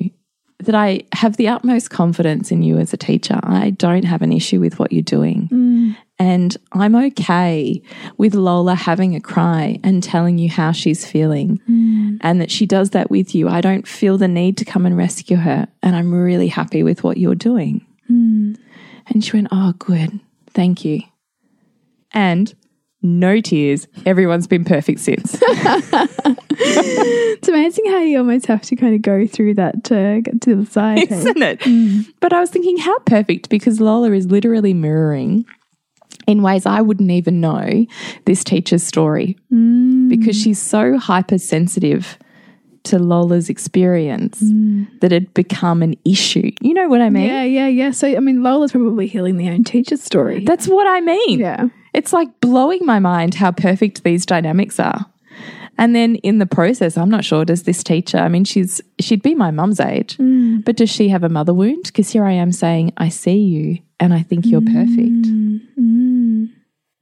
that 0.60 0.74
I 0.76 1.02
have 1.14 1.36
the 1.36 1.48
utmost 1.48 1.90
confidence 1.90 2.52
in 2.52 2.62
you 2.62 2.78
as 2.78 2.92
a 2.92 2.96
teacher. 2.96 3.40
I 3.42 3.70
don't 3.70 4.04
have 4.04 4.22
an 4.22 4.32
issue 4.32 4.60
with 4.60 4.78
what 4.78 4.92
you're 4.92 5.02
doing. 5.02 5.48
Mm. 5.52 5.96
And 6.18 6.56
I'm 6.72 6.94
okay 6.96 7.82
with 8.16 8.34
Lola 8.34 8.74
having 8.74 9.14
a 9.14 9.20
cry 9.20 9.78
and 9.84 10.02
telling 10.02 10.38
you 10.38 10.48
how 10.48 10.72
she's 10.72 11.04
feeling 11.04 11.60
hmm. 11.66 12.16
and 12.22 12.40
that 12.40 12.50
she 12.50 12.64
does 12.64 12.90
that 12.90 13.10
with 13.10 13.34
you. 13.34 13.48
I 13.48 13.60
don't 13.60 13.86
feel 13.86 14.16
the 14.16 14.28
need 14.28 14.56
to 14.58 14.64
come 14.64 14.86
and 14.86 14.96
rescue 14.96 15.36
her. 15.36 15.68
And 15.82 15.94
I'm 15.94 16.14
really 16.14 16.48
happy 16.48 16.82
with 16.82 17.04
what 17.04 17.18
you're 17.18 17.34
doing. 17.34 17.86
Hmm. 18.06 18.54
And 19.08 19.22
she 19.22 19.36
went, 19.36 19.48
Oh, 19.52 19.74
good. 19.78 20.18
Thank 20.54 20.84
you. 20.84 21.00
And 22.12 22.54
no 23.02 23.40
tears. 23.42 23.86
Everyone's 24.06 24.46
been 24.46 24.64
perfect 24.64 25.00
since. 25.00 25.40
It's 26.58 27.48
amazing 27.48 27.84
how 27.86 27.98
you 27.98 28.18
almost 28.18 28.46
have 28.46 28.62
to 28.62 28.76
kind 28.76 28.94
of 28.94 29.02
go 29.02 29.26
through 29.26 29.54
that 29.54 29.84
to 29.84 30.20
get 30.22 30.40
to 30.42 30.56
the 30.56 30.66
side. 30.66 31.10
Isn't 31.12 31.42
it? 31.42 31.62
Hmm. 31.62 32.00
But 32.20 32.32
I 32.32 32.40
was 32.40 32.50
thinking, 32.50 32.78
how 32.78 32.98
perfect 33.00 33.50
because 33.50 33.80
Lola 33.80 34.12
is 34.12 34.26
literally 34.26 34.72
mirroring 34.74 35.44
in 36.26 36.42
ways 36.42 36.66
I 36.66 36.80
wouldn't 36.80 37.10
even 37.10 37.40
know 37.40 37.86
this 38.24 38.44
teacher's 38.44 38.82
story 38.82 39.36
mm. 39.52 40.08
because 40.08 40.40
she's 40.40 40.60
so 40.60 40.98
hypersensitive 40.98 42.18
to 42.84 42.98
Lola's 42.98 43.48
experience 43.48 44.40
mm. 44.42 44.86
that 45.00 45.12
it 45.12 45.34
become 45.34 45.82
an 45.82 45.94
issue. 46.04 46.50
You 46.60 46.74
know 46.74 46.88
what 46.88 47.00
I 47.00 47.10
mean? 47.10 47.26
Yeah, 47.26 47.42
yeah, 47.42 47.66
yeah. 47.66 47.90
So, 47.90 48.06
I 48.06 48.20
mean, 48.20 48.42
Lola's 48.42 48.72
probably 48.72 49.06
healing 49.06 49.36
their 49.36 49.52
own 49.52 49.64
teacher's 49.64 50.02
story. 50.02 50.44
That's 50.44 50.68
what 50.68 50.86
I 50.86 51.00
mean. 51.00 51.40
yeah. 51.40 51.68
It's 51.94 52.12
like 52.12 52.40
blowing 52.40 52.84
my 52.84 52.98
mind 52.98 53.34
how 53.34 53.52
perfect 53.52 54.04
these 54.04 54.26
dynamics 54.26 54.78
are. 54.78 55.06
And 55.78 55.94
then 55.94 56.16
in 56.16 56.38
the 56.38 56.46
process, 56.46 56.96
I'm 56.96 57.10
not 57.10 57.24
sure, 57.24 57.44
does 57.44 57.64
this 57.64 57.82
teacher, 57.82 58.18
I 58.18 58.28
mean, 58.28 58.44
she's 58.44 58.80
she'd 58.98 59.22
be 59.22 59.34
my 59.34 59.50
mum's 59.50 59.80
age, 59.80 60.16
mm. 60.16 60.64
but 60.64 60.76
does 60.76 60.88
she 60.88 61.08
have 61.08 61.22
a 61.22 61.28
mother 61.28 61.52
wound? 61.52 61.84
Because 61.84 62.10
here 62.10 62.24
I 62.24 62.32
am 62.32 62.52
saying, 62.52 62.92
I 62.96 63.08
see 63.10 63.36
you 63.36 63.78
and 64.00 64.12
I 64.14 64.22
think 64.22 64.46
you're 64.46 64.60
perfect. 64.60 65.22
Mm-hmm. 65.26 66.44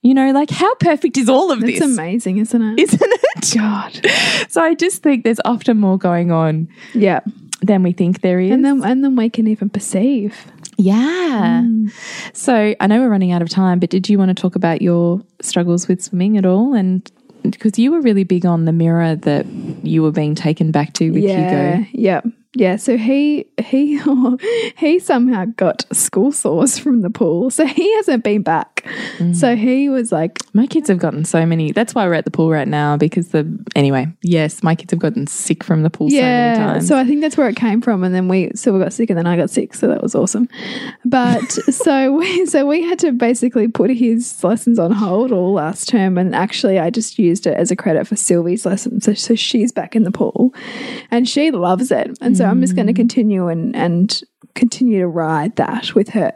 You 0.03 0.13
know, 0.15 0.33
like 0.33 0.51
how 0.51 0.75
perfect 0.77 1.17
is 1.17 1.29
all 1.31 1.51
of 1.51 1.63
It's 1.63 1.79
this? 1.79 1.89
It's 1.89 1.99
amazing, 1.99 2.37
isn't 2.39 2.63
it? 2.63 2.79
Isn't 2.81 3.01
it? 3.03 3.55
God. 3.55 4.01
So 4.51 4.63
I 4.63 4.75
just 4.75 5.03
think 5.03 5.25
there's 5.25 5.41
often 5.45 5.79
more 5.79 5.99
going 5.99 6.31
on 6.31 6.69
Yeah. 6.93 7.21
than 7.63 7.83
we 7.83 7.93
think 7.93 8.21
there 8.21 8.39
is. 8.39 8.53
And 8.53 8.65
then 8.65 8.85
and 8.85 9.03
then 9.03 9.17
we 9.17 9.29
can 9.31 9.47
even 9.49 9.69
perceive. 9.71 10.47
yeah. 10.77 11.63
Mm. 11.65 11.91
So 12.35 12.75
I 12.79 12.87
know 12.87 13.01
we're 13.01 13.09
running 13.09 13.33
out 13.33 13.43
of 13.43 13.49
time, 13.49 13.81
but 13.81 13.91
did 13.91 14.09
you 14.09 14.19
want 14.19 14.29
to 14.29 14.41
talk 14.41 14.55
about 14.55 14.81
your 14.83 15.21
struggles 15.43 15.89
with 15.89 16.03
swimming 16.03 16.37
at 16.39 16.47
all? 16.47 16.75
And 16.75 17.11
because 17.43 17.79
you 17.79 17.91
were 17.91 18.01
really 18.01 18.25
big 18.25 18.47
on 18.47 18.65
the 18.67 18.73
mirror 18.73 19.17
that 19.17 19.47
you 19.83 20.03
were 20.03 20.13
being 20.13 20.35
taken 20.35 20.71
back 20.71 20.93
to 20.95 21.11
with 21.11 21.25
yeah. 21.25 21.77
Hugo. 21.79 21.87
Yeah. 21.93 22.21
Yeah, 22.57 22.77
so 22.77 22.97
he 22.97 23.47
he 23.61 24.01
he 24.77 24.99
somehow 25.01 25.47
got 25.47 25.85
school 25.93 26.31
sores 26.31 26.79
from 26.79 27.01
the 27.01 27.11
pool, 27.11 27.51
so 27.51 27.67
he 27.67 27.93
hasn't 27.97 28.23
been 28.23 28.43
back. 28.43 28.87
Mm. 29.19 29.35
So 29.35 29.57
he 29.57 29.89
was 29.89 30.13
like, 30.13 30.39
My 30.53 30.67
kids 30.67 30.89
have 30.89 30.99
gotten 30.99 31.25
so 31.25 31.45
many. 31.45 31.73
That's 31.73 31.95
why 31.95 32.07
we're 32.07 32.15
at 32.15 32.25
the 32.25 32.31
pool 32.31 32.51
right 32.51 32.69
now 32.69 32.97
because 32.97 33.29
the 33.29 33.59
anyway, 33.75 34.07
yes, 34.23 34.63
my 34.63 34.77
kids 34.77 34.93
have 34.93 35.01
gotten 35.01 35.27
sick 35.27 35.65
from 35.65 35.83
the 35.83 35.91
pool 35.91 36.11
so 36.11 36.17
many 36.17 36.27
yeah. 36.27 36.55
times. 36.55 36.87
So 36.87 36.97
I 36.97 37.05
think 37.05 37.23
that's 37.23 37.37
where 37.37 37.49
it 37.49 37.57
came 37.57 37.81
from, 37.81 38.05
and 38.05 38.15
then 38.15 38.29
we 38.29 38.53
so 38.55 38.73
we 38.73 38.79
got 38.79 38.93
sick, 38.93 39.11
and 39.11 39.19
then 39.19 39.27
I 39.27 39.37
got 39.37 39.51
sick, 39.51 39.75
so 39.75 39.89
that 39.89 40.01
was 40.01 40.15
awesome. 40.15 40.49
But 41.05 41.51
so 41.71 42.13
we 42.13 42.47
so 42.47 42.67
we 42.67 42.83
had 42.83 43.01
to 43.01 43.11
basically 43.11 43.67
put 43.67 43.91
his 43.91 44.45
lessons 44.45 44.79
on 44.79 44.93
hold 44.93 45.33
all 45.33 45.55
last 45.55 45.89
term, 45.89 46.19
and 46.19 46.37
actually 46.37 46.79
I 46.79 46.91
just 46.91 47.19
used 47.19 47.49
it 47.49 47.57
as 47.57 47.73
a 47.73 47.77
credit 47.77 48.07
for 48.07 48.15
Sylvie's 48.15 48.65
lessons. 48.65 49.07
So, 49.07 49.15
so 49.15 49.35
she's 49.35 49.73
back 49.73 49.97
in 49.97 50.05
the 50.05 50.13
pool, 50.13 50.55
and 51.11 51.29
she 51.29 51.51
loves 51.51 51.91
it, 51.91 52.17
and 52.21 52.37
so 52.37 52.44
I'm 52.49 52.61
just 52.61 52.75
going 52.75 52.87
to 52.87 52.93
hmm. 52.93 52.97
continue 52.97 53.49
and 53.49 53.75
and 53.75 54.23
continue 54.55 55.01
to 55.01 55.09
ride 55.09 55.57
that 55.57 55.95
with 55.95 56.11
her, 56.11 56.33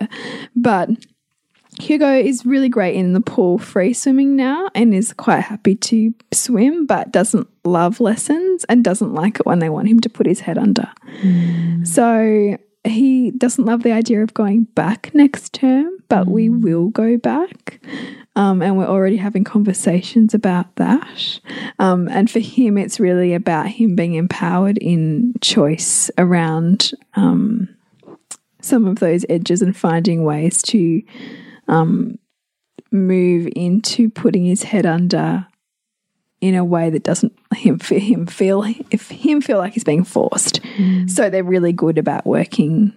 but. 0.57 0.91
Hugo 1.81 2.13
is 2.13 2.45
really 2.45 2.69
great 2.69 2.97
in 2.97 3.13
the 3.13 3.21
pool 3.21 3.57
free 3.57 3.93
swimming 3.93 4.35
now 4.35 4.69
and 4.75 4.93
is 4.93 5.13
quite 5.13 5.43
happy 5.43 5.77
to 5.77 6.13
swim, 6.33 6.87
but 6.87 7.13
doesn't 7.13 7.47
love 7.65 8.01
lessons 8.01 8.65
and 8.65 8.83
doesn't 8.83 9.15
like 9.15 9.39
it 9.39 9.47
when 9.47 9.61
they 9.61 9.69
want 9.69 9.87
him 9.87 10.01
to 10.01 10.09
put 10.09 10.27
his 10.27 10.41
head 10.41 10.59
under. 10.59 10.91
Hmm. 11.21 11.85
So 11.85 12.59
he 12.91 13.31
doesn't 13.33 13.65
love 13.65 13.83
the 13.83 13.93
idea 13.93 14.23
of 14.23 14.35
going 14.35 14.65
back 14.65 15.11
next 15.15 15.53
term, 15.53 15.99
but 16.09 16.27
we 16.27 16.49
will 16.49 16.89
go 16.89 17.17
back. 17.17 17.81
Um, 18.37 18.63
and 18.63 18.79
we're 18.79 18.87
already 18.87 19.17
having 19.17 19.45
conversations 19.45 20.33
about 20.33 20.77
that. 20.77 21.41
Um, 21.79 22.09
and 22.09 22.31
for 22.31 22.39
him, 22.39 22.79
it's 22.79 23.01
really 23.01 23.35
about 23.35 23.69
him 23.69 23.97
being 23.97 24.15
empowered 24.15 24.79
in 24.79 25.35
choice 25.41 26.11
around 26.19 26.93
um, 27.15 27.69
some 28.61 28.87
of 28.87 29.01
those 29.01 29.25
edges 29.29 29.63
and 29.63 29.77
finding 29.77 30.25
ways 30.25 30.63
to 30.63 31.03
um, 31.67 32.19
move 32.91 33.49
into 33.55 34.09
putting 34.11 34.45
his 34.45 34.63
head 34.63 34.87
under 34.87 35.47
in 36.41 36.55
a 36.55 36.65
way 36.65 36.91
that 36.91 37.03
doesn't 37.03 37.38
him 37.55 37.79
him 37.81 38.27
feel 38.27 38.65
if 38.91 39.09
him 39.11 39.41
feel 39.41 39.59
like 39.59 39.75
he's 39.75 39.85
being 39.85 40.05
forced. 40.05 40.63
Mm. 40.63 41.11
So 41.11 41.31
they're 41.31 41.45
really 41.45 41.73
good 41.73 41.99
about 41.99 42.27
working 42.27 42.93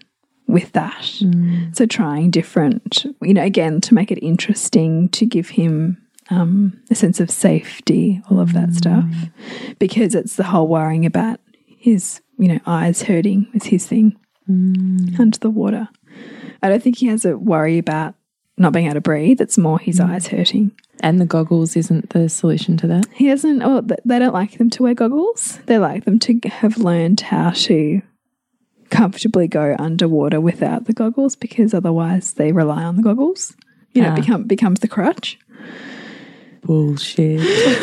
with 0.48 0.72
that. 0.74 1.02
Mm. 1.20 1.76
So 1.76 1.86
trying 1.86 2.32
different, 2.32 3.06
you 3.22 3.34
know, 3.34 3.44
again 3.44 3.82
to 3.82 3.94
make 3.94 4.12
it 4.12 4.20
interesting 4.20 5.10
to 5.10 5.26
give 5.26 5.50
him 5.50 5.98
um, 6.30 6.82
a 6.90 6.96
sense 6.96 7.20
of 7.20 7.32
safety, 7.32 8.22
all 8.30 8.40
of 8.40 8.54
that 8.54 8.70
mm. 8.70 8.76
stuff, 8.76 9.06
because 9.80 10.16
it's 10.16 10.36
the 10.36 10.44
whole 10.44 10.68
worrying 10.68 11.06
about 11.06 11.40
his, 11.66 12.22
you 12.38 12.48
know, 12.48 12.60
eyes 12.66 13.04
hurting 13.04 13.48
is 13.54 13.66
his 13.66 13.88
thing 13.88 14.18
under 15.20 15.40
the 15.40 15.50
water. 15.50 15.88
I 16.62 16.70
don't 16.70 16.84
think 16.84 16.98
he 16.98 17.08
has 17.08 17.26
a 17.26 17.38
worry 17.38 17.78
about 17.78 18.16
not 18.62 18.74
being 18.74 18.86
able 18.86 18.96
to 18.96 19.02
breathe. 19.02 19.42
It's 19.42 19.58
more 19.58 19.80
his 19.80 20.00
eyes 20.00 20.28
hurting. 20.28 20.72
And 21.02 21.20
the 21.20 21.26
goggles 21.26 21.76
isn't 21.76 22.12
the 22.12 22.30
solution 22.30 22.78
to 22.78 22.88
that. 22.88 23.08
He 23.14 23.28
doesn't, 23.28 23.64
or 23.64 23.82
they 23.82 24.20
don't 24.20 24.34
like 24.34 24.58
them 24.58 24.70
to 24.72 24.84
wear 24.84 24.94
goggles. 24.94 25.60
They 25.66 25.80
like 25.80 26.06
them 26.06 26.20
to 26.20 26.40
have 26.50 26.78
learned 26.78 27.22
how 27.22 27.52
to 27.52 28.02
comfortably 28.90 29.48
go 29.48 29.76
underwater 29.80 30.40
without 30.40 30.86
the 30.86 30.94
goggles 30.94 31.36
because 31.36 31.74
otherwise 31.74 32.34
they 32.34 32.52
rely 32.52 32.84
on 32.84 32.98
the 32.98 33.04
goggles. 33.04 33.56
You 33.94 34.04
know, 34.04 34.10
Ah. 34.10 34.14
it 34.14 34.22
become, 34.22 34.44
becomes 34.44 34.80
the 34.82 34.88
crutch. 34.88 35.40
Bullshit. 36.64 37.42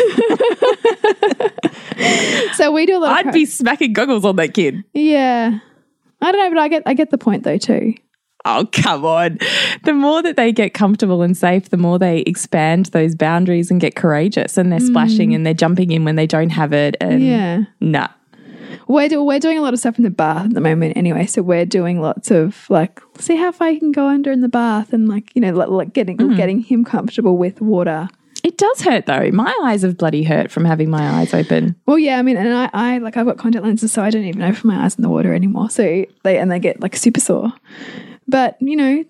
So 2.55 2.73
we 2.73 2.87
do 2.87 2.97
a 2.97 3.01
lot 3.01 3.21
of 3.21 3.27
I'd 3.29 3.33
be 3.33 3.45
smacking 3.45 3.93
goggles 3.93 4.25
on 4.25 4.37
that 4.37 4.55
kid. 4.55 4.83
Yeah. 4.95 5.59
I 6.21 6.33
don't 6.33 6.41
know, 6.45 6.51
but 6.51 6.59
I 6.59 6.69
get 6.69 6.83
I 6.87 6.95
get 6.95 7.11
the 7.11 7.19
point 7.19 7.45
though 7.45 7.59
too. 7.59 7.95
Oh, 8.45 8.69
come 8.73 9.05
on. 9.05 9.39
The 9.85 9.93
more 9.93 10.23
that 10.23 10.37
they 10.37 10.53
get 10.53 10.73
comfortable 10.73 11.23
and 11.23 11.37
safe, 11.37 11.71
the 11.71 11.77
more 11.77 11.99
they 11.99 12.21
expand 12.21 12.87
those 12.87 13.15
boundaries 13.15 13.71
and 13.71 13.81
get 13.81 13.97
courageous 13.97 14.57
and 14.57 14.73
they're 14.73 14.81
splashing 14.81 15.31
mm. 15.31 15.35
and 15.35 15.47
they're 15.47 15.55
jumping 15.55 15.91
in 15.91 16.05
when 16.05 16.17
they 16.17 16.27
don't 16.27 16.51
have 16.51 16.73
it. 16.73 16.97
And 17.01 17.23
Yeah. 17.23 17.65
nah. 17.81 18.09
We're, 18.87 19.09
do, 19.09 19.23
we're 19.23 19.41
doing 19.41 19.59
a 19.59 19.63
lot 19.63 19.75
of 19.75 19.81
stuff 19.81 19.99
in 19.99 20.05
the 20.05 20.11
bath 20.11 20.47
at 20.47 20.55
the 20.55 20.61
moment 20.61 20.97
anyway. 20.97 21.27
So 21.27 21.43
we're 21.43 21.67
doing 21.67 22.01
lots 22.01 22.31
of 22.31 22.69
like, 22.71 23.01
see 23.19 23.37
how 23.37 23.53
far 23.53 23.71
you 23.71 23.81
can 23.81 23.93
go 23.93 24.07
under 24.07 24.31
in 24.31 24.41
the 24.41 24.49
bath 24.49 24.93
and 24.93 25.09
like, 25.09 25.35
you 25.35 25.43
know, 25.43 25.53
like, 25.53 25.69
like 25.69 25.93
getting, 25.93 26.17
mm. 26.17 26.37
getting 26.37 26.61
him 26.61 26.85
comfortable 26.85 27.37
with 27.37 27.61
water. 27.61 28.09
It 28.45 28.57
does 28.57 28.81
hurt 28.83 29.07
though. 29.07 29.31
My 29.33 29.55
eyes 29.65 29.83
have 29.83 29.99
bloody 29.99 30.23
hurt 30.23 30.51
from 30.51 30.65
having 30.65 30.89
my 30.89 31.07
eyes 31.19 31.35
open. 31.35 31.75
Well, 31.87 31.99
yeah, 31.99 32.19
I 32.19 32.23
mean, 32.23 32.37
and 32.37 32.55
I, 32.55 32.71
I 32.73 32.99
like, 32.99 33.17
I've 33.17 33.27
got 33.27 33.37
contact 33.37 33.65
lenses, 33.65 33.93
so 33.93 34.03
I 34.03 34.11
don't 34.11 34.25
even 34.25 34.43
open 34.43 34.69
my 34.69 34.85
eyes 34.85 34.95
in 34.95 35.03
the 35.03 35.11
water 35.11 35.35
anymore. 35.35 35.69
So 35.71 36.05
they, 36.23 36.39
and 36.39 36.51
they 36.51 36.59
get 36.59 36.81
like 36.81 36.97
super 36.97 37.21
sore. 37.21 37.53
But, 38.29 38.57
you 38.61 38.77
know, 38.77 39.05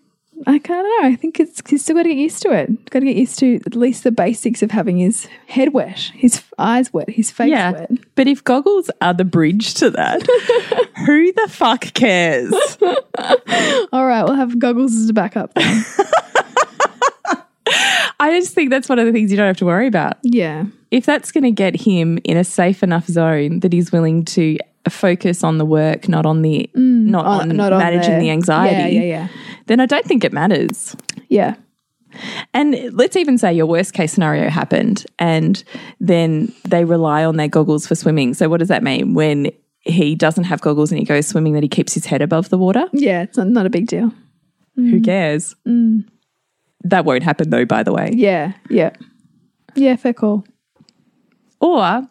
I 0.47 0.59
don't 0.59 0.69
know. 1.03 1.09
I 1.09 1.17
think 1.17 1.41
it's 1.41 1.61
he's 1.69 1.83
still 1.83 1.97
got 1.97 2.05
to 2.05 2.11
get 2.11 2.17
used 2.19 2.41
to 2.43 2.53
it. 2.53 2.91
Got 2.91 3.01
to 3.01 3.07
get 3.07 3.17
used 3.17 3.41
to 3.41 3.57
at 3.67 3.75
least 3.75 4.05
the 4.05 4.13
basics 4.13 4.63
of 4.63 4.71
having 4.71 4.97
his 4.99 5.27
head 5.49 5.73
wet, 5.73 5.99
his 6.15 6.45
eyes 6.59 6.93
wet, 6.93 7.11
his 7.11 7.33
face 7.33 7.51
Yeah. 7.51 7.73
wet. 7.73 7.91
But 8.15 8.29
if 8.29 8.45
goggles 8.45 8.89
are 9.01 9.13
the 9.15 9.25
bridge 9.25 9.75
to 9.75 9.91
that, 9.91 10.23
who 11.07 11.33
the 11.33 11.49
fuck 11.51 11.93
cares? 11.95 12.53
All 13.93 14.07
right, 14.07 14.23
we'll 14.23 14.35
have 14.37 14.59
goggles 14.61 14.95
as 14.95 15.09
a 15.09 15.13
backup. 15.13 15.51
I 18.21 18.31
just 18.41 18.55
think 18.55 18.71
that's 18.71 18.89
one 18.89 18.99
of 18.99 19.07
the 19.07 19.13
things 19.13 19.31
you 19.31 19.37
don't 19.37 19.47
have 19.47 19.59
to 19.59 19.65
worry 19.67 19.87
about. 19.87 20.17
yeah, 20.23 20.65
If 20.91 21.07
that's 21.07 21.31
going 21.31 21.45
to 21.45 21.51
get 21.53 21.77
him 21.81 22.19
in 22.25 22.37
a 22.37 22.43
safe 22.45 22.83
enough 22.83 23.07
zone 23.07 23.61
that 23.61 23.73
he's 23.73 23.93
willing 23.93 24.25
to 24.27 24.59
focus 24.91 25.45
on 25.45 25.59
the 25.59 25.65
work, 25.65 26.09
not 26.09 26.27
on 26.27 26.43
the 26.43 26.71
mm. 26.75 27.05
not 27.07 27.27
on, 27.27 27.51
On- 27.51 27.57
not 27.57 27.73
on 27.73 27.79
managing 27.79 28.19
the, 28.19 28.31
anxiety, 28.31 28.95
Yeah, 28.97 29.03
yeah, 29.03 29.29
then 29.67 29.81
I 29.81 29.87
don't 29.87 30.05
think 30.05 30.25
it 30.25 30.33
matters. 30.33 30.97
yeah, 31.29 31.55
And 32.55 32.75
let's 32.93 33.17
even 33.17 33.39
say 33.39 33.53
your 33.53 33.67
worst 33.67 33.93
case 33.93 34.13
scenario 34.13 34.49
happened 34.51 35.07
and 35.19 35.63
then 36.01 36.53
they 36.65 36.85
rely 36.85 37.25
on 37.25 37.37
their 37.37 37.49
goggles 37.49 37.87
for 37.87 37.95
swimming. 37.95 38.35
So 38.35 38.49
what 38.49 38.59
does 38.59 38.69
that 38.69 38.83
mean 38.83 39.15
when 39.15 39.51
he 39.81 40.15
doesn't 40.15 40.45
have 40.45 40.61
goggles 40.61 40.91
and 40.91 40.99
he 40.99 41.05
goes 41.05 41.27
swimming 41.27 41.53
that 41.55 41.63
he 41.63 41.69
keeps 41.69 41.95
his 41.95 42.07
head 42.07 42.23
above 42.23 42.49
the 42.49 42.59
water? 42.59 42.87
yeah. 42.93 43.23
It's 43.23 43.37
not, 43.37 43.49
not 43.49 43.67
a 43.67 43.71
big 43.71 43.87
deal. 43.87 44.13
Who 44.77 45.01
mm. 45.01 45.05
cares? 45.05 45.55
Mm. 45.67 46.05
That 46.85 47.05
won't 47.05 47.23
happen 47.25 47.51
though, 47.51 47.65
by 47.65 47.83
the 47.83 47.93
way. 47.93 48.13
Yeah, 48.15 48.53
yeah, 48.71 48.91
yeah. 49.75 49.97
Fair 49.97 50.13
call. 50.13 50.45
Or, 51.61 52.07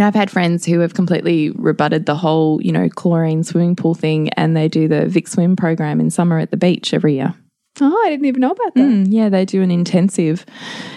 know, 0.00 0.06
I've 0.06 0.14
had 0.14 0.30
friends 0.30 0.66
who 0.66 0.80
have 0.80 0.94
completely 0.94 1.50
rebutted 1.50 2.06
the 2.06 2.16
whole, 2.16 2.60
you 2.62 2.72
know, 2.72 2.88
chlorine 2.88 3.44
swimming 3.44 3.76
pool 3.76 3.94
thing 3.94 4.30
and 4.30 4.56
they 4.56 4.68
do 4.68 4.88
the 4.88 5.06
Vic 5.06 5.28
Swim 5.28 5.56
program 5.56 6.00
in 6.00 6.10
summer 6.10 6.38
at 6.38 6.50
the 6.50 6.56
beach 6.56 6.92
every 6.92 7.14
year. 7.14 7.34
Oh, 7.80 8.02
I 8.06 8.10
didn't 8.10 8.24
even 8.26 8.40
know 8.40 8.52
about 8.52 8.74
that. 8.74 8.80
Mm, 8.80 9.06
yeah, 9.10 9.28
they 9.28 9.44
do 9.44 9.60
an 9.62 9.70
intensive. 9.70 10.46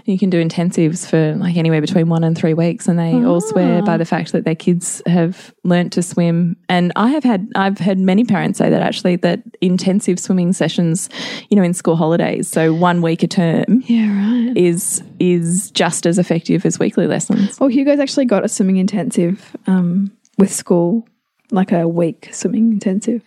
You 0.05 0.17
can 0.17 0.29
do 0.29 0.41
intensives 0.43 1.05
for 1.09 1.35
like 1.35 1.57
anywhere 1.57 1.81
between 1.81 2.07
one 2.07 2.23
and 2.23 2.37
three 2.37 2.53
weeks, 2.53 2.87
and 2.87 2.97
they 2.97 3.13
all 3.13 3.41
swear 3.41 3.81
by 3.83 3.97
the 3.97 4.05
fact 4.05 4.31
that 4.31 4.45
their 4.45 4.55
kids 4.55 5.01
have 5.05 5.53
learnt 5.65 5.91
to 5.93 6.01
swim. 6.01 6.55
And 6.69 6.93
I 6.95 7.09
have 7.09 7.23
had, 7.23 7.49
I've 7.55 7.79
heard 7.79 7.99
many 7.99 8.23
parents 8.23 8.59
say 8.59 8.69
that 8.69 8.81
actually 8.81 9.17
that 9.17 9.41
intensive 9.59 10.19
swimming 10.19 10.53
sessions, 10.53 11.09
you 11.49 11.57
know, 11.57 11.63
in 11.63 11.73
school 11.73 11.97
holidays, 11.97 12.47
so 12.49 12.73
one 12.73 13.01
week 13.01 13.23
a 13.23 13.27
term, 13.27 13.83
Yeah, 13.85 14.07
right. 14.07 14.55
is 14.55 15.03
is 15.19 15.71
just 15.71 16.05
as 16.05 16.17
effective 16.17 16.65
as 16.65 16.79
weekly 16.79 17.07
lessons. 17.07 17.59
Well, 17.59 17.69
Hugo's 17.69 17.99
actually 17.99 18.25
got 18.25 18.45
a 18.45 18.47
swimming 18.47 18.77
intensive 18.77 19.55
um, 19.67 20.11
with 20.37 20.51
school, 20.53 21.05
like 21.51 21.73
a 21.73 21.87
week 21.89 22.29
swimming 22.31 22.71
intensive 22.71 23.21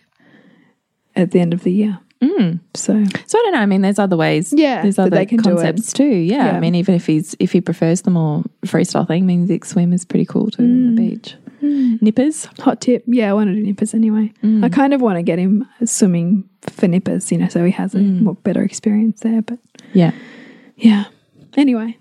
at 1.15 1.29
the 1.31 1.39
end 1.39 1.53
of 1.53 1.61
the 1.63 1.71
year. 1.71 1.99
Mm. 2.23 2.59
So 2.73 3.03
So 3.27 3.39
I 3.39 3.41
don't 3.41 3.53
know. 3.53 3.59
I 3.59 3.65
mean, 3.65 3.81
there's 3.81 3.99
other 3.99 4.17
ways. 4.17 4.53
Yeah, 4.55 4.81
there's 4.81 4.97
other 4.97 5.09
they 5.09 5.25
can 5.25 5.39
do 5.39 5.51
it. 5.51 5.53
concepts 5.55 5.93
too. 5.93 6.05
Yeah. 6.05 6.45
Yeah. 6.45 6.57
I 6.57 6.59
mean, 6.59 6.75
even 6.75 6.95
if 6.95 7.05
he's 7.05 7.35
if 7.39 7.51
he 7.51 7.61
prefers 7.61 8.01
the 8.03 8.11
more 8.11 8.43
freestyle 8.65 9.07
thing, 9.07 9.23
I 9.23 9.25
mean, 9.25 9.47
Vic 9.47 9.65
Swim 9.65 9.93
is 9.93 10.05
pretty 10.05 10.25
cool 10.25 10.49
too 10.49 10.63
on 10.63 10.95
the 10.95 11.01
mm. 11.01 11.09
beach. 11.09 11.35
Mm. 11.61 12.01
Nippers. 12.01 12.45
hot 12.59 12.81
tip. 12.81 13.03
Yeah, 13.07 13.29
I 13.29 13.33
want 13.33 13.49
to 13.49 13.53
do 13.53 13.63
nippers 13.63 13.93
anyway. 13.93 14.31
Mm. 14.43 14.65
I 14.65 14.69
kind 14.69 14.93
of 14.93 15.01
want 15.01 15.17
to 15.17 15.23
get 15.23 15.39
him 15.39 15.67
swimming 15.85 16.49
for 16.61 16.87
nippers, 16.87 17.31
you 17.31 17.37
know, 17.37 17.47
so 17.47 17.63
he 17.63 17.71
has 17.71 17.95
a 17.95 17.99
more 17.99 18.35
better 18.35 18.63
experience 18.63 19.21
there. 19.21 19.41
But 19.41 19.59
Yeah, 19.93 20.11
yeah. 20.75 21.05
Anyway, 21.55 21.97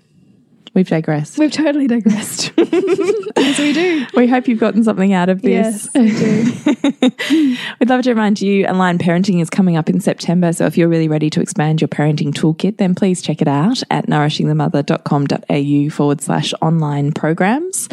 we've 0.75 0.89
digressed. 0.89 1.39
we've 1.39 1.53
totally 1.53 1.87
digressed. 1.87 2.53
As 2.59 3.59
we 3.59 3.73
do. 3.73 4.07
We 4.15 4.27
hope 4.27 4.49
you've 4.49 4.61
gotten 4.61 4.85
something 4.85 5.13
out 5.13 5.29
of 5.29 5.43
this. 5.43 5.89
Yes, 5.95 5.95
we 5.95 6.11
do. 6.11 7.57
We'd 7.81 7.89
love 7.89 8.03
to 8.03 8.11
remind 8.11 8.41
you 8.41 8.67
Align 8.69 8.99
Parenting 8.99 9.41
is 9.41 9.51
coming 9.51 9.77
up 9.77 9.89
in 9.89 10.01
September. 10.01 10.53
So 10.53 10.67
if 10.67 10.77
you're 10.77 10.89
really 10.89 11.09
ready 11.09 11.31
to 11.31 11.41
expand 11.41 11.81
your 11.81 11.89
parenting 11.89 12.33
toolkit, 12.33 12.77
then 12.79 12.95
please 12.95 13.23
check 13.23 13.43
it 13.43 13.49
out 13.49 13.83
at 13.91 14.07
nourishingthemother.com.au 14.07 15.91
forward 15.91 16.21
slash 16.21 16.55
online 16.61 17.13
programs. 17.13 17.89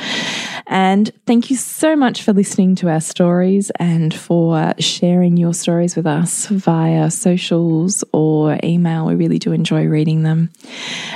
And 0.70 1.12
thank 1.26 1.50
you 1.50 1.58
so 1.58 1.96
much 1.96 2.22
for 2.22 2.32
listening 2.32 2.76
to 2.76 2.90
our 2.90 3.02
stories 3.02 3.72
and 3.80 4.14
for 4.14 4.76
sharing 4.78 5.36
your 5.36 5.56
stories 5.56 5.96
with 5.96 6.06
us 6.06 6.46
via 6.46 7.10
socials 7.10 8.04
or 8.14 8.60
email. 8.64 9.08
We 9.08 9.16
really 9.16 9.40
do 9.40 9.52
enjoy 9.52 9.86
reading 9.88 10.22
them. 10.22 10.52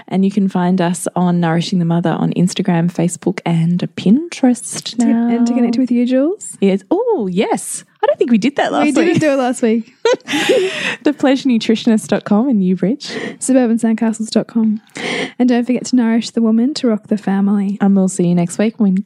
And 0.07 0.25
you 0.25 0.31
can 0.31 0.49
find 0.49 0.81
us 0.81 1.07
on 1.15 1.39
Nourishing 1.39 1.77
the 1.77 1.85
Mother 1.85 2.09
on 2.09 2.33
Instagram, 2.33 2.91
Facebook, 2.91 3.41
and 3.45 3.79
Pinterest 3.95 4.97
now. 4.97 5.29
and 5.29 5.45
to 5.45 5.53
connect 5.53 5.77
with 5.77 5.91
you, 5.91 6.07
Jules. 6.07 6.57
Yes. 6.59 6.81
Oh, 6.89 7.29
yes. 7.31 7.83
I 8.01 8.07
don't 8.07 8.17
think 8.17 8.31
we 8.31 8.39
did 8.39 8.55
that 8.55 8.71
last 8.71 8.85
we 8.85 8.87
week. 8.87 8.97
We 8.97 9.05
didn't 9.05 9.21
do 9.21 9.31
it 9.31 9.35
last 9.35 9.61
week. 9.61 9.93
Thepleasurenutritionist.com 11.03 12.49
in 12.49 12.59
Newbridge. 12.59 13.07
Suburbansandcastles.com. 13.07 14.81
And 15.37 15.49
don't 15.49 15.63
forget 15.63 15.85
to 15.85 15.95
nourish 15.95 16.31
the 16.31 16.41
woman 16.41 16.73
to 16.75 16.87
rock 16.87 17.07
the 17.07 17.17
family. 17.17 17.77
And 17.79 17.95
we'll 17.95 18.09
see 18.09 18.27
you 18.27 18.35
next 18.35 18.57
week 18.57 18.79
when, 18.79 19.05